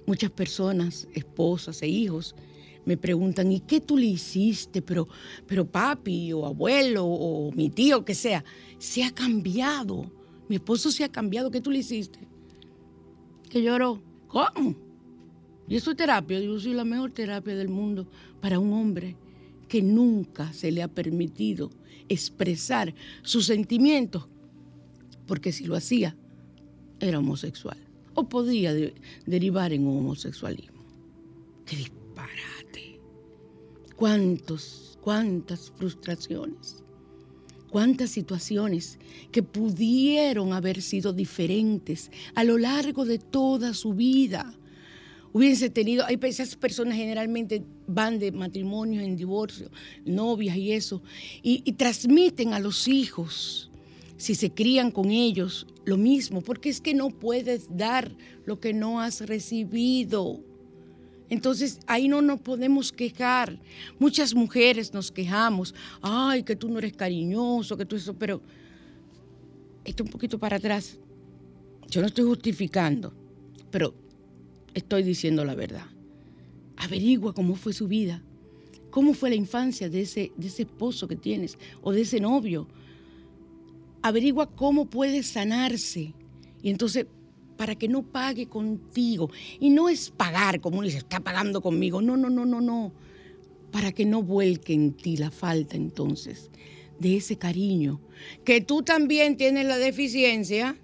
Muchas 0.07 0.31
personas, 0.31 1.07
esposas 1.13 1.81
e 1.83 1.87
hijos, 1.87 2.35
me 2.85 2.97
preguntan, 2.97 3.51
¿y 3.51 3.59
qué 3.59 3.79
tú 3.79 3.95
le 3.95 4.07
hiciste? 4.07 4.81
Pero, 4.81 5.07
pero 5.47 5.65
papi 5.65 6.33
o 6.33 6.45
abuelo 6.45 7.05
o 7.05 7.51
mi 7.51 7.69
tío, 7.69 8.03
que 8.03 8.15
sea, 8.15 8.43
se 8.77 9.03
ha 9.03 9.11
cambiado. 9.11 10.11
Mi 10.49 10.55
esposo 10.55 10.91
se 10.91 11.03
ha 11.03 11.09
cambiado, 11.09 11.51
¿qué 11.51 11.61
tú 11.61 11.71
le 11.71 11.79
hiciste? 11.79 12.19
Que 13.49 13.61
lloró. 13.61 14.01
¿Cómo? 14.27 14.75
Y 15.67 15.75
eso 15.75 15.91
es 15.91 15.97
terapia. 15.97 16.39
Yo 16.39 16.59
soy 16.59 16.73
la 16.73 16.83
mejor 16.83 17.11
terapia 17.11 17.55
del 17.55 17.69
mundo 17.69 18.07
para 18.41 18.59
un 18.59 18.73
hombre 18.73 19.15
que 19.73 19.81
nunca 19.81 20.53
se 20.53 20.71
le 20.71 20.83
ha 20.83 20.87
permitido 20.87 21.71
expresar 22.07 22.93
sus 23.23 23.47
sentimientos, 23.47 24.27
porque 25.25 25.51
si 25.51 25.65
lo 25.65 25.75
hacía, 25.75 26.15
era 26.99 27.17
homosexual 27.17 27.79
o 28.13 28.29
podía 28.29 28.71
derivar 29.25 29.73
en 29.73 29.87
un 29.87 29.97
homosexualismo. 29.97 30.83
¡Qué 31.65 31.77
disparate! 31.77 32.99
¿Cuántos, 33.95 34.99
cuántas 35.01 35.71
frustraciones? 35.71 36.83
¿Cuántas 37.71 38.11
situaciones 38.11 38.99
que 39.31 39.41
pudieron 39.41 40.53
haber 40.53 40.83
sido 40.83 41.13
diferentes 41.13 42.11
a 42.35 42.43
lo 42.43 42.59
largo 42.59 43.05
de 43.05 43.17
toda 43.17 43.73
su 43.73 43.95
vida? 43.95 44.53
Hubiese 45.33 45.69
tenido, 45.69 46.05
hay 46.05 46.17
esas 46.21 46.55
personas 46.55 46.95
generalmente 46.95 47.63
van 47.87 48.19
de 48.19 48.31
matrimonio 48.31 49.01
en 49.01 49.17
divorcio, 49.17 49.69
novias 50.05 50.55
y 50.55 50.71
eso, 50.71 51.01
y, 51.41 51.61
y 51.65 51.73
transmiten 51.73 52.53
a 52.53 52.59
los 52.59 52.87
hijos, 52.87 53.71
si 54.17 54.35
se 54.35 54.51
crían 54.51 54.91
con 54.91 55.09
ellos, 55.09 55.67
lo 55.85 55.97
mismo, 55.97 56.41
porque 56.41 56.69
es 56.69 56.79
que 56.79 56.93
no 56.93 57.09
puedes 57.09 57.67
dar 57.75 58.15
lo 58.45 58.59
que 58.59 58.73
no 58.73 59.01
has 59.01 59.21
recibido. 59.21 60.39
Entonces 61.29 61.79
ahí 61.87 62.07
no 62.07 62.21
nos 62.21 62.39
podemos 62.39 62.91
quejar. 62.91 63.59
Muchas 63.97 64.35
mujeres 64.35 64.93
nos 64.93 65.11
quejamos, 65.11 65.73
ay, 66.01 66.43
que 66.43 66.55
tú 66.55 66.69
no 66.69 66.77
eres 66.77 66.93
cariñoso, 66.93 67.75
que 67.75 67.85
tú 67.85 67.95
eso, 67.95 68.13
pero 68.13 68.39
esto 69.83 70.03
un 70.03 70.09
poquito 70.09 70.37
para 70.37 70.57
atrás. 70.57 70.99
Yo 71.89 72.01
no 72.01 72.07
estoy 72.07 72.25
justificando, 72.25 73.13
pero 73.71 74.02
estoy 74.73 75.03
diciendo 75.03 75.45
la 75.45 75.55
verdad. 75.55 75.85
Averigua 76.77 77.33
cómo 77.33 77.55
fue 77.55 77.73
su 77.73 77.87
vida, 77.87 78.23
cómo 78.89 79.13
fue 79.13 79.29
la 79.29 79.35
infancia 79.35 79.89
de 79.89 80.01
ese, 80.01 80.31
de 80.35 80.47
ese 80.47 80.63
esposo 80.63 81.07
que 81.07 81.15
tienes 81.15 81.57
o 81.81 81.91
de 81.91 82.01
ese 82.01 82.19
novio. 82.19 82.67
Averigua 84.01 84.49
cómo 84.55 84.89
puede 84.89 85.23
sanarse. 85.23 86.13
Y 86.61 86.69
entonces, 86.69 87.05
para 87.57 87.75
que 87.75 87.87
no 87.87 88.03
pague 88.03 88.47
contigo. 88.47 89.29
Y 89.59 89.69
no 89.69 89.87
es 89.87 90.09
pagar, 90.09 90.59
como 90.59 90.79
uno 90.79 90.87
dice, 90.87 90.97
está 90.97 91.19
pagando 91.19 91.61
conmigo. 91.61 92.01
No, 92.01 92.17
no, 92.17 92.29
no, 92.29 92.45
no, 92.45 92.59
no. 92.59 92.93
Para 93.71 93.91
que 93.91 94.05
no 94.05 94.21
vuelque 94.21 94.73
en 94.73 94.93
ti 94.93 95.17
la 95.17 95.31
falta 95.31 95.75
entonces 95.75 96.49
de 96.99 97.17
ese 97.17 97.37
cariño, 97.37 97.99
que 98.45 98.61
tú 98.61 98.83
también 98.83 99.35
tienes 99.35 99.65
la 99.65 99.77
deficiencia 99.77 100.77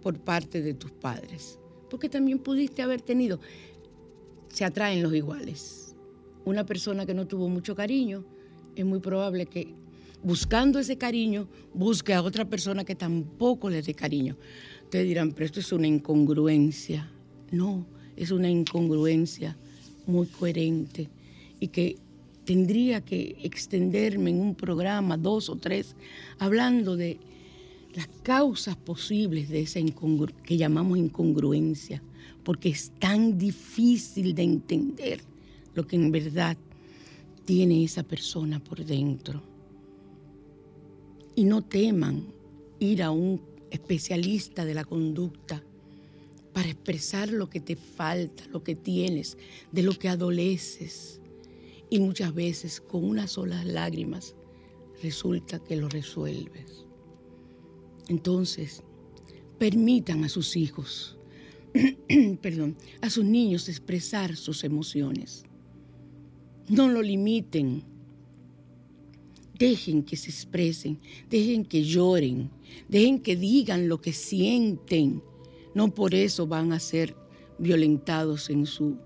por 0.00 0.18
parte 0.20 0.62
de 0.62 0.72
tus 0.72 0.92
padres 0.92 1.58
porque 1.92 2.08
también 2.08 2.38
pudiste 2.38 2.80
haber 2.80 3.02
tenido. 3.02 3.38
Se 4.48 4.64
atraen 4.64 5.02
los 5.02 5.12
iguales. 5.12 5.94
Una 6.46 6.64
persona 6.64 7.04
que 7.04 7.12
no 7.12 7.26
tuvo 7.26 7.50
mucho 7.50 7.74
cariño, 7.74 8.24
es 8.74 8.86
muy 8.86 8.98
probable 8.98 9.44
que 9.44 9.74
buscando 10.22 10.78
ese 10.78 10.96
cariño 10.96 11.48
busque 11.74 12.14
a 12.14 12.22
otra 12.22 12.46
persona 12.46 12.82
que 12.82 12.94
tampoco 12.94 13.68
le 13.68 13.82
dé 13.82 13.92
cariño. 13.92 14.38
Ustedes 14.84 15.06
dirán, 15.06 15.32
pero 15.32 15.44
esto 15.44 15.60
es 15.60 15.70
una 15.70 15.86
incongruencia. 15.86 17.12
No, 17.50 17.86
es 18.16 18.30
una 18.30 18.48
incongruencia 18.48 19.58
muy 20.06 20.26
coherente 20.28 21.10
y 21.60 21.68
que 21.68 21.98
tendría 22.46 23.02
que 23.02 23.36
extenderme 23.42 24.30
en 24.30 24.40
un 24.40 24.54
programa, 24.54 25.18
dos 25.18 25.50
o 25.50 25.56
tres, 25.56 25.94
hablando 26.38 26.96
de 26.96 27.20
las 27.94 28.08
causas 28.22 28.76
posibles 28.76 29.48
de 29.48 29.60
esa 29.62 29.80
que 30.44 30.56
llamamos 30.56 30.98
incongruencia, 30.98 32.02
porque 32.42 32.70
es 32.70 32.92
tan 32.98 33.38
difícil 33.38 34.34
de 34.34 34.42
entender 34.42 35.20
lo 35.74 35.86
que 35.86 35.96
en 35.96 36.10
verdad 36.10 36.56
tiene 37.44 37.84
esa 37.84 38.02
persona 38.02 38.62
por 38.62 38.84
dentro. 38.84 39.42
Y 41.34 41.44
no 41.44 41.62
teman 41.62 42.26
ir 42.78 43.02
a 43.02 43.10
un 43.10 43.40
especialista 43.70 44.64
de 44.64 44.74
la 44.74 44.84
conducta 44.84 45.62
para 46.52 46.68
expresar 46.68 47.30
lo 47.30 47.48
que 47.48 47.60
te 47.60 47.76
falta, 47.76 48.44
lo 48.52 48.62
que 48.62 48.74
tienes, 48.74 49.38
de 49.70 49.82
lo 49.82 49.92
que 49.98 50.08
adoleces. 50.08 51.20
Y 51.88 52.00
muchas 52.00 52.34
veces 52.34 52.80
con 52.80 53.04
unas 53.04 53.32
solas 53.32 53.64
lágrimas 53.66 54.34
resulta 55.02 55.58
que 55.58 55.76
lo 55.76 55.88
resuelves. 55.88 56.81
Entonces, 58.08 58.82
permitan 59.58 60.24
a 60.24 60.28
sus 60.28 60.56
hijos, 60.56 61.16
perdón, 62.42 62.76
a 63.00 63.08
sus 63.10 63.24
niños 63.24 63.68
expresar 63.68 64.36
sus 64.36 64.64
emociones. 64.64 65.44
No 66.68 66.88
lo 66.88 67.02
limiten. 67.02 67.84
Dejen 69.58 70.02
que 70.02 70.16
se 70.16 70.30
expresen, 70.30 70.98
dejen 71.30 71.64
que 71.64 71.84
lloren, 71.84 72.50
dejen 72.88 73.20
que 73.20 73.36
digan 73.36 73.88
lo 73.88 74.00
que 74.00 74.12
sienten. 74.12 75.22
No 75.74 75.94
por 75.94 76.14
eso 76.14 76.46
van 76.46 76.72
a 76.72 76.80
ser 76.80 77.14
violentados 77.58 78.50
en 78.50 78.66
su, 78.66 78.96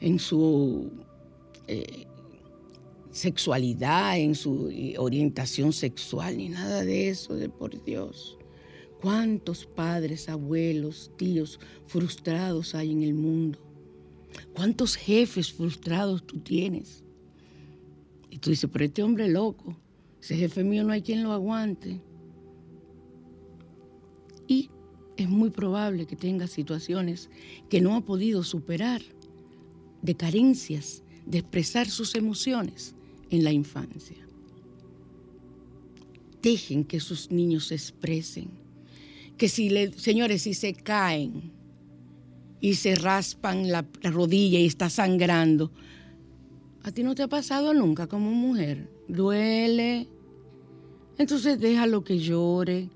en 0.00 0.18
su 0.18 0.90
eh, 1.68 2.06
sexualidad, 3.14 4.18
en 4.18 4.34
su 4.34 4.72
orientación 4.98 5.72
sexual, 5.72 6.36
ni 6.36 6.48
nada 6.48 6.84
de 6.84 7.08
eso, 7.10 7.36
de 7.36 7.48
por 7.48 7.82
Dios. 7.84 8.36
¿Cuántos 9.00 9.66
padres, 9.66 10.28
abuelos, 10.28 11.12
tíos 11.16 11.60
frustrados 11.86 12.74
hay 12.74 12.90
en 12.90 13.04
el 13.04 13.14
mundo? 13.14 13.60
¿Cuántos 14.52 14.96
jefes 14.96 15.52
frustrados 15.52 16.26
tú 16.26 16.40
tienes? 16.40 17.04
Y 18.30 18.38
tú 18.38 18.50
dices, 18.50 18.68
pero 18.72 18.84
este 18.84 19.04
hombre 19.04 19.28
loco, 19.28 19.76
ese 20.20 20.36
jefe 20.36 20.64
mío 20.64 20.82
no 20.82 20.92
hay 20.92 21.02
quien 21.02 21.22
lo 21.22 21.30
aguante. 21.30 22.00
Y 24.48 24.70
es 25.16 25.28
muy 25.28 25.50
probable 25.50 26.04
que 26.06 26.16
tenga 26.16 26.48
situaciones 26.48 27.30
que 27.70 27.80
no 27.80 27.94
ha 27.94 28.04
podido 28.04 28.42
superar, 28.42 29.02
de 30.02 30.16
carencias, 30.16 31.04
de 31.26 31.38
expresar 31.38 31.88
sus 31.88 32.16
emociones 32.16 32.93
en 33.34 33.44
la 33.44 33.52
infancia. 33.52 34.16
Dejen 36.42 36.84
que 36.84 37.00
sus 37.00 37.30
niños 37.30 37.68
se 37.68 37.74
expresen. 37.74 38.48
Que 39.36 39.48
si, 39.48 39.70
le, 39.70 39.92
señores, 39.92 40.42
si 40.42 40.54
se 40.54 40.74
caen 40.74 41.52
y 42.60 42.74
se 42.74 42.94
raspan 42.94 43.70
la, 43.70 43.84
la 44.02 44.10
rodilla 44.10 44.58
y 44.58 44.66
está 44.66 44.90
sangrando, 44.90 45.72
¿a 46.82 46.92
ti 46.92 47.02
no 47.02 47.14
te 47.14 47.22
ha 47.22 47.28
pasado 47.28 47.74
nunca 47.74 48.06
como 48.06 48.30
mujer? 48.30 48.88
Duele. 49.08 50.08
Entonces 51.18 51.58
déjalo 51.58 52.04
que 52.04 52.18
llore. 52.18 52.88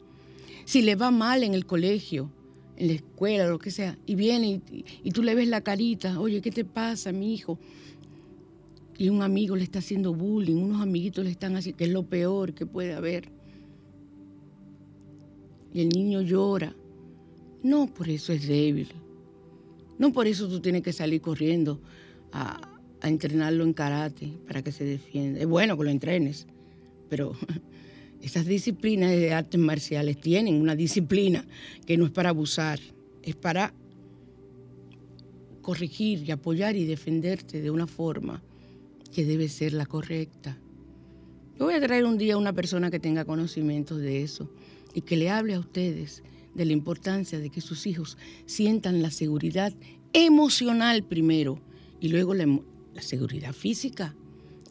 Si 0.65 0.83
le 0.83 0.95
va 0.95 1.11
mal 1.11 1.43
en 1.43 1.55
el 1.55 1.65
colegio, 1.65 2.31
en 2.77 2.89
la 2.89 2.93
escuela, 2.95 3.47
lo 3.47 3.59
que 3.59 3.71
sea, 3.71 3.99
y 4.07 4.15
viene 4.15 4.61
y 5.03 5.11
tú 5.11 5.23
le 5.23 5.35
ves 5.35 5.49
la 5.49 5.63
carita, 5.63 6.21
oye, 6.21 6.41
¿qué 6.41 6.51
te 6.51 6.65
pasa, 6.65 7.11
mi 7.11 7.35
hijo? 7.35 7.59
Y 8.99 9.11
un 9.11 9.23
amigo 9.23 9.55
le 9.55 9.63
está 9.63 9.79
haciendo 9.79 10.13
bullying, 10.13 10.57
unos 10.57 10.83
amiguitos 10.83 11.25
le 11.25 11.31
están 11.31 11.55
haciendo, 11.55 11.79
que 11.79 11.85
es 11.85 11.91
lo 11.91 12.03
peor 12.03 12.53
que 12.53 12.67
puede 12.67 12.95
haber. 12.95 13.31
Y 15.73 15.83
el 15.83 15.89
niño 15.91 16.21
llora. 16.21 16.75
No 17.63 17.87
por 17.87 18.09
eso 18.09 18.33
es 18.33 18.49
débil. 18.49 18.89
No 19.99 20.13
por 20.13 20.27
eso 20.27 20.49
tú 20.49 20.59
tienes 20.59 20.83
que 20.83 20.93
salir 20.93 21.21
corriendo 21.21 21.81
a, 22.33 22.75
entrenarlo 23.01 23.63
en 23.63 23.73
karate 23.73 24.33
para 24.49 24.63
que 24.63 24.73
se 24.73 24.85
defienda. 24.85 25.39
Es 25.39 25.47
bueno 25.47 25.79
que 25.79 25.85
lo 25.85 25.91
entrenes, 25.91 26.49
pero 27.09 27.37
esas 28.21 28.47
disciplinas 28.47 29.13
de 29.13 29.33
artes 29.33 29.61
marciales 29.61 30.21
tienen 30.21 30.61
una 30.61 30.75
disciplina 30.75 31.47
que 31.87 31.97
no 31.97 32.07
es 32.07 32.11
para 32.11 32.31
abusar, 32.31 32.81
es 33.23 33.37
para 33.37 33.73
corregir 35.63 36.25
y 36.27 36.33
apoyar 36.33 36.75
y 36.75 36.85
defenderte 36.85 37.63
de 37.63 37.71
una 37.71 37.87
forma 37.87 38.43
que 39.13 39.25
debe 39.25 39.49
ser 39.49 39.73
la 39.73 39.87
correcta. 39.87 40.59
Yo 41.59 41.65
voy 41.65 41.75
a 41.75 41.81
traer 41.81 42.05
un 42.05 42.19
día 42.19 42.35
a 42.35 42.39
una 42.39 42.53
persona 42.53 42.91
que 42.91 43.01
tenga 43.01 43.25
conocimientos 43.25 43.99
de 43.99 44.23
eso 44.23 44.51
y 44.95 45.03
que 45.03 45.17
le 45.17 45.31
hable 45.31 45.55
a 45.55 45.61
ustedes 45.61 46.23
de 46.55 46.65
la 46.65 46.73
importancia 46.73 47.39
de 47.39 47.51
que 47.51 47.61
sus 47.61 47.87
hijos 47.87 48.17
sientan 48.47 49.03
la 49.03 49.11
seguridad 49.11 49.73
emocional 50.13 51.05
primero 51.05 51.61
y 52.01 52.09
luego 52.09 52.35
la, 52.35 52.47
la 52.95 53.03
seguridad 53.03 53.53
física 53.53 54.15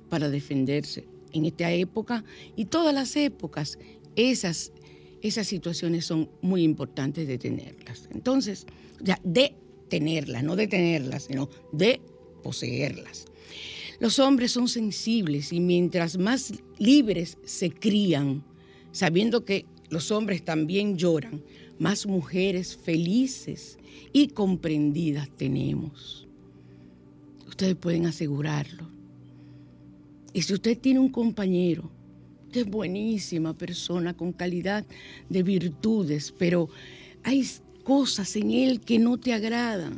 para 0.09 0.29
defenderse. 0.29 1.07
En 1.33 1.45
esta 1.45 1.71
época 1.71 2.23
y 2.55 2.65
todas 2.65 2.93
las 2.93 3.15
épocas, 3.15 3.77
esas, 4.15 4.71
esas 5.21 5.45
situaciones 5.45 6.05
son 6.05 6.29
muy 6.41 6.63
importantes 6.63 7.27
de 7.27 7.37
tenerlas. 7.37 8.07
Entonces, 8.11 8.65
ya 9.01 9.19
de 9.23 9.53
tenerlas, 9.89 10.43
no 10.43 10.55
de 10.55 10.67
tenerlas, 10.67 11.23
sino 11.23 11.49
de 11.71 12.01
poseerlas. 12.43 13.25
Los 13.99 14.19
hombres 14.19 14.51
son 14.51 14.67
sensibles 14.67 15.51
y 15.51 15.59
mientras 15.59 16.17
más 16.17 16.53
libres 16.77 17.37
se 17.43 17.71
crían, 17.71 18.43
sabiendo 18.91 19.43
que 19.43 19.65
los 19.89 20.11
hombres 20.11 20.43
también 20.43 20.97
lloran, 20.97 21.41
más 21.79 22.05
mujeres 22.05 22.75
felices 22.75 23.77
y 24.13 24.27
comprendidas 24.29 25.29
tenemos. 25.35 26.27
Ustedes 27.47 27.75
pueden 27.75 28.05
asegurarlo. 28.05 28.87
Y 30.33 30.41
si 30.43 30.53
usted 30.53 30.77
tiene 30.77 30.99
un 30.99 31.09
compañero 31.09 31.89
que 32.51 32.61
es 32.61 32.69
buenísima 32.69 33.57
persona, 33.57 34.15
con 34.15 34.31
calidad 34.31 34.85
de 35.29 35.43
virtudes, 35.43 36.33
pero 36.37 36.69
hay 37.23 37.45
cosas 37.83 38.35
en 38.35 38.51
él 38.51 38.79
que 38.81 38.99
no 38.99 39.17
te 39.17 39.33
agradan, 39.33 39.95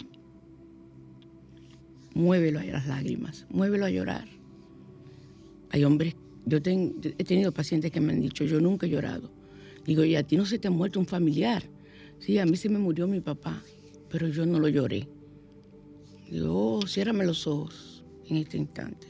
muévelo 2.14 2.60
a 2.60 2.64
las 2.64 2.88
lágrimas, 2.88 3.46
muévelo 3.50 3.86
a 3.86 3.90
llorar. 3.90 4.28
Hay 5.72 5.84
hombres, 5.84 6.16
yo 6.46 6.58
he 6.58 7.24
tenido 7.24 7.52
pacientes 7.52 7.92
que 7.92 8.02
me 8.02 8.14
han 8.14 8.22
dicho, 8.22 8.44
yo 8.44 8.60
nunca 8.60 8.88
he 8.88 8.90
llorado. 8.90 9.32
Digo, 9.86 10.04
y 10.04 10.16
a 10.16 10.24
ti 10.24 10.38
no 10.38 10.46
se 10.46 10.60
te 10.60 10.68
ha 10.68 10.72
muerto 10.72 11.00
un 11.00 11.06
familiar. 11.06 11.64
Sí, 12.20 12.38
a 12.38 12.46
mí 12.46 12.58
se 12.58 12.70
me 12.70 12.80
murió 12.80 13.08
mi 13.08 13.22
papá, 13.22 13.64
pero 14.10 14.28
yo 14.28 14.46
no 14.46 14.60
lo 14.60 14.68
lloré. 14.68 15.08
Digo, 16.30 16.78
oh, 16.78 16.88
ciérrame 16.88 17.26
los 17.26 17.48
ojos 17.48 18.04
en 18.28 18.38
este 18.38 18.58
instante. 18.58 19.08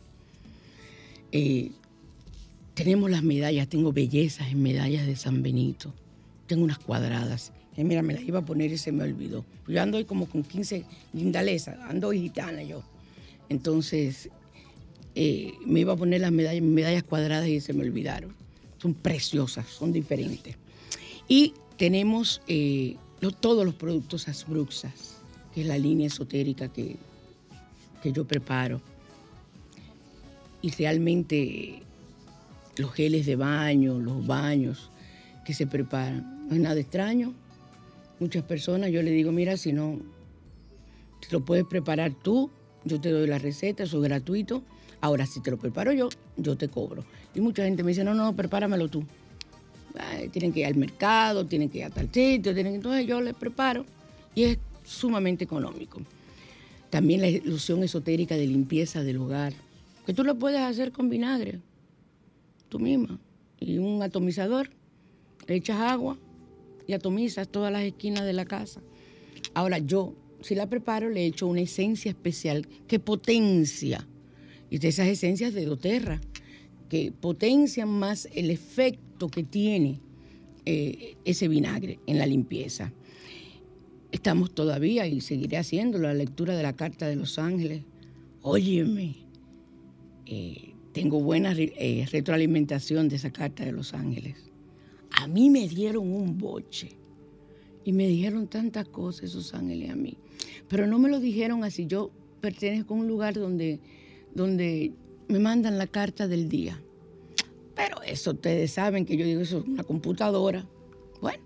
Eh, 1.32 1.70
tenemos 2.74 3.10
las 3.10 3.22
medallas, 3.22 3.68
tengo 3.68 3.92
bellezas 3.92 4.48
en 4.50 4.62
medallas 4.62 5.06
de 5.06 5.16
San 5.16 5.42
Benito. 5.42 5.92
Tengo 6.46 6.64
unas 6.64 6.78
cuadradas. 6.78 7.52
Eh, 7.76 7.84
mira, 7.84 8.02
me 8.02 8.14
las 8.14 8.22
iba 8.22 8.38
a 8.40 8.44
poner 8.44 8.72
y 8.72 8.78
se 8.78 8.92
me 8.92 9.04
olvidó. 9.04 9.44
Yo 9.66 9.82
ando 9.82 9.98
hoy 9.98 10.04
como 10.04 10.26
con 10.26 10.42
15 10.42 10.84
guindalesas, 11.12 11.78
ando 11.88 12.08
hoy 12.08 12.20
gitana 12.20 12.62
yo. 12.62 12.82
Entonces, 13.48 14.30
eh, 15.14 15.54
me 15.64 15.80
iba 15.80 15.94
a 15.94 15.96
poner 15.96 16.20
las 16.20 16.32
medallas, 16.32 17.02
cuadradas 17.02 17.48
y 17.48 17.60
se 17.60 17.72
me 17.72 17.84
olvidaron. 17.84 18.34
Son 18.78 18.94
preciosas, 18.94 19.66
son 19.66 19.92
diferentes. 19.92 20.56
Y 21.28 21.54
tenemos 21.76 22.42
eh, 22.48 22.96
todos 23.40 23.64
los 23.64 23.74
productos 23.74 24.28
Asbruxas, 24.28 25.16
que 25.54 25.62
es 25.62 25.66
la 25.66 25.78
línea 25.78 26.06
esotérica 26.06 26.68
que, 26.68 26.96
que 28.02 28.12
yo 28.12 28.26
preparo. 28.26 28.80
Y 30.62 30.70
realmente 30.70 31.82
los 32.76 32.92
geles 32.92 33.26
de 33.26 33.36
baño, 33.36 33.98
los 33.98 34.26
baños 34.26 34.90
que 35.44 35.54
se 35.54 35.66
preparan, 35.66 36.48
no 36.48 36.54
es 36.54 36.60
nada 36.60 36.78
extraño. 36.78 37.32
Muchas 38.20 38.44
personas 38.44 38.90
yo 38.90 39.02
le 39.02 39.10
digo, 39.10 39.32
mira, 39.32 39.56
si 39.56 39.72
no, 39.72 39.98
si 41.20 41.32
lo 41.32 41.44
puedes 41.44 41.64
preparar 41.64 42.12
tú, 42.12 42.50
yo 42.86 43.00
te 43.00 43.10
doy 43.10 43.26
la 43.26 43.38
receta, 43.38 43.82
eso 43.82 43.98
es 43.98 44.08
gratuito. 44.08 44.62
Ahora, 45.00 45.26
si 45.26 45.40
te 45.40 45.50
lo 45.50 45.58
preparo 45.58 45.92
yo, 45.92 46.08
yo 46.36 46.56
te 46.56 46.68
cobro. 46.68 47.04
Y 47.34 47.40
mucha 47.40 47.64
gente 47.64 47.82
me 47.82 47.90
dice, 47.90 48.04
no, 48.04 48.14
no, 48.14 48.34
prepáramelo 48.34 48.88
tú. 48.88 49.04
Tienen 50.30 50.52
que 50.52 50.60
ir 50.60 50.66
al 50.66 50.76
mercado, 50.76 51.46
tienen 51.46 51.68
que 51.68 51.78
ir 51.78 51.84
a 51.84 51.90
tal 51.90 52.10
sitio, 52.12 52.54
que... 52.54 52.60
entonces 52.60 53.06
yo 53.06 53.20
les 53.20 53.34
preparo 53.34 53.84
y 54.34 54.44
es 54.44 54.58
sumamente 54.84 55.44
económico. 55.44 56.00
También 56.90 57.20
la 57.20 57.28
ilusión 57.28 57.82
esotérica 57.82 58.36
de 58.36 58.46
limpieza 58.46 59.02
del 59.02 59.18
hogar, 59.18 59.52
que 60.06 60.14
tú 60.14 60.22
lo 60.22 60.36
puedes 60.36 60.60
hacer 60.60 60.92
con 60.92 61.08
vinagre, 61.08 61.60
tú 62.68 62.78
misma, 62.78 63.18
y 63.58 63.78
un 63.78 64.02
atomizador, 64.02 64.70
echas 65.46 65.80
agua 65.80 66.16
y 66.86 66.92
atomizas 66.92 67.48
todas 67.48 67.72
las 67.72 67.82
esquinas 67.82 68.24
de 68.24 68.32
la 68.32 68.44
casa. 68.44 68.80
Ahora 69.54 69.78
yo, 69.78 70.14
si 70.46 70.54
la 70.54 70.68
preparo, 70.68 71.10
le 71.10 71.26
echo 71.26 71.48
una 71.48 71.62
esencia 71.62 72.08
especial 72.08 72.68
que 72.86 73.00
potencia, 73.00 74.06
y 74.70 74.78
de 74.78 74.88
esas 74.88 75.08
esencias 75.08 75.52
de 75.54 75.64
doTERRA, 75.64 76.20
que 76.88 77.12
potencian 77.12 77.88
más 77.88 78.28
el 78.32 78.50
efecto 78.50 79.28
que 79.28 79.42
tiene 79.42 80.00
eh, 80.64 81.16
ese 81.24 81.48
vinagre 81.48 81.98
en 82.06 82.18
la 82.18 82.26
limpieza. 82.26 82.92
Estamos 84.12 84.54
todavía, 84.54 85.06
y 85.08 85.20
seguiré 85.20 85.56
haciendo, 85.56 85.98
la 85.98 86.14
lectura 86.14 86.56
de 86.56 86.62
la 86.62 86.74
Carta 86.74 87.08
de 87.08 87.16
los 87.16 87.40
Ángeles. 87.40 87.82
Óyeme, 88.42 89.16
eh, 90.26 90.74
tengo 90.92 91.20
buena 91.20 91.54
eh, 91.56 92.06
retroalimentación 92.12 93.08
de 93.08 93.16
esa 93.16 93.32
Carta 93.32 93.64
de 93.64 93.72
los 93.72 93.94
Ángeles. 93.94 94.36
A 95.10 95.26
mí 95.26 95.50
me 95.50 95.66
dieron 95.66 96.08
un 96.08 96.38
boche 96.38 96.90
Y 97.86 97.92
me 97.92 98.08
dijeron 98.08 98.48
tantas 98.48 98.88
cosas 98.88 99.30
esos 99.30 99.54
ángeles 99.54 99.90
a 99.90 99.94
mí. 99.94 100.18
Pero 100.68 100.88
no 100.88 100.98
me 100.98 101.08
lo 101.08 101.20
dijeron 101.20 101.62
así. 101.62 101.86
Yo 101.86 102.10
pertenezco 102.40 102.94
a 102.94 102.96
un 102.96 103.06
lugar 103.06 103.34
donde, 103.34 103.78
donde 104.34 104.92
me 105.28 105.38
mandan 105.38 105.78
la 105.78 105.86
carta 105.86 106.26
del 106.26 106.48
día. 106.48 106.82
Pero 107.76 108.02
eso 108.02 108.32
ustedes 108.32 108.72
saben 108.72 109.06
que 109.06 109.16
yo 109.16 109.24
digo, 109.24 109.40
eso 109.40 109.58
es 109.58 109.66
una 109.66 109.84
computadora. 109.84 110.68
Bueno, 111.20 111.44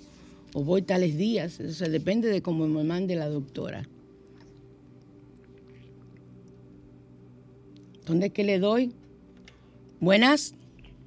o 0.55 0.65
voy 0.65 0.83
tales 0.83 1.19
días. 1.19 1.59
Eso 1.59 1.89
depende 1.89 2.29
de 2.29 2.41
cómo 2.41 2.69
me 2.69 2.85
mande 2.85 3.17
la 3.17 3.29
doctora. 3.29 3.83
¿Dónde 8.07 8.27
es 8.27 8.33
que 8.33 8.45
le 8.45 8.59
doy? 8.59 8.93
Buenas. 10.01 10.55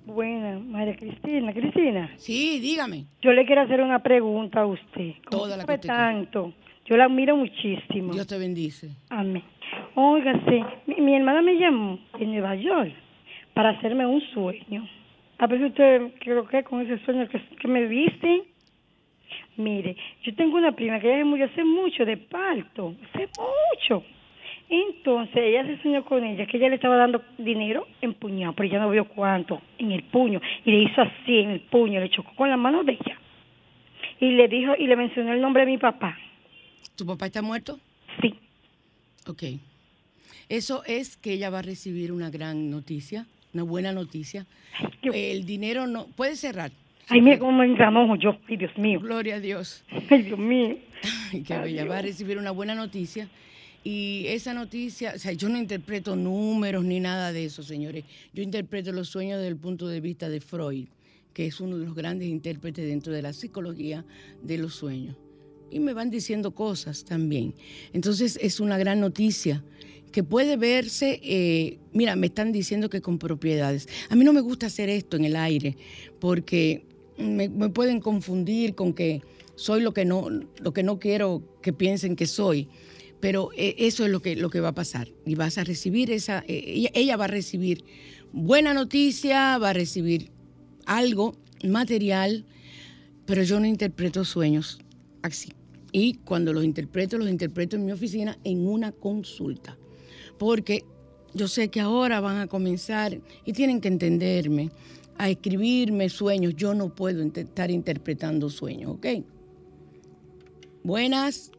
Buena, 0.06 0.60
María 0.60 0.96
Cristina. 0.98 1.52
Cristina, 1.54 2.12
Sí, 2.18 2.60
dígame. 2.60 3.06
yo 3.22 3.32
le 3.32 3.46
quiero 3.46 3.62
hacer 3.62 3.82
una 3.82 4.04
pregunta 4.04 4.62
a 4.62 4.66
usted. 4.68 5.14
Toda 5.32 5.58
la 5.58 5.66
que 5.66 5.74
usted 5.74 5.88
tanto, 5.88 6.54
yo 6.86 6.96
la 6.98 7.06
admiro 7.06 7.36
muchísimo. 7.38 8.14
Dios 8.14 8.28
te 8.28 8.38
bendice. 8.38 8.92
Amén. 9.10 9.42
Óigase, 9.96 10.64
mi, 10.86 11.02
mi 11.02 11.16
hermana 11.16 11.42
me 11.42 11.56
llamó 11.56 11.98
de 12.20 12.26
Nueva 12.26 12.56
York 12.56 12.94
para 13.56 13.70
hacerme 13.70 14.06
un 14.06 14.22
sueño. 14.34 14.88
A 15.40 15.48
si 15.48 15.64
usted 15.64 16.12
creo 16.20 16.48
que 16.48 16.64
con 16.64 16.82
ese 16.82 17.04
sueño 17.04 17.28
que, 17.28 17.42
que 17.60 17.68
me 17.68 17.88
dice. 17.88 18.44
Mire, 19.58 19.96
yo 20.24 20.36
tengo 20.36 20.58
una 20.58 20.74
prima 20.74 21.00
que 21.00 21.08
ella 21.08 21.20
se 21.20 21.24
murió 21.24 21.46
hace 21.46 21.64
mucho 21.64 22.06
de 22.06 22.18
parto, 22.18 22.94
hace 23.06 23.28
mucho. 23.40 24.04
Entonces 24.70 25.38
ella 25.38 25.66
se 25.66 25.82
soñó 25.82 26.04
con 26.04 26.24
ella 26.24 26.46
que 26.46 26.58
ella 26.58 26.70
le 26.70 26.76
estaba 26.76 26.98
dando 26.98 27.24
dinero 27.38 27.88
empuñado, 28.02 28.54
pero 28.54 28.68
ella 28.68 28.80
no 28.80 28.90
vio 28.90 29.06
cuánto 29.06 29.62
en 29.78 29.92
el 29.92 30.04
puño 30.04 30.42
y 30.66 30.72
le 30.72 30.84
hizo 30.84 31.02
así 31.02 31.40
en 31.40 31.52
el 31.52 31.62
puño, 31.62 32.00
le 32.00 32.10
chocó 32.10 32.36
con 32.36 32.50
la 32.50 32.58
mano 32.58 32.84
de 32.84 32.94
ella 32.94 33.18
y 34.20 34.32
le 34.32 34.48
dijo 34.48 34.74
y 34.78 34.88
le 34.88 34.96
mencionó 34.96 35.34
el 35.34 35.42
nombre 35.42 35.66
de 35.66 35.72
mi 35.72 35.78
papá. 35.78 36.18
¿Tu 36.96 37.06
papá 37.06 37.28
está 37.28 37.42
muerto? 37.42 37.80
Sí. 38.22 38.34
Ok. 39.28 39.44
Eso 40.50 40.84
es 40.86 41.18
que 41.18 41.34
ella 41.34 41.50
va 41.50 41.60
a 41.60 41.64
recibir 41.64 42.12
una 42.12 42.30
gran 42.30 42.70
noticia, 42.70 43.26
una 43.56 43.64
buena 43.64 43.92
noticia. 43.94 44.46
qué- 45.02 45.32
El 45.32 45.46
dinero 45.46 45.88
no... 45.88 46.08
Puede 46.08 46.36
cerrar. 46.36 46.72
Ay, 47.08 47.22
mira 47.22 47.40
cómo 47.40 47.54
me 47.60 47.66
engranojo 47.66 48.16
yo. 48.18 48.38
Ay, 48.50 48.58
Dios 48.58 48.78
mío. 48.78 49.00
Gloria 49.00 49.36
a 49.36 49.40
Dios. 49.40 49.84
Ay, 50.10 50.24
Dios 50.24 50.38
mío. 50.40 50.78
Ay, 51.32 51.42
qué 51.44 51.58
bella. 51.58 51.86
Va 51.86 52.00
a 52.00 52.02
recibir 52.02 52.38
una 52.38 52.52
buena 52.52 52.76
noticia. 52.76 53.30
Y 53.84 54.26
esa 54.28 54.54
noticia, 54.54 55.14
o 55.16 55.20
sea, 55.20 55.32
yo 55.34 55.48
no 55.48 55.58
interpreto 55.58 56.16
números 56.16 56.84
ni 56.84 57.00
nada 57.00 57.32
de 57.32 57.46
eso, 57.46 57.64
señores. 57.64 58.04
Yo 58.34 58.44
interpreto 58.44 58.92
los 58.92 59.08
sueños 59.10 59.38
desde 59.38 59.50
el 59.50 59.58
punto 59.58 59.88
de 59.88 60.02
vista 60.02 60.28
de 60.28 60.42
Freud, 60.42 60.88
que 61.34 61.46
es 61.46 61.62
uno 61.62 61.78
de 61.78 61.86
los 61.86 61.96
grandes 61.96 62.28
intérpretes 62.28 62.86
dentro 62.88 63.14
de 63.14 63.22
la 63.22 63.32
psicología 63.32 64.04
de 64.42 64.58
los 64.58 64.74
sueños. 64.76 65.16
Y 65.72 65.80
me 65.80 65.94
van 65.94 66.10
diciendo 66.10 66.52
cosas 66.52 67.06
también. 67.06 67.54
Entonces 67.94 68.38
es 68.42 68.60
una 68.60 68.78
gran 68.80 69.00
noticia 69.00 69.64
que 70.16 70.24
puede 70.24 70.56
verse, 70.56 71.20
eh, 71.24 71.78
mira, 71.92 72.16
me 72.16 72.28
están 72.28 72.54
diciendo 72.54 72.90
que 72.90 73.02
con 73.02 73.20
propiedades. 73.20 73.90
A 74.08 74.16
mí 74.16 74.24
no 74.24 74.32
me 74.32 74.40
gusta 74.40 74.68
hacer 74.68 74.88
esto 74.88 75.18
en 75.18 75.26
el 75.26 75.36
aire 75.36 75.76
porque 76.22 76.86
me, 77.18 77.50
pueden 77.50 78.00
confundir 78.00 78.76
con 78.76 78.94
que 78.94 79.22
soy 79.58 79.82
lo 79.82 79.94
que 79.94 80.06
no, 80.06 80.30
lo 80.30 80.74
que 80.74 80.84
no 80.84 81.00
quiero 81.00 81.44
que 81.62 81.74
piensen 81.74 82.16
que 82.16 82.28
soy. 82.28 82.70
Pero 83.20 83.50
eh, 83.58 83.76
eso 83.80 84.06
es 84.06 84.10
lo 84.10 84.22
que, 84.22 84.38
lo 84.38 84.50
que 84.50 84.62
va 84.62 84.70
a 84.70 84.74
pasar. 84.74 85.10
Y 85.26 85.36
vas 85.36 85.58
a 85.58 85.66
recibir 85.66 86.10
esa, 86.12 86.46
eh, 86.48 86.64
ella, 86.66 86.92
ella 86.94 87.18
va 87.18 87.26
a 87.26 87.28
recibir 87.28 87.84
buena 88.32 88.74
noticia, 88.74 89.58
va 89.58 89.72
a 89.72 89.74
recibir 89.74 90.32
algo 90.86 91.36
material, 91.62 92.46
pero 93.26 93.44
yo 93.44 93.60
no 93.60 93.66
interpreto 93.66 94.24
sueños 94.24 94.80
así. 95.24 95.52
Y 95.92 96.14
cuando 96.24 96.54
los 96.54 96.64
interpreto, 96.64 97.18
los 97.18 97.30
interpreto 97.30 97.76
en 97.76 97.86
mi 97.86 97.92
oficina 97.92 98.38
en 98.46 98.66
una 98.66 98.94
consulta. 98.94 99.78
Porque 100.38 100.84
yo 101.34 101.48
sé 101.48 101.70
que 101.70 101.82
ahora 101.82 102.20
van 102.20 102.38
a 102.38 102.48
comenzar 102.48 103.20
y 103.46 103.54
tienen 103.54 103.82
que 103.82 103.88
entenderme, 103.88 104.72
a 105.18 105.30
escribirme 105.30 106.10
sueños. 106.10 106.56
Yo 106.56 106.74
no 106.74 106.94
puedo 106.94 107.24
estar 107.24 107.72
interpretando 107.72 108.50
sueños, 108.50 108.92
¿ok? 108.92 109.08
Buenas. 110.84 111.52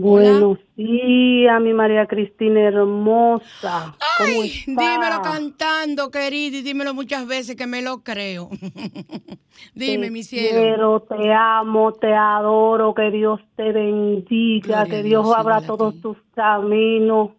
Buenos 0.00 0.58
días, 0.76 1.60
mi 1.60 1.74
María 1.74 2.06
Cristina 2.06 2.60
hermosa. 2.68 3.96
¿Cómo 4.16 4.42
Ay, 4.42 4.48
está? 4.48 4.70
dímelo 4.70 5.22
cantando, 5.22 6.10
querida, 6.12 6.58
y 6.58 6.62
dímelo 6.62 6.94
muchas 6.94 7.26
veces 7.26 7.56
que 7.56 7.66
me 7.66 7.82
lo 7.82 8.04
creo. 8.04 8.48
Dime, 9.74 10.06
Te 10.06 10.10
mi 10.12 10.22
cielo. 10.22 10.60
quiero, 10.60 11.00
te 11.00 11.32
amo, 11.32 11.92
te 11.94 12.14
adoro, 12.14 12.94
que 12.94 13.10
Dios 13.10 13.40
te 13.56 13.72
bendiga, 13.72 14.84
Gloria 14.84 14.90
que 14.90 15.02
Dios, 15.02 15.24
Dios 15.24 15.36
abra 15.36 15.60
todos 15.62 15.94
ti. 15.94 16.00
tus 16.00 16.16
caminos 16.34 17.30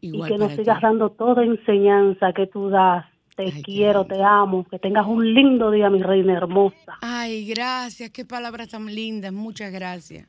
Igual 0.00 0.28
y 0.28 0.32
que 0.32 0.38
nos 0.38 0.52
sigas 0.54 0.78
ti. 0.78 0.82
dando 0.86 1.10
toda 1.10 1.44
enseñanza 1.44 2.32
que 2.32 2.48
tú 2.48 2.68
das. 2.68 3.06
Te 3.36 3.44
Ay, 3.44 3.62
quiero, 3.62 4.06
te 4.06 4.20
amo, 4.24 4.66
que 4.68 4.78
tengas 4.78 5.06
un 5.06 5.34
lindo 5.34 5.70
día, 5.70 5.88
mi 5.90 6.02
reina 6.02 6.32
hermosa. 6.32 6.96
Ay, 7.02 7.46
gracias, 7.46 8.10
qué 8.10 8.24
palabras 8.24 8.70
tan 8.70 8.86
lindas, 8.86 9.32
muchas 9.32 9.70
gracias. 9.70 10.26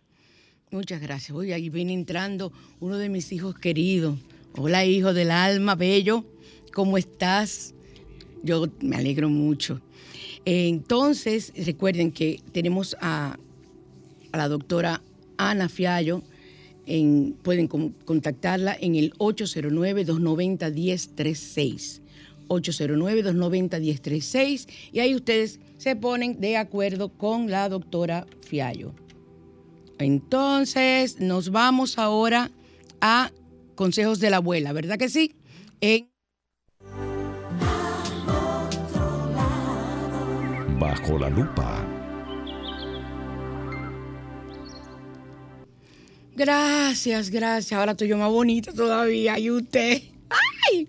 Muchas 0.71 1.01
gracias. 1.01 1.31
Oye, 1.35 1.53
ahí 1.53 1.69
viene 1.69 1.93
entrando 1.93 2.51
uno 2.79 2.97
de 2.97 3.09
mis 3.09 3.31
hijos 3.31 3.55
queridos. 3.57 4.17
Hola, 4.55 4.85
hijo 4.85 5.13
del 5.13 5.31
alma, 5.31 5.75
bello. 5.75 6.25
¿Cómo 6.73 6.97
estás? 6.97 7.73
Yo 8.43 8.65
me 8.81 8.97
alegro 8.97 9.29
mucho. 9.29 9.79
Entonces, 10.45 11.53
recuerden 11.65 12.11
que 12.11 12.39
tenemos 12.51 12.95
a, 13.01 13.37
la 14.33 14.47
doctora 14.49 15.01
Ana 15.37 15.69
Fiallo. 15.69 16.21
En, 16.85 17.35
pueden 17.41 17.67
con- 17.67 17.89
contactarla 18.05 18.77
en 18.79 18.95
el 18.95 19.13
809-290-1036. 19.15 22.01
809-290-1036 22.47 24.67
y 24.93 24.99
ahí 24.99 25.13
ustedes 25.15 25.59
se 25.77 25.97
ponen 25.97 26.39
de 26.39 26.55
acuerdo 26.55 27.09
con 27.09 27.51
la 27.51 27.67
doctora 27.67 28.25
Fiallo. 28.41 28.93
Entonces, 29.99 31.19
nos 31.19 31.51
vamos 31.51 31.97
ahora 31.97 32.51
a 33.01 33.31
consejos 33.75 34.19
de 34.19 34.29
la 34.29 34.37
abuela, 34.37 34.73
¿verdad 34.73 34.97
que 34.97 35.09
sí? 35.09 35.35
En 35.81 36.09
Bajo 40.79 41.17
la 41.17 41.29
lupa. 41.29 41.83
Gracias, 46.35 47.31
gracias. 47.31 47.79
Ahora 47.79 47.93
estoy 47.93 48.09
yo 48.09 48.17
más 48.17 48.29
bonita 48.29 48.71
todavía. 48.71 49.39
Y 49.39 49.49
usted. 49.49 50.03
¡Ay! 50.69 50.87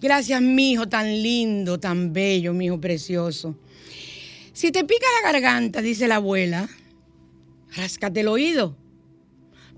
Gracias, 0.00 0.42
mi 0.42 0.72
hijo 0.72 0.88
tan 0.88 1.06
lindo, 1.22 1.78
tan 1.78 2.12
bello, 2.12 2.52
mi 2.52 2.66
hijo 2.66 2.80
precioso. 2.80 3.54
Si 4.52 4.72
te 4.72 4.82
pica 4.82 5.06
la 5.22 5.32
garganta, 5.32 5.80
dice 5.80 6.08
la 6.08 6.16
abuela, 6.16 6.68
ráscate 7.76 8.20
el 8.20 8.28
oído. 8.28 8.76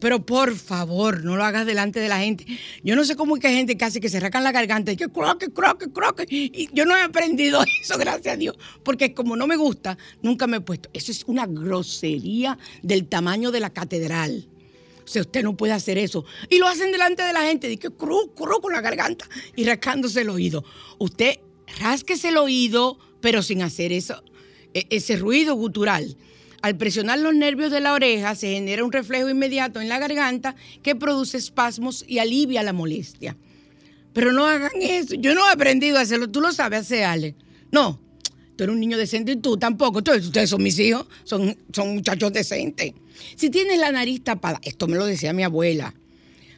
Pero 0.01 0.27
por 0.27 0.55
favor, 0.57 1.25
no 1.25 1.37
lo 1.37 1.45
hagas 1.45 1.67
delante 1.67 2.01
de 2.01 2.09
la 2.09 2.19
gente. 2.19 2.45
Yo 2.83 2.95
no 2.97 3.05
sé 3.05 3.17
cómo 3.17 3.37
es 3.37 3.41
que 3.41 3.49
hay 3.49 3.55
gente 3.55 3.77
que 3.77 3.85
hace 3.85 4.01
que 4.01 4.09
se 4.09 4.21
rascan 4.21 4.45
la 4.45 4.53
garganta 4.53 4.93
y 4.93 4.97
que 4.97 5.09
croque, 5.09 5.51
croque, 5.51 5.91
croque. 5.91 6.27
Y 6.29 6.69
yo 6.75 6.85
no 6.85 6.97
he 6.97 7.01
aprendido 7.01 7.65
eso, 7.81 7.97
gracias 7.97 8.35
a 8.35 8.37
Dios. 8.37 8.57
Porque 8.83 9.15
como 9.15 9.37
no 9.37 9.47
me 9.47 9.57
gusta, 9.57 9.97
nunca 10.21 10.47
me 10.47 10.59
he 10.59 10.61
puesto. 10.61 10.91
Eso 10.93 11.11
es 11.11 11.25
una 11.27 11.47
grosería 11.47 12.59
del 12.83 13.07
tamaño 13.07 13.51
de 13.51 13.61
la 13.61 13.71
catedral. 13.71 14.49
O 15.05 15.09
sea, 15.09 15.23
usted 15.23 15.43
no 15.43 15.57
puede 15.57 15.73
hacer 15.73 15.97
eso. 15.97 16.25
Y 16.51 16.59
lo 16.59 16.67
hacen 16.67 16.91
delante 16.91 17.23
de 17.23 17.33
la 17.33 17.43
gente, 17.43 17.69
de 17.69 17.77
que 17.79 17.91
cru, 17.91 18.35
cru 18.35 18.61
con 18.61 18.73
la 18.73 18.81
garganta 18.81 19.27
y 19.55 19.65
rascándose 19.65 20.23
el 20.23 20.31
oído. 20.31 20.65
Usted 20.99 21.39
rásquese 21.79 22.29
el 22.29 22.39
oído, 22.39 22.99
pero 23.21 23.43
sin 23.43 23.63
hacer 23.63 23.93
eso, 23.93 24.23
e- 24.73 24.87
ese 24.91 25.17
ruido 25.17 25.55
gutural. 25.55 26.17
Al 26.65 26.79
presionar 26.79 27.19
los 27.19 27.35
nervios 27.35 27.71
de 27.71 27.81
la 27.81 27.93
oreja 27.93 28.35
se 28.35 28.55
genera 28.55 28.83
un 28.83 28.91
reflejo 28.91 29.29
inmediato 29.29 29.83
en 29.83 29.91
la 29.91 29.99
garganta 29.99 30.57
que 30.83 30.97
produce 30.97 31.37
espasmos 31.37 32.07
y 32.09 32.21
alivia 32.21 32.63
la 32.63 32.73
molestia. 32.73 33.37
Pero 34.15 34.33
no 34.33 34.47
hagan 34.47 34.71
eso. 34.81 35.15
Yo 35.15 35.35
no 35.35 35.47
he 35.47 35.53
aprendido 35.53 35.99
a 35.99 36.01
hacerlo. 36.01 36.31
Tú 36.31 36.41
lo 36.41 36.53
sabes 36.53 36.81
hacer, 36.81 37.05
Ale. 37.05 37.35
No. 37.71 38.01
Tú 38.57 38.65
eres 38.65 38.73
un 38.73 38.81
niño 38.81 38.97
decente 38.97 39.33
y 39.33 39.37
tú 39.37 39.59
tampoco. 39.59 39.99
Ustedes, 39.99 40.49
son 40.49 40.63
mis 40.63 40.79
hijos. 40.79 41.05
Son, 41.25 41.55
son 41.71 41.97
muchachos 41.97 42.33
decentes. 42.33 42.95
Si 43.37 43.51
tienes 43.51 43.79
la 43.79 43.93
nariz 43.93 44.25
tapada, 44.25 44.59
esto 44.63 44.87
me 44.87 44.97
lo 44.97 45.05
decía 45.05 45.35
mi 45.35 45.43
abuela, 45.43 45.93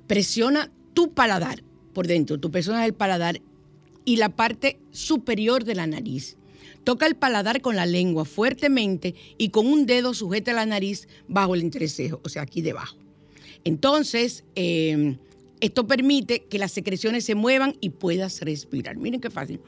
presiona 0.06 0.70
tu 0.94 1.14
paladar 1.14 1.64
por 1.92 2.06
dentro. 2.06 2.38
Tu 2.38 2.52
persona 2.52 2.84
es 2.84 2.90
el 2.90 2.94
paladar 2.94 3.40
y 4.04 4.18
la 4.18 4.28
parte 4.28 4.78
superior 4.92 5.64
de 5.64 5.74
la 5.74 5.88
nariz. 5.88 6.36
Toca 6.86 7.06
el 7.08 7.16
paladar 7.16 7.62
con 7.62 7.74
la 7.74 7.84
lengua 7.84 8.24
fuertemente 8.24 9.16
y 9.38 9.48
con 9.48 9.66
un 9.66 9.86
dedo 9.86 10.14
sujeta 10.14 10.52
la 10.52 10.66
nariz 10.66 11.08
bajo 11.26 11.56
el 11.56 11.62
entrecejo, 11.62 12.20
o 12.22 12.28
sea, 12.28 12.42
aquí 12.42 12.62
debajo. 12.62 12.96
Entonces, 13.64 14.44
eh, 14.54 15.16
esto 15.58 15.88
permite 15.88 16.44
que 16.44 16.60
las 16.60 16.70
secreciones 16.70 17.24
se 17.24 17.34
muevan 17.34 17.74
y 17.80 17.90
puedas 17.90 18.40
respirar. 18.40 18.98
Miren 18.98 19.20
qué 19.20 19.30
fácil. 19.30 19.58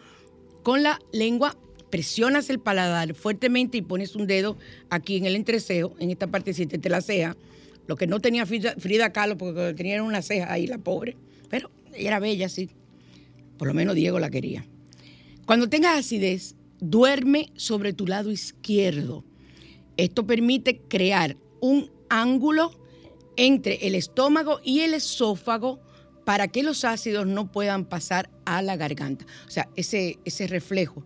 Con 0.62 0.85
la 0.85 1.01
lengua 1.12 1.59
presionas 1.91 2.51
el 2.51 2.61
paladar 2.61 3.12
fuertemente 3.14 3.79
y 3.79 3.83
pones 3.83 4.14
un 4.14 4.29
dedo 4.29 4.57
aquí 4.89 5.16
en 5.16 5.27
el 5.27 5.35
entrecejo, 5.35 5.97
en 5.99 6.12
esta 6.12 6.29
partecita 6.29 6.77
de 6.77 6.89
la 6.89 7.01
ceja. 7.01 7.37
Lo 7.89 7.97
que 7.97 8.07
no 8.07 8.21
tenía 8.21 8.47
Frida, 8.47 8.77
Frida 8.79 9.12
Kahlo, 9.12 9.37
porque 9.37 9.75
tenía 9.75 10.01
una 10.05 10.23
ceja 10.23 10.53
ahí, 10.53 10.69
la 10.69 10.79
pobre. 10.79 11.16
Pero 11.51 11.69
ella 11.93 12.11
era 12.11 12.21
bella, 12.21 12.49
sí. 12.49 12.71
Por 13.57 13.66
lo 13.66 13.75
menos 13.75 13.97
Diego 13.97 14.21
la 14.21 14.31
quería. 14.31 14.64
Cuando 15.47 15.69
tengas 15.69 15.99
acidez, 15.99 16.55
duerme 16.81 17.53
sobre 17.57 17.93
tu 17.93 18.07
lado 18.07 18.31
izquierdo. 18.31 19.24
Esto 19.97 20.26
permite 20.26 20.81
crear 20.89 21.37
un 21.61 21.91
ángulo 22.09 22.72
entre 23.37 23.87
el 23.87 23.95
estómago 23.95 24.61
y 24.64 24.81
el 24.81 24.95
esófago 24.95 25.81
para 26.24 26.49
que 26.49 26.62
los 26.62 26.85
ácidos 26.85 27.26
no 27.26 27.51
puedan 27.51 27.85
pasar 27.85 28.31
a 28.45 28.62
la 28.62 28.76
garganta. 28.76 29.24
O 29.47 29.51
sea, 29.51 29.68
ese, 29.76 30.18
ese 30.24 30.47
reflejo, 30.47 31.03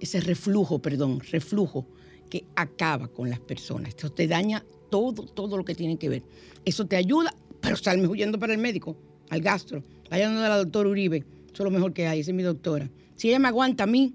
ese 0.00 0.20
reflujo, 0.20 0.80
perdón, 0.80 1.20
reflujo 1.30 1.86
que 2.28 2.44
acaba 2.56 3.08
con 3.08 3.30
las 3.30 3.40
personas. 3.40 3.90
Esto 3.90 4.10
te 4.10 4.26
daña 4.26 4.64
todo, 4.90 5.24
todo 5.24 5.56
lo 5.56 5.64
que 5.64 5.74
tiene 5.74 5.96
que 5.98 6.08
ver. 6.08 6.22
Eso 6.64 6.86
te 6.86 6.96
ayuda, 6.96 7.34
pero 7.60 7.76
salme 7.76 8.08
huyendo 8.08 8.38
para 8.38 8.52
el 8.52 8.58
médico, 8.58 8.96
al 9.30 9.40
gastro. 9.40 9.82
Vayan 10.10 10.36
a 10.36 10.48
la 10.48 10.56
doctora 10.56 10.88
Uribe, 10.88 11.18
eso 11.18 11.62
es 11.62 11.64
lo 11.64 11.70
mejor 11.70 11.92
que 11.92 12.06
hay, 12.06 12.20
esa 12.20 12.30
es 12.30 12.36
mi 12.36 12.42
doctora. 12.42 12.90
Si 13.16 13.28
ella 13.28 13.38
me 13.38 13.48
aguanta 13.48 13.84
a 13.84 13.86
mí, 13.86 14.14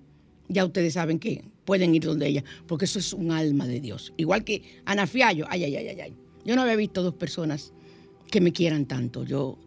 ya 0.54 0.66
ustedes 0.66 0.94
saben 0.94 1.20
que 1.20 1.44
pueden 1.66 1.96
ir 1.96 2.04
donde 2.04 2.28
ella, 2.28 2.44
porque 2.68 2.86
eso 2.86 3.00
es 3.00 3.14
un 3.14 3.32
alma 3.32 3.68
de 3.68 3.80
Dios. 3.80 4.14
Igual 4.18 4.44
que 4.44 4.62
Ana 4.86 5.08
Fiallo, 5.08 5.46
ay, 5.50 5.64
ay, 5.64 5.76
ay, 5.76 5.88
ay, 5.88 6.00
ay. 6.00 6.14
Yo 6.46 6.56
no 6.56 6.62
había 6.62 6.76
visto 6.76 7.04
dos 7.04 7.16
personas 7.16 7.74
que 8.30 8.42
me 8.42 8.52
quieran 8.52 8.86
tanto. 8.86 9.24
Yo, 9.24 9.58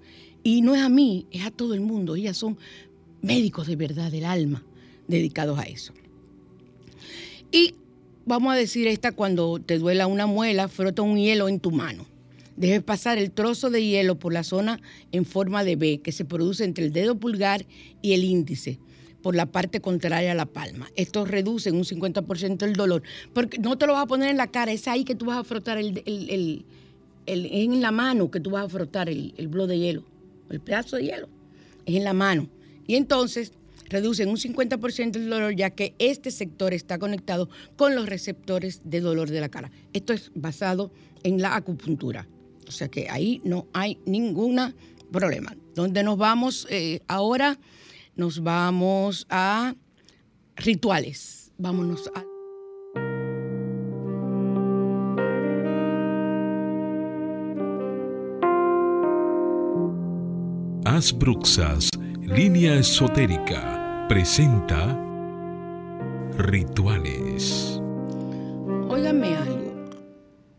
y 0.42 0.60
no 0.62 0.74
es 0.74 0.82
a 0.82 0.88
mí, 0.88 1.26
es 1.30 1.44
a 1.44 1.50
todo 1.50 1.74
el 1.74 1.80
mundo. 1.80 2.16
Ellas 2.16 2.36
son 2.36 2.58
médicos 3.22 3.66
de 3.66 3.76
verdad 3.76 4.10
del 4.10 4.24
alma 4.24 4.62
dedicados 5.08 5.58
a 5.58 5.62
eso. 5.62 5.92
Y 7.50 7.74
vamos 8.24 8.52
a 8.52 8.56
decir 8.56 8.86
esta 8.86 9.12
cuando 9.12 9.58
te 9.58 9.78
duela 9.78 10.06
una 10.06 10.26
muela, 10.26 10.68
frota 10.68 11.02
un 11.02 11.16
hielo 11.16 11.48
en 11.48 11.60
tu 11.60 11.70
mano. 11.70 12.06
Debes 12.56 12.82
pasar 12.82 13.18
el 13.18 13.30
trozo 13.32 13.70
de 13.70 13.84
hielo 13.84 14.18
por 14.18 14.32
la 14.32 14.42
zona 14.42 14.80
en 15.12 15.24
forma 15.24 15.62
de 15.62 15.76
B 15.76 16.00
que 16.02 16.12
se 16.12 16.24
produce 16.24 16.64
entre 16.64 16.86
el 16.86 16.92
dedo 16.92 17.18
pulgar 17.18 17.66
y 18.00 18.14
el 18.14 18.24
índice 18.24 18.78
por 19.22 19.34
la 19.34 19.46
parte 19.46 19.80
contraria 19.80 20.32
a 20.32 20.34
la 20.34 20.46
palma. 20.46 20.88
Esto 20.96 21.24
reduce 21.24 21.68
en 21.70 21.76
un 21.76 21.84
50% 21.84 22.62
el 22.64 22.74
dolor. 22.74 23.02
Porque 23.32 23.58
no 23.58 23.76
te 23.76 23.86
lo 23.86 23.94
vas 23.94 24.04
a 24.04 24.06
poner 24.06 24.30
en 24.30 24.36
la 24.36 24.46
cara, 24.48 24.72
es 24.72 24.86
ahí 24.88 25.04
que 25.04 25.14
tú 25.14 25.26
vas 25.26 25.38
a 25.38 25.44
frotar 25.44 25.78
el, 25.78 26.02
el- 26.06 26.64
el- 27.26 27.46
es 27.46 27.64
en 27.64 27.80
la 27.80 27.90
mano 27.90 28.30
que 28.30 28.38
tú 28.40 28.50
vas 28.50 28.66
a 28.66 28.68
frotar 28.68 29.08
el, 29.08 29.34
el 29.36 29.48
bloque 29.48 29.72
de 29.72 29.78
hielo, 29.80 30.04
el 30.50 30.60
pedazo 30.60 30.96
de 30.96 31.04
hielo. 31.04 31.28
Es 31.84 31.96
en 31.96 32.04
la 32.04 32.12
mano. 32.12 32.48
Y 32.86 32.94
entonces 32.94 33.52
reduce 33.88 34.22
en 34.22 34.28
un 34.28 34.36
50% 34.36 35.16
el 35.16 35.28
dolor 35.30 35.54
ya 35.56 35.70
que 35.70 35.94
este 35.98 36.30
sector 36.30 36.72
está 36.72 36.98
conectado 36.98 37.48
con 37.76 37.94
los 37.96 38.06
receptores 38.08 38.80
de 38.84 39.00
dolor 39.00 39.30
de 39.30 39.40
la 39.40 39.48
cara. 39.48 39.70
Esto 39.92 40.12
es 40.12 40.30
basado 40.34 40.92
en 41.24 41.40
la 41.42 41.56
acupuntura. 41.56 42.28
O 42.68 42.70
sea 42.70 42.88
que 42.88 43.08
ahí 43.10 43.40
no 43.44 43.66
hay 43.72 43.98
ningún 44.06 44.60
problema. 45.10 45.56
¿Dónde 45.74 46.02
nos 46.02 46.16
vamos 46.18 46.66
eh, 46.70 47.00
ahora? 47.08 47.58
Nos 48.16 48.42
vamos 48.42 49.26
a 49.28 49.74
rituales. 50.56 51.52
Vámonos 51.58 52.10
a... 52.14 52.24
Asbruxas, 60.86 61.90
línea 62.22 62.76
esotérica, 62.76 64.06
presenta 64.08 64.98
Rituales. 66.38 67.80
Óigame 68.88 69.36
algo. 69.36 69.90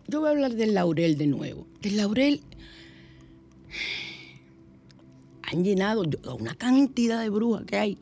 Yo 0.08 0.20
voy 0.20 0.30
a 0.30 0.32
hablar 0.32 0.54
del 0.54 0.76
laurel 0.76 1.18
de 1.18 1.28
nuevo. 1.28 1.66
Del 1.82 1.98
laurel 1.98 2.42
han 5.48 5.64
llenado 5.64 6.04
una 6.38 6.56
cantidad 6.56 7.22
de 7.22 7.30
brujas 7.30 7.64
que 7.66 7.78
hay 7.78 7.98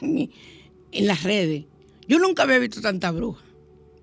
en, 0.00 1.06
las 1.06 1.22
redes. 1.22 1.66
Yo 2.08 2.18
nunca 2.18 2.44
había 2.44 2.58
visto 2.58 2.80
tanta 2.80 3.10
bruja. 3.10 3.44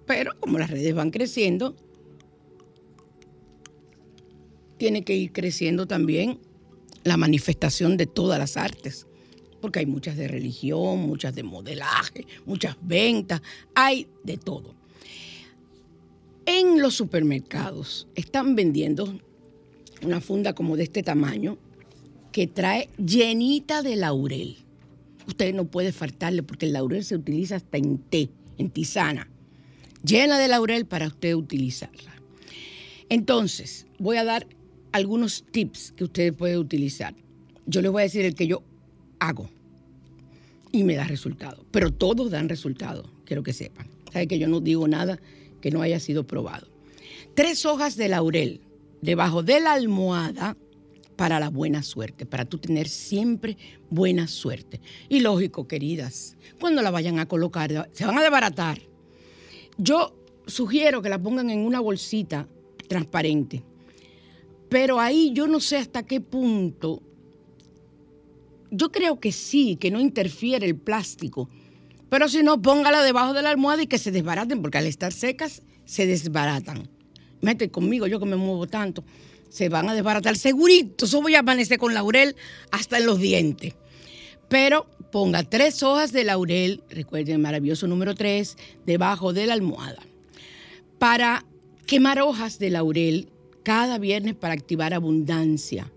Pero 0.06 0.40
como 0.40 0.60
las 0.60 0.70
redes 0.70 0.94
van 0.94 1.10
creciendo, 1.10 1.76
tiene 4.78 5.04
que 5.04 5.16
ir 5.16 5.34
creciendo 5.34 5.88
también 5.88 6.40
la 7.04 7.18
manifestación 7.18 7.98
de 7.98 8.06
todas 8.06 8.38
las 8.38 8.58
artes. 8.58 9.08
Porque 9.60 9.80
hay 9.80 9.88
muchas 9.88 10.16
de 10.16 10.28
religión, 10.28 11.00
muchas 11.00 11.34
de 11.34 11.42
modelaje, 11.42 12.28
muchas 12.46 12.78
ventas, 12.80 13.42
hay 13.74 14.08
de 14.24 14.38
todo. 14.38 14.76
En 16.46 16.80
los 16.80 16.94
supermercados 16.94 18.08
están 18.14 18.56
vendiendo 18.56 19.20
una 20.04 20.22
funda 20.22 20.54
como 20.54 20.78
de 20.78 20.84
este 20.84 21.02
tamaño 21.02 21.58
que 22.38 22.46
trae 22.46 22.88
llenita 23.04 23.82
de 23.82 23.96
laurel. 23.96 24.58
Usted 25.26 25.56
no 25.56 25.66
puede 25.66 25.92
faltarle 25.92 26.44
porque 26.44 26.68
el 26.68 26.74
laurel 26.74 27.04
se 27.04 27.16
utiliza 27.16 27.56
hasta 27.56 27.80
en 27.80 27.98
té, 27.98 28.30
en 28.60 28.70
tisana. 28.70 29.28
Llena 30.04 30.38
de 30.38 30.48
laurel 30.48 30.86
para 30.86 31.08
usted 31.08 31.34
utilizarla. 31.34 32.14
Entonces, 33.10 33.88
voy 33.98 34.18
a 34.18 34.24
dar 34.24 34.46
algunos 34.92 35.46
tips 35.50 35.94
que 35.94 36.04
usted 36.04 36.32
puede 36.36 36.60
utilizar. 36.60 37.16
Yo 37.66 37.82
les 37.82 37.92
voy 37.92 38.02
a 38.02 38.04
decir 38.04 38.24
el 38.24 38.36
que 38.36 38.46
yo 38.46 38.62
hago 39.18 39.50
y 40.72 40.84
me 40.84 40.96
da 40.96 41.06
resultado. 41.06 41.66
Pero 41.72 41.92
todos 41.92 42.30
dan 42.30 42.50
resultado, 42.50 43.12
quiero 43.26 43.42
que 43.42 43.54
sepan. 43.54 43.88
Sabe 44.14 44.28
que 44.28 44.38
yo 44.38 44.48
no 44.48 44.60
digo 44.60 44.88
nada 44.88 45.20
que 45.60 45.72
no 45.72 45.82
haya 45.82 46.00
sido 46.00 46.28
probado. 46.28 46.68
Tres 47.34 47.66
hojas 47.66 47.98
de 47.98 48.10
laurel 48.10 48.62
debajo 49.02 49.42
de 49.42 49.60
la 49.60 49.74
almohada 49.74 50.56
para 51.18 51.40
la 51.40 51.50
buena 51.50 51.84
suerte, 51.84 52.26
para 52.26 52.46
tú 52.46 52.60
tener 52.60 52.88
siempre 52.88 53.58
buena 53.90 54.28
suerte. 54.28 54.80
Y 55.10 55.20
lógico, 55.20 55.68
queridas, 55.68 56.38
cuando 56.60 56.82
la 56.82 56.92
vayan 56.92 57.20
a 57.20 57.28
colocar, 57.28 57.90
se 57.92 58.06
van 58.06 58.18
a 58.18 58.22
desbaratar. 58.22 58.80
Yo 59.78 60.16
sugiero 60.46 61.02
que 61.02 61.10
la 61.10 61.22
pongan 61.22 61.50
en 61.50 61.66
una 61.66 61.82
bolsita 61.82 62.48
transparente, 62.88 63.64
pero 64.70 65.00
ahí 65.00 65.32
yo 65.34 65.48
no 65.48 65.60
sé 65.60 65.78
hasta 65.78 66.04
qué 66.04 66.22
punto. 66.22 67.02
Yo 68.70 68.92
creo 68.92 69.20
que 69.20 69.32
sí, 69.32 69.76
que 69.76 69.92
no 69.92 70.00
interfiere 70.00 70.66
el 70.66 70.76
plástico, 70.76 71.50
pero 72.10 72.30
si 72.30 72.44
no, 72.44 72.62
póngala 72.62 73.02
debajo 73.02 73.34
de 73.34 73.42
la 73.42 73.50
almohada 73.50 73.82
y 73.82 73.88
que 73.88 73.98
se 73.98 74.12
desbaraten, 74.12 74.62
porque 74.62 74.78
al 74.78 74.86
estar 74.86 75.12
secas 75.12 75.64
se 75.86 76.06
desbaratan. 76.06 76.90
Mete 77.42 77.70
conmigo, 77.70 78.08
yo 78.08 78.20
que 78.20 78.26
me 78.26 78.36
muevo 78.36 78.68
tanto, 78.68 79.04
se 79.50 79.70
van 79.70 79.90
a 79.90 79.94
desbaratar 79.94 80.36
segurito. 80.36 81.06
Eso 81.06 81.22
voy 81.22 81.36
a 81.36 81.40
amanecer 81.40 81.78
con 81.78 81.94
laurel 81.94 82.36
hasta 82.72 82.98
en 82.98 83.06
los 83.06 83.20
dientes. 83.20 83.76
Pero 84.50 84.86
ponga 85.12 85.44
tres 85.44 85.84
hojas 85.84 86.12
de 86.12 86.24
laurel, 86.24 86.84
recuerden 86.90 87.36
el 87.36 87.42
maravilloso 87.42 87.88
número 87.88 88.16
tres, 88.16 88.58
debajo 88.86 89.34
de 89.34 89.46
la 89.48 89.54
almohada. 89.54 90.02
Para 91.00 91.46
quemar 91.86 92.20
hojas 92.22 92.60
de 92.60 92.70
laurel 92.70 93.30
cada 93.64 93.98
viernes 93.98 94.36
para 94.36 94.54
activar 94.54 94.94
abundancia. 94.94 95.92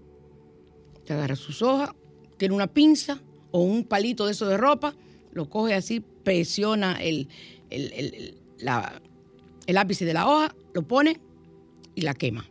Te 1.04 1.12
agarra 1.12 1.36
sus 1.36 1.62
hojas, 1.62 1.90
tiene 2.36 2.54
una 2.54 2.66
pinza 2.66 3.20
o 3.52 3.60
un 3.62 3.84
palito 3.84 4.26
de 4.26 4.32
eso 4.32 4.46
de 4.46 4.56
ropa, 4.56 4.94
lo 5.32 5.48
coge 5.48 5.74
así, 5.74 6.00
presiona 6.00 7.00
el, 7.00 7.28
el, 7.70 7.92
el- 7.92 8.34
el 9.66 9.78
ápice 9.78 10.04
de 10.04 10.12
la 10.14 10.28
hoja, 10.28 10.54
lo 10.74 10.82
pone 10.82 11.20
y 11.94 12.02
la 12.02 12.14
quema. 12.14 12.49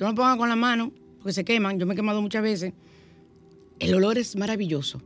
No 0.00 0.08
lo 0.08 0.14
pongan 0.14 0.38
con 0.38 0.48
la 0.48 0.56
mano, 0.56 0.92
porque 1.18 1.32
se 1.32 1.44
queman, 1.44 1.78
yo 1.78 1.86
me 1.86 1.94
he 1.94 1.96
quemado 1.96 2.20
muchas 2.20 2.42
veces. 2.42 2.72
El 3.78 3.94
olor 3.94 4.18
es 4.18 4.36
maravilloso. 4.36 5.02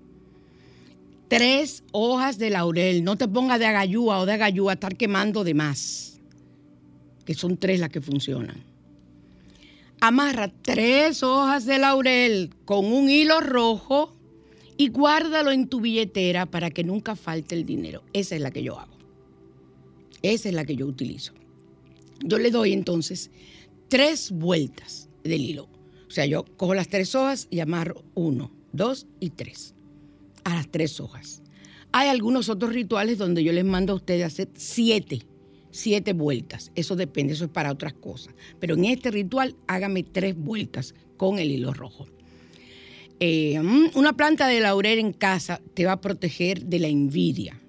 Tres 1.28 1.84
hojas 1.92 2.38
de 2.38 2.50
laurel, 2.50 3.04
no 3.04 3.16
te 3.16 3.28
pongas 3.28 3.60
de 3.60 3.66
agayúa 3.66 4.18
o 4.18 4.26
de 4.26 4.32
agayúa 4.32 4.72
a 4.72 4.74
estar 4.74 4.96
quemando 4.96 5.44
de 5.44 5.54
más, 5.54 6.20
que 7.24 7.34
son 7.34 7.56
tres 7.56 7.78
las 7.78 7.90
que 7.90 8.00
funcionan. 8.00 8.64
Amarra 10.00 10.50
tres 10.62 11.22
hojas 11.22 11.66
de 11.66 11.78
laurel 11.78 12.50
con 12.64 12.84
un 12.86 13.08
hilo 13.08 13.40
rojo 13.40 14.16
y 14.76 14.88
guárdalo 14.88 15.52
en 15.52 15.68
tu 15.68 15.80
billetera 15.80 16.46
para 16.46 16.70
que 16.70 16.82
nunca 16.82 17.14
falte 17.14 17.54
el 17.54 17.66
dinero. 17.66 18.02
Esa 18.12 18.34
es 18.34 18.40
la 18.40 18.50
que 18.50 18.62
yo 18.62 18.78
hago. 18.80 18.96
Esa 20.22 20.48
es 20.48 20.54
la 20.54 20.64
que 20.64 20.74
yo 20.74 20.86
utilizo. 20.86 21.32
Yo 22.24 22.38
le 22.38 22.50
doy 22.50 22.72
entonces 22.72 23.30
tres 23.90 24.30
vueltas 24.30 25.10
del 25.22 25.42
hilo. 25.42 25.68
O 26.08 26.10
sea, 26.10 26.24
yo 26.24 26.44
cojo 26.56 26.74
las 26.74 26.88
tres 26.88 27.14
hojas 27.14 27.46
y 27.50 27.60
amarro 27.60 28.02
uno, 28.14 28.50
dos 28.72 29.06
y 29.20 29.30
tres. 29.30 29.74
A 30.44 30.54
las 30.54 30.70
tres 30.70 30.98
hojas. 31.00 31.42
Hay 31.92 32.08
algunos 32.08 32.48
otros 32.48 32.72
rituales 32.72 33.18
donde 33.18 33.44
yo 33.44 33.52
les 33.52 33.64
mando 33.64 33.92
a 33.92 33.96
ustedes 33.96 34.24
hacer 34.24 34.48
siete, 34.54 35.20
siete 35.70 36.12
vueltas. 36.12 36.70
Eso 36.74 36.96
depende, 36.96 37.34
eso 37.34 37.44
es 37.44 37.50
para 37.50 37.72
otras 37.72 37.92
cosas. 37.92 38.34
Pero 38.58 38.74
en 38.74 38.86
este 38.86 39.10
ritual, 39.10 39.56
hágame 39.66 40.04
tres 40.04 40.36
vueltas 40.36 40.94
con 41.16 41.38
el 41.38 41.50
hilo 41.50 41.74
rojo. 41.74 42.06
Eh, 43.18 43.60
mm, 43.60 43.90
una 43.96 44.14
planta 44.14 44.46
de 44.46 44.60
laurel 44.60 44.98
en 44.98 45.12
casa 45.12 45.60
te 45.74 45.84
va 45.84 45.92
a 45.92 46.00
proteger 46.00 46.64
de 46.64 46.78
la 46.78 46.88
envidia. 46.88 47.60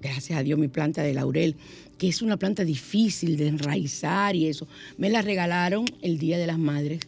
Gracias 0.00 0.38
a 0.38 0.42
Dios 0.42 0.58
mi 0.58 0.68
planta 0.68 1.02
de 1.02 1.14
laurel, 1.14 1.56
que 2.00 2.08
es 2.08 2.22
una 2.22 2.38
planta 2.38 2.64
difícil 2.64 3.36
de 3.36 3.48
enraizar 3.48 4.34
y 4.34 4.46
eso. 4.46 4.66
Me 4.96 5.10
la 5.10 5.20
regalaron 5.20 5.84
el 6.00 6.16
Día 6.16 6.38
de 6.38 6.46
las 6.46 6.58
Madres, 6.58 7.00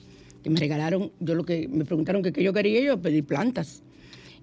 que 0.42 0.50
me 0.50 0.60
regalaron, 0.60 1.10
yo 1.18 1.34
lo 1.34 1.46
que 1.46 1.66
me 1.66 1.86
preguntaron 1.86 2.22
que 2.22 2.30
qué 2.30 2.42
yo 2.42 2.52
quería, 2.52 2.78
yo 2.82 3.00
pedí 3.00 3.22
plantas. 3.22 3.82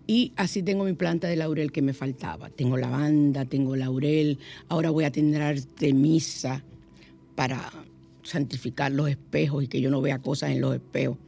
Y 0.07 0.33
así 0.37 0.63
tengo 0.63 0.85
mi 0.85 0.93
planta 0.93 1.27
de 1.27 1.35
laurel 1.35 1.71
que 1.71 1.83
me 1.83 1.93
faltaba. 1.93 2.49
Tengo 2.49 2.77
lavanda, 2.77 3.45
tengo 3.45 3.75
laurel, 3.75 4.39
ahora 4.69 4.89
voy 4.89 5.03
a 5.03 5.11
tener 5.11 5.39
artemisa 5.39 6.63
para 7.35 7.71
santificar 8.23 8.91
los 8.91 9.07
espejos 9.07 9.63
y 9.63 9.67
que 9.67 9.79
yo 9.79 9.91
no 9.91 10.01
vea 10.01 10.17
cosas 10.17 10.49
en 10.49 10.61
los 10.61 10.73
espejos. 10.73 11.19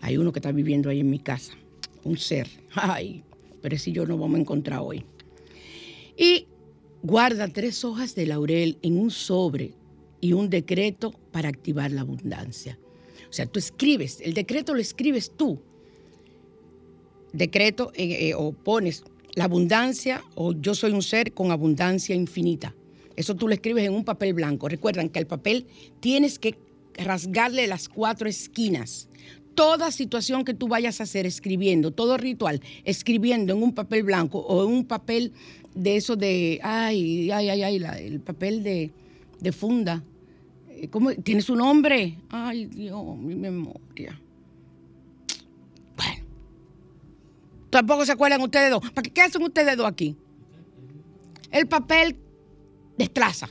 Hay 0.00 0.16
uno 0.16 0.32
que 0.32 0.40
está 0.40 0.50
viviendo 0.50 0.90
ahí 0.90 0.98
en 0.98 1.10
mi 1.10 1.20
casa, 1.20 1.52
un 2.02 2.18
ser. 2.18 2.48
Ay, 2.74 3.22
pero 3.62 3.78
si 3.78 3.92
yo 3.92 4.04
no 4.04 4.18
vamos 4.18 4.38
a 4.38 4.40
encontrar 4.40 4.80
hoy. 4.82 5.04
Y 6.18 6.48
guarda 7.02 7.48
tres 7.48 7.84
hojas 7.84 8.14
de 8.14 8.26
laurel 8.26 8.78
en 8.82 8.98
un 8.98 9.10
sobre 9.10 9.74
y 10.20 10.32
un 10.32 10.50
decreto 10.50 11.12
para 11.30 11.48
activar 11.48 11.92
la 11.92 12.02
abundancia. 12.02 12.78
O 13.28 13.32
sea, 13.32 13.46
tú 13.46 13.58
escribes, 13.58 14.20
el 14.20 14.34
decreto 14.34 14.74
lo 14.74 14.80
escribes 14.80 15.32
tú. 15.36 15.60
Decreto 17.32 17.92
eh, 17.94 18.28
eh, 18.28 18.34
o 18.34 18.52
pones 18.52 19.04
la 19.34 19.44
abundancia 19.44 20.22
o 20.34 20.52
yo 20.52 20.74
soy 20.74 20.92
un 20.92 21.02
ser 21.02 21.32
con 21.32 21.50
abundancia 21.50 22.14
infinita. 22.14 22.74
Eso 23.16 23.34
tú 23.34 23.48
lo 23.48 23.54
escribes 23.54 23.84
en 23.84 23.94
un 23.94 24.04
papel 24.04 24.34
blanco. 24.34 24.68
Recuerdan 24.68 25.08
que 25.08 25.18
el 25.18 25.26
papel 25.26 25.66
tienes 26.00 26.38
que 26.38 26.58
rasgarle 26.94 27.66
las 27.66 27.88
cuatro 27.88 28.28
esquinas. 28.28 29.08
Toda 29.54 29.90
situación 29.90 30.44
que 30.44 30.54
tú 30.54 30.68
vayas 30.68 31.00
a 31.00 31.04
hacer 31.04 31.24
escribiendo, 31.24 31.90
todo 31.90 32.18
ritual, 32.18 32.60
escribiendo 32.84 33.54
en 33.54 33.62
un 33.62 33.74
papel 33.74 34.02
blanco 34.02 34.38
o 34.38 34.66
en 34.66 34.72
un 34.72 34.84
papel 34.86 35.32
de 35.76 35.96
eso 35.96 36.16
de, 36.16 36.58
ay, 36.62 37.30
ay, 37.30 37.50
ay, 37.50 37.62
ay, 37.62 38.06
el 38.06 38.20
papel 38.20 38.62
de, 38.62 38.90
de 39.38 39.52
funda. 39.52 40.02
Eh, 40.70 40.88
¿Cómo? 40.88 41.14
¿Tiene 41.14 41.42
su 41.42 41.54
nombre? 41.54 42.18
Ay, 42.30 42.66
Dios, 42.66 43.16
mi 43.18 43.34
memoria. 43.34 44.20
Bueno. 45.96 46.24
Tampoco 47.70 48.06
se 48.06 48.12
acuerdan 48.12 48.40
ustedes 48.40 48.70
dos. 48.70 48.80
¿Para 48.90 49.02
qué, 49.02 49.10
qué 49.10 49.20
hacen 49.20 49.42
ustedes 49.42 49.76
dos 49.76 49.86
aquí? 49.86 50.16
El 51.52 51.68
papel 51.68 52.16
de 52.96 53.08
traza. 53.08 53.48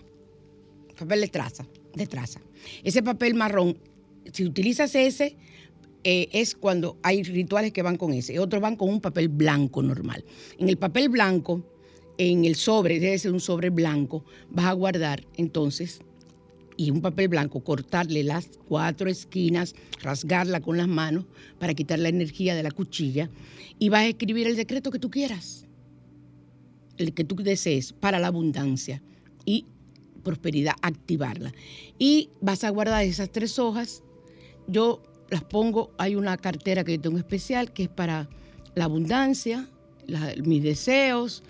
Papel. 0.98 1.22
De 1.22 2.08
traza. 2.08 2.42
Ese 2.84 3.04
papel 3.04 3.36
marrón, 3.36 3.78
si 4.32 4.46
utilizas 4.46 4.96
ese, 4.96 5.38
eh, 6.04 6.30
es 6.32 6.56
cuando 6.56 6.98
hay 7.04 7.24
rituales 7.24 7.72
que 7.72 7.82
van 7.82 7.98
con 7.98 8.14
ese. 8.14 8.40
Otros 8.40 8.62
van 8.62 8.76
con 8.76 8.90
un 8.90 9.02
papel 9.02 9.28
blanco 9.30 9.84
normal. 9.84 10.26
En 10.58 10.70
el 10.70 10.78
papel 10.78 11.10
blanco, 11.10 11.64
en 12.18 12.46
el 12.46 12.56
sobre, 12.56 13.00
debe 13.00 13.18
ser 13.18 13.32
un 13.32 13.40
sobre 13.40 13.70
blanco, 13.70 14.24
vas 14.50 14.66
a 14.66 14.74
guardar 14.74 15.26
entonces 15.36 16.02
y 16.78 16.92
un 16.92 17.02
papel 17.02 17.30
blanco, 17.30 17.64
cortarle 17.64 18.24
las 18.24 18.50
cuatro 18.68 19.10
esquinas, 19.10 19.76
rasgarla 20.02 20.60
con 20.60 20.78
las 20.78 20.88
manos 20.88 21.26
para 21.60 21.74
quitar 21.74 22.00
la 22.00 22.10
energía 22.10 22.56
de 22.56 22.64
la 22.64 22.72
cuchilla 22.72 23.30
y 23.80 23.90
vas 23.90 24.02
a 24.02 24.08
escribir 24.08 24.48
el 24.48 24.56
decreto 24.56 24.92
que 24.92 25.00
tú 25.00 25.10
quieras, 25.10 25.66
el 26.98 27.14
que 27.14 27.24
tú 27.24 27.36
desees 27.36 27.94
para 27.94 28.20
la 28.20 28.28
abundancia 28.28 29.02
y 29.46 29.66
prosperidad, 30.24 30.74
activarla. 30.82 31.54
Y 32.00 32.30
vas 32.42 32.64
a 32.64 32.70
guardar 32.70 33.04
esas 33.04 33.32
tres 33.32 33.60
hojas. 33.60 34.04
Yo 34.68 35.02
las 35.30 35.44
pongo, 35.44 35.92
hay 35.98 36.16
una 36.16 36.38
cartera 36.38 36.84
que 36.84 36.94
yo 36.94 37.02
tengo 37.02 37.18
especial 37.18 37.72
que 37.72 37.84
es 37.84 37.90
para 37.90 38.30
la 38.74 38.86
abundancia, 38.86 39.70
mis 40.44 40.64
deseos, 40.64 41.44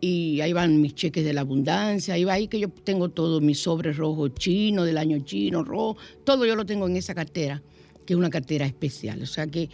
y 0.00 0.40
ahí 0.40 0.52
van 0.52 0.80
mis 0.80 0.94
cheques 0.94 1.24
de 1.24 1.32
la 1.32 1.40
abundancia, 1.40 2.14
ahí 2.14 2.24
va 2.24 2.34
ahí 2.34 2.48
que 2.48 2.60
yo 2.60 2.68
tengo 2.68 3.08
todo, 3.08 3.40
mi 3.40 3.54
sobre 3.54 3.92
rojo 3.92 4.28
chino, 4.28 4.84
del 4.84 4.98
año 4.98 5.18
chino, 5.20 5.64
rojo, 5.64 5.96
todo 6.24 6.46
yo 6.46 6.54
lo 6.54 6.64
tengo 6.64 6.86
en 6.86 6.96
esa 6.96 7.14
cartera, 7.14 7.62
que 8.06 8.14
es 8.14 8.18
una 8.18 8.30
cartera 8.30 8.66
especial. 8.66 9.22
O 9.22 9.26
sea 9.26 9.46
que 9.46 9.68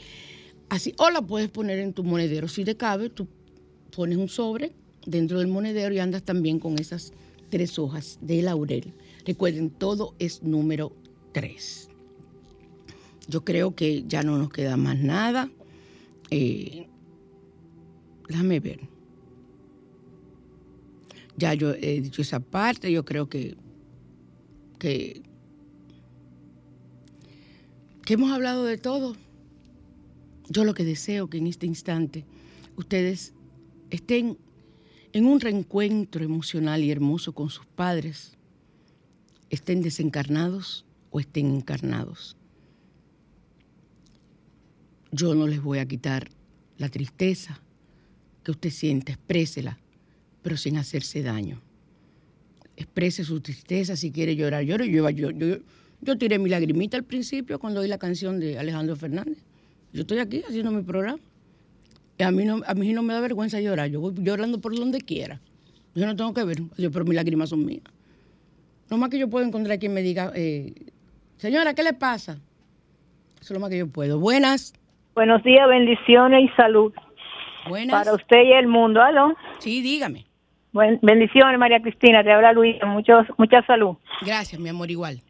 así, 0.69 0.95
o 0.99 1.11
la 1.11 1.23
puedes 1.23 1.51
poner 1.51 1.79
en 1.79 1.93
tu 1.93 2.05
monedero, 2.05 2.49
si 2.49 2.65
te 2.65 2.77
cabe, 2.77 3.11
tú 3.11 3.29
pones 3.95 4.17
un 4.17 4.29
sobre 4.29 4.73
dentro 5.07 5.39
del 5.39 5.49
monedero 5.49 5.95
y 5.95 5.99
andas 5.99 6.23
también 6.23 6.59
con 6.59 6.79
esas 6.79 7.13
tres 7.51 7.79
hojas 7.79 8.19
de 8.23 8.43
laurel. 8.43 8.95
Recuerden, 9.27 9.71
todo 9.71 10.15
es 10.19 10.43
número 10.43 10.93
tres. 11.33 11.89
Yo 13.29 13.45
creo 13.45 13.75
que 13.75 14.05
ya 14.07 14.23
no 14.23 14.39
nos 14.39 14.51
queda 14.51 14.77
más 14.77 14.99
nada. 14.99 15.51
Eh, 16.31 16.87
déjame 18.29 18.61
ver. 18.61 18.94
Ya 21.37 21.55
yo 21.55 21.75
he 21.75 22.01
dicho 22.01 22.23
esa 22.23 22.41
parte, 22.41 22.93
yo 22.93 23.05
creo 23.05 23.29
que, 23.29 23.57
que, 24.79 25.23
hemos 28.09 28.31
hablado 28.31 28.65
de 28.65 28.79
todo. 28.79 29.17
Yo 30.49 30.65
lo 30.65 30.75
que 30.75 30.85
deseo 30.85 31.29
que 31.29 31.39
en 31.39 31.47
este 31.47 31.67
instante 31.67 32.25
ustedes 32.77 33.33
estén 33.91 34.39
en 35.13 35.27
un 35.27 35.41
reencuentro 35.41 36.25
emocional 36.25 36.83
y 36.83 36.91
hermoso 36.91 37.33
con 37.33 37.49
sus 37.49 37.67
padres, 37.67 38.37
estén 39.49 39.81
desencarnados 39.81 40.85
o 41.11 41.21
estén 41.21 41.55
encarnados. 41.55 42.37
Yo 45.13 45.35
no 45.35 45.47
les 45.47 45.63
voy 45.63 45.79
a 45.79 45.87
quitar 45.87 46.29
la 46.79 46.89
tristeza 46.89 47.61
que 48.43 48.51
usted 48.51 48.71
siente, 48.71 49.13
exprésela, 49.13 49.79
pero 50.45 50.59
sin 50.59 50.77
hacerse 50.77 51.23
daño. 51.23 51.59
Exprese 52.77 53.25
su 53.25 53.41
tristeza, 53.41 53.97
si 53.97 54.13
quiere 54.13 54.37
llorar, 54.37 54.63
llore. 54.63 54.91
Yo, 54.91 55.09
yo, 55.09 55.31
yo, 55.31 55.57
yo 56.03 56.19
tiré 56.19 56.39
mi 56.39 56.51
lagrimita 56.51 56.99
al 56.99 57.05
principio 57.05 57.59
cuando 57.59 57.81
oí 57.81 57.89
la 57.89 57.97
canción 57.97 58.39
de 58.39 58.59
Alejandro 58.59 58.95
Fernández. 58.95 59.39
Yo 59.95 60.03
estoy 60.03 60.19
aquí 60.19 60.43
haciendo 60.47 60.71
mi 60.71 60.83
programa. 60.83 61.19
Y 62.19 62.23
a 62.25 62.31
mí 62.31 62.45
no, 62.45 62.61
a 62.67 62.75
mí 62.75 62.93
no 62.93 63.03
me 63.03 63.15
da 63.15 63.21
vergüenza 63.21 63.59
llorar. 63.59 63.89
Yo 63.89 64.01
voy 64.01 64.13
llorando 64.19 64.61
por 64.61 64.77
donde 64.77 65.01
quiera. 65.01 65.41
Yo 65.95 66.05
no 66.05 66.15
tengo 66.15 66.35
que 66.35 66.45
ver. 66.45 66.59
Yo, 66.77 66.91
pero 66.91 67.07
mis 67.07 67.15
lágrimas 67.15 67.49
son 67.49 67.65
mías. 67.65 67.83
No 68.91 68.99
más 68.99 69.09
que 69.09 69.19
yo 69.19 69.31
puedo 69.31 69.47
encontrar 69.47 69.79
quien 69.79 69.95
me 69.95 70.03
diga, 70.03 70.31
eh, 70.35 70.75
señora, 71.39 71.73
¿qué 71.73 71.83
le 71.83 71.95
pasa? 71.95 72.33
Eso 73.41 73.45
es 73.45 73.51
lo 73.51 73.61
más 73.61 73.71
que 73.71 73.79
yo 73.79 73.89
puedo. 73.89 74.19
Buenas. 74.19 74.75
Buenos 75.15 75.43
días, 75.43 75.67
bendiciones 75.67 76.51
y 76.51 76.55
salud. 76.55 76.93
Buenas. 77.67 77.97
Para 77.97 78.15
usted 78.15 78.43
y 78.45 78.53
el 78.53 78.67
mundo. 78.67 79.01
¿Aló? 79.01 79.35
Sí, 79.59 79.81
dígame. 79.81 80.27
Buen- 80.75 80.99
bendiciones, 81.01 81.59
María 81.59 81.81
Cristina. 81.81 82.23
Te 82.23 82.33
habla 82.33 82.53
Luisa. 82.53 82.85
Muchos, 82.85 83.27
mucha 83.39 83.63
salud. 83.65 83.97
Gracias, 84.21 84.61
mi 84.61 84.69
amor, 84.69 84.91
igual. 84.91 85.21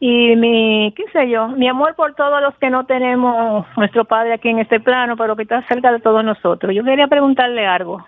Y 0.00 0.36
mi, 0.36 0.92
qué 0.96 1.04
sé 1.12 1.28
yo, 1.28 1.48
mi 1.48 1.68
amor 1.68 1.94
por 1.96 2.14
todos 2.14 2.40
los 2.40 2.54
que 2.58 2.70
no 2.70 2.86
tenemos 2.86 3.66
nuestro 3.76 4.04
padre 4.04 4.34
aquí 4.34 4.48
en 4.48 4.60
este 4.60 4.78
plano, 4.78 5.16
pero 5.16 5.34
que 5.36 5.42
está 5.42 5.66
cerca 5.68 5.90
de 5.90 6.00
todos 6.00 6.22
nosotros. 6.24 6.72
Yo 6.74 6.84
quería 6.84 7.08
preguntarle 7.08 7.66
algo 7.66 8.06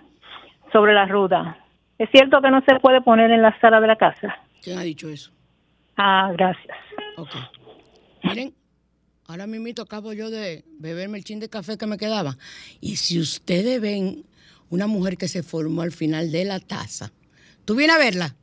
sobre 0.71 0.93
la 0.93 1.05
ruda. 1.05 1.57
¿Es 1.97 2.09
cierto 2.11 2.41
que 2.41 2.49
no 2.51 2.61
se 2.61 2.79
puede 2.79 3.01
poner 3.01 3.29
en 3.31 3.41
la 3.41 3.59
sala 3.59 3.81
de 3.81 3.87
la 3.87 3.97
casa? 3.97 4.37
¿Quién 4.63 4.77
ha 4.79 4.83
dicho 4.83 5.09
eso? 5.09 5.31
Ah, 5.97 6.31
gracias. 6.33 6.77
Ok. 7.17 7.29
Miren, 8.23 8.53
ahora 9.27 9.47
mismo 9.47 9.67
acabo 9.83 10.13
yo 10.13 10.29
de 10.29 10.63
beberme 10.79 11.17
el 11.17 11.23
chin 11.25 11.39
de 11.41 11.49
café 11.49 11.77
que 11.77 11.87
me 11.87 11.97
quedaba. 11.97 12.35
Y 12.79 12.95
si 12.95 13.19
ustedes 13.19 13.81
ven 13.81 14.23
una 14.69 14.87
mujer 14.87 15.17
que 15.17 15.27
se 15.27 15.43
formó 15.43 15.81
al 15.81 15.91
final 15.91 16.31
de 16.31 16.45
la 16.45 16.59
taza, 16.59 17.11
¿tú 17.65 17.75
vienes 17.75 17.95
a 17.95 17.99
verla? 17.99 18.35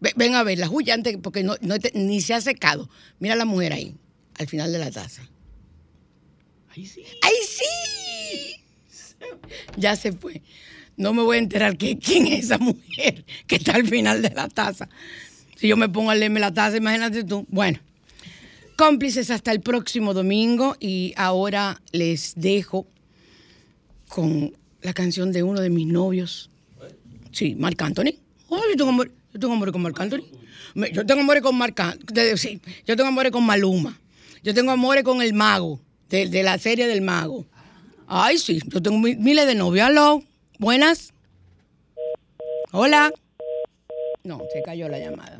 Ve- 0.00 0.12
Ven 0.16 0.34
a 0.34 0.42
verla, 0.44 0.68
uy, 0.70 0.90
antes, 0.90 1.16
porque 1.22 1.42
no, 1.42 1.56
no 1.60 1.78
te- 1.78 1.92
ni 1.94 2.20
se 2.20 2.34
ha 2.34 2.40
secado. 2.40 2.88
Mira 3.18 3.34
la 3.34 3.44
mujer 3.44 3.72
ahí, 3.72 3.94
al 4.38 4.46
final 4.46 4.72
de 4.72 4.78
la 4.78 4.90
taza. 4.90 5.22
¡Ay, 6.70 6.86
sí! 6.86 7.02
¡Ay, 7.22 7.34
sí! 7.48 9.24
Ya 9.76 9.96
se 9.96 10.12
fue. 10.12 10.42
No 10.96 11.12
me 11.12 11.22
voy 11.22 11.36
a 11.36 11.40
enterar 11.40 11.76
que, 11.76 11.98
quién 11.98 12.26
es 12.26 12.44
esa 12.46 12.58
mujer 12.58 13.24
que 13.46 13.56
está 13.56 13.72
al 13.74 13.86
final 13.86 14.22
de 14.22 14.30
la 14.30 14.48
taza. 14.48 14.88
Si 15.56 15.66
yo 15.68 15.76
me 15.76 15.88
pongo 15.88 16.10
a 16.10 16.14
leerme 16.14 16.38
la 16.40 16.52
taza, 16.54 16.76
imagínate 16.76 17.24
tú. 17.24 17.46
Bueno, 17.48 17.80
cómplices 18.76 19.30
hasta 19.30 19.50
el 19.52 19.60
próximo 19.60 20.14
domingo 20.14 20.76
y 20.78 21.12
ahora 21.16 21.80
les 21.92 22.34
dejo 22.36 22.86
con 24.08 24.56
la 24.82 24.92
canción 24.92 25.32
de 25.32 25.42
uno 25.42 25.60
de 25.60 25.70
mis 25.70 25.86
novios. 25.86 26.50
Sí, 27.32 27.54
Marc 27.54 27.80
Anthony. 27.82 28.14
Oh, 28.48 28.60
yo 28.70 28.76
tengo 28.76 28.90
amor, 28.90 29.12
yo 29.32 29.40
tengo 29.40 29.54
amor 29.54 29.72
con 29.72 29.82
Marc 29.82 30.00
Anthony. 30.00 30.22
Yo 30.92 31.04
tengo 31.06 31.20
amores 31.22 31.42
con 31.42 31.56
Marc. 31.56 31.80
Sí, 32.36 32.60
yo 32.86 32.96
tengo 32.96 33.08
amores 33.08 33.32
con 33.32 33.44
Maluma. 33.44 33.98
Yo 34.42 34.54
tengo 34.54 34.70
amores 34.70 35.02
con 35.02 35.20
el 35.22 35.32
mago, 35.34 35.80
de, 36.08 36.28
de 36.28 36.42
la 36.42 36.58
serie 36.58 36.86
del 36.86 37.00
mago. 37.00 37.46
Ay, 38.06 38.38
sí, 38.38 38.60
yo 38.66 38.80
tengo 38.80 38.98
mi- 38.98 39.16
miles 39.16 39.46
de 39.46 39.54
novios. 39.54 39.88
Hello, 39.88 40.22
buenas. 40.58 41.12
Hola. 42.70 43.12
No, 44.24 44.40
se 44.52 44.62
cayó 44.62 44.88
la 44.88 44.98
llamada. 44.98 45.38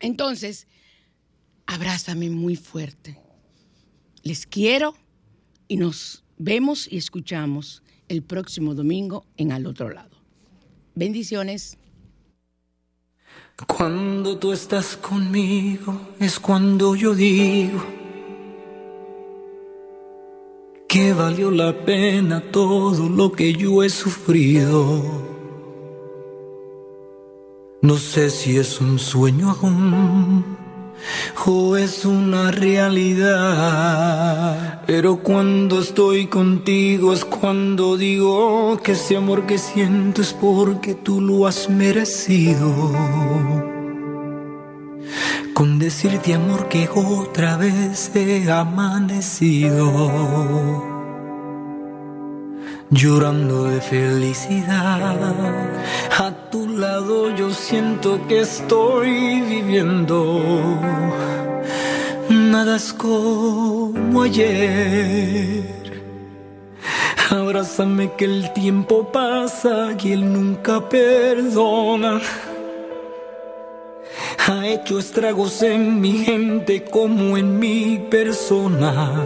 Entonces, 0.00 0.66
abrázame 1.66 2.30
muy 2.30 2.56
fuerte. 2.56 3.18
Les 4.22 4.46
quiero 4.46 4.94
y 5.68 5.76
nos 5.76 6.21
vemos 6.42 6.88
y 6.90 6.98
escuchamos 6.98 7.82
el 8.08 8.22
próximo 8.22 8.74
domingo 8.74 9.24
en 9.36 9.52
Al 9.52 9.66
Otro 9.66 9.90
Lado. 9.90 10.16
Bendiciones. 10.94 11.78
Cuando 13.66 14.38
tú 14.38 14.52
estás 14.52 14.96
conmigo 14.96 16.14
es 16.18 16.40
cuando 16.40 16.96
yo 16.96 17.14
digo 17.14 17.84
que 20.88 21.12
valió 21.12 21.50
la 21.50 21.84
pena 21.84 22.42
todo 22.50 23.08
lo 23.08 23.30
que 23.32 23.52
yo 23.52 23.82
he 23.82 23.88
sufrido. 23.88 25.30
No 27.82 27.96
sé 27.96 28.30
si 28.30 28.56
es 28.56 28.80
un 28.80 28.98
sueño 28.98 29.50
aún 29.50 30.61
es 31.76 32.04
una 32.04 32.50
realidad. 32.50 34.02
Pero 34.86 35.16
cuando 35.18 35.80
estoy 35.80 36.26
contigo 36.26 37.12
es 37.12 37.24
cuando 37.24 37.96
digo 37.96 38.78
que 38.82 38.92
ese 38.92 39.16
amor 39.16 39.46
que 39.46 39.58
siento 39.58 40.22
es 40.22 40.32
porque 40.32 40.94
tú 40.94 41.20
lo 41.20 41.46
has 41.46 41.68
merecido. 41.68 42.92
Con 45.54 45.78
decirte 45.78 46.34
amor 46.34 46.68
que 46.68 46.88
otra 46.94 47.56
vez 47.56 48.10
he 48.14 48.50
amanecido. 48.50 49.90
Llorando 52.90 53.64
de 53.64 53.80
felicidad, 53.80 55.16
a 56.18 56.50
tu 56.50 56.61
yo 57.36 57.50
siento 57.50 58.26
que 58.26 58.40
estoy 58.40 59.40
viviendo. 59.42 60.40
Nada 62.28 62.76
es 62.76 62.92
como 62.92 64.22
ayer. 64.22 66.02
Abrázame 67.30 68.12
que 68.16 68.24
el 68.24 68.52
tiempo 68.52 69.12
pasa 69.12 69.96
y 70.02 70.12
él 70.12 70.32
nunca 70.32 70.88
perdona. 70.88 72.20
Ha 74.48 74.66
hecho 74.66 74.98
estragos 74.98 75.62
en 75.62 76.00
mi 76.00 76.24
gente 76.24 76.82
como 76.82 77.36
en 77.36 77.60
mi 77.60 77.98
persona. 78.10 79.24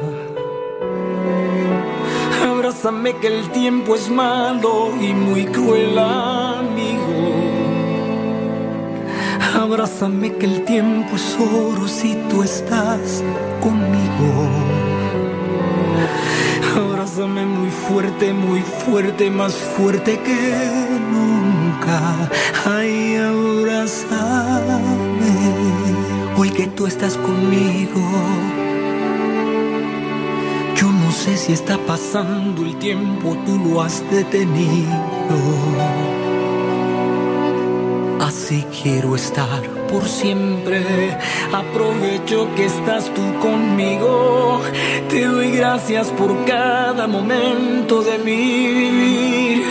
Abrázame 2.45 3.17
que 3.17 3.29
el 3.29 3.49
tiempo 3.51 3.95
es 3.95 4.11
malo 4.11 4.93
y 5.01 5.15
muy 5.15 5.47
cruel 5.47 5.99
amigo. 5.99 7.46
Abrázame 9.57 10.35
que 10.35 10.45
el 10.45 10.67
tiempo 10.67 11.17
es 11.17 11.35
oro 11.41 11.89
si 11.89 12.15
tú 12.29 12.43
estás 12.43 13.25
conmigo. 13.63 14.51
Abrázame 16.77 17.47
muy 17.47 17.71
fuerte, 17.71 18.35
muy 18.35 18.61
fuerte, 18.61 19.31
más 19.31 19.55
fuerte 19.55 20.21
que 20.21 20.53
nunca. 21.11 22.29
Ay, 22.67 23.17
abrázame. 23.17 24.77
Hoy 26.37 26.51
que 26.51 26.67
tú 26.67 26.87
estás 26.87 27.17
conmigo. 27.17 28.03
Yo 30.77 30.93
no 30.93 31.11
sé 31.11 31.39
si 31.39 31.55
está 31.55 31.79
pasando 31.79 32.61
el 32.61 32.77
tiempo, 32.77 33.35
tú 33.47 33.59
lo 33.71 33.81
has 33.81 34.05
detenido. 34.11 36.26
Así 38.21 38.65
quiero 38.83 39.15
estar 39.15 39.63
por 39.91 40.05
siempre. 40.05 41.17
Aprovecho 41.53 42.49
que 42.57 42.67
estás 42.67 43.13
tú 43.15 43.23
conmigo. 43.41 44.61
Te 45.09 45.27
doy 45.27 45.53
gracias 45.53 46.09
por 46.09 46.45
cada 46.45 47.07
momento 47.07 48.03
de 48.03 48.19
mi 48.19 48.67
vivir. 48.67 49.65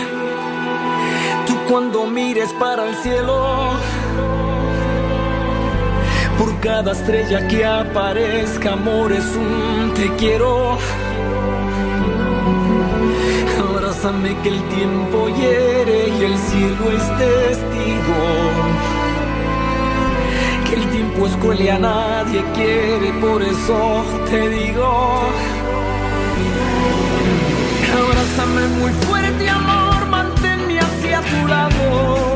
Tú 1.46 1.54
cuando 1.68 2.06
mires 2.06 2.52
para 2.54 2.88
el 2.88 2.94
cielo. 2.96 3.70
Por 6.38 6.60
cada 6.60 6.92
estrella 6.92 7.48
que 7.48 7.64
aparezca, 7.64 8.72
amor, 8.72 9.12
es 9.12 9.24
un 9.36 9.92
te 9.94 10.14
quiero. 10.16 10.78
Abrázame 13.58 14.36
que 14.42 14.48
el 14.50 14.62
tiempo 14.68 15.28
hiere 15.28 16.08
y 16.08 16.24
el 16.24 16.38
cielo 16.38 16.92
es 16.92 17.18
testigo. 17.18 17.75
Que 20.68 20.74
el 20.74 20.90
tiempo 20.90 21.26
es 21.26 21.36
cruel 21.36 21.60
y 21.60 21.68
a 21.68 21.78
nadie 21.78 22.44
quiere, 22.54 23.12
por 23.20 23.42
eso 23.42 24.04
te 24.28 24.48
digo. 24.48 25.20
Abrázame 27.98 28.66
muy 28.78 28.92
fuerte, 29.06 29.48
amor, 29.48 30.06
manténme 30.06 30.78
hacia 30.80 31.20
tu 31.22 31.46
lado. 31.46 32.35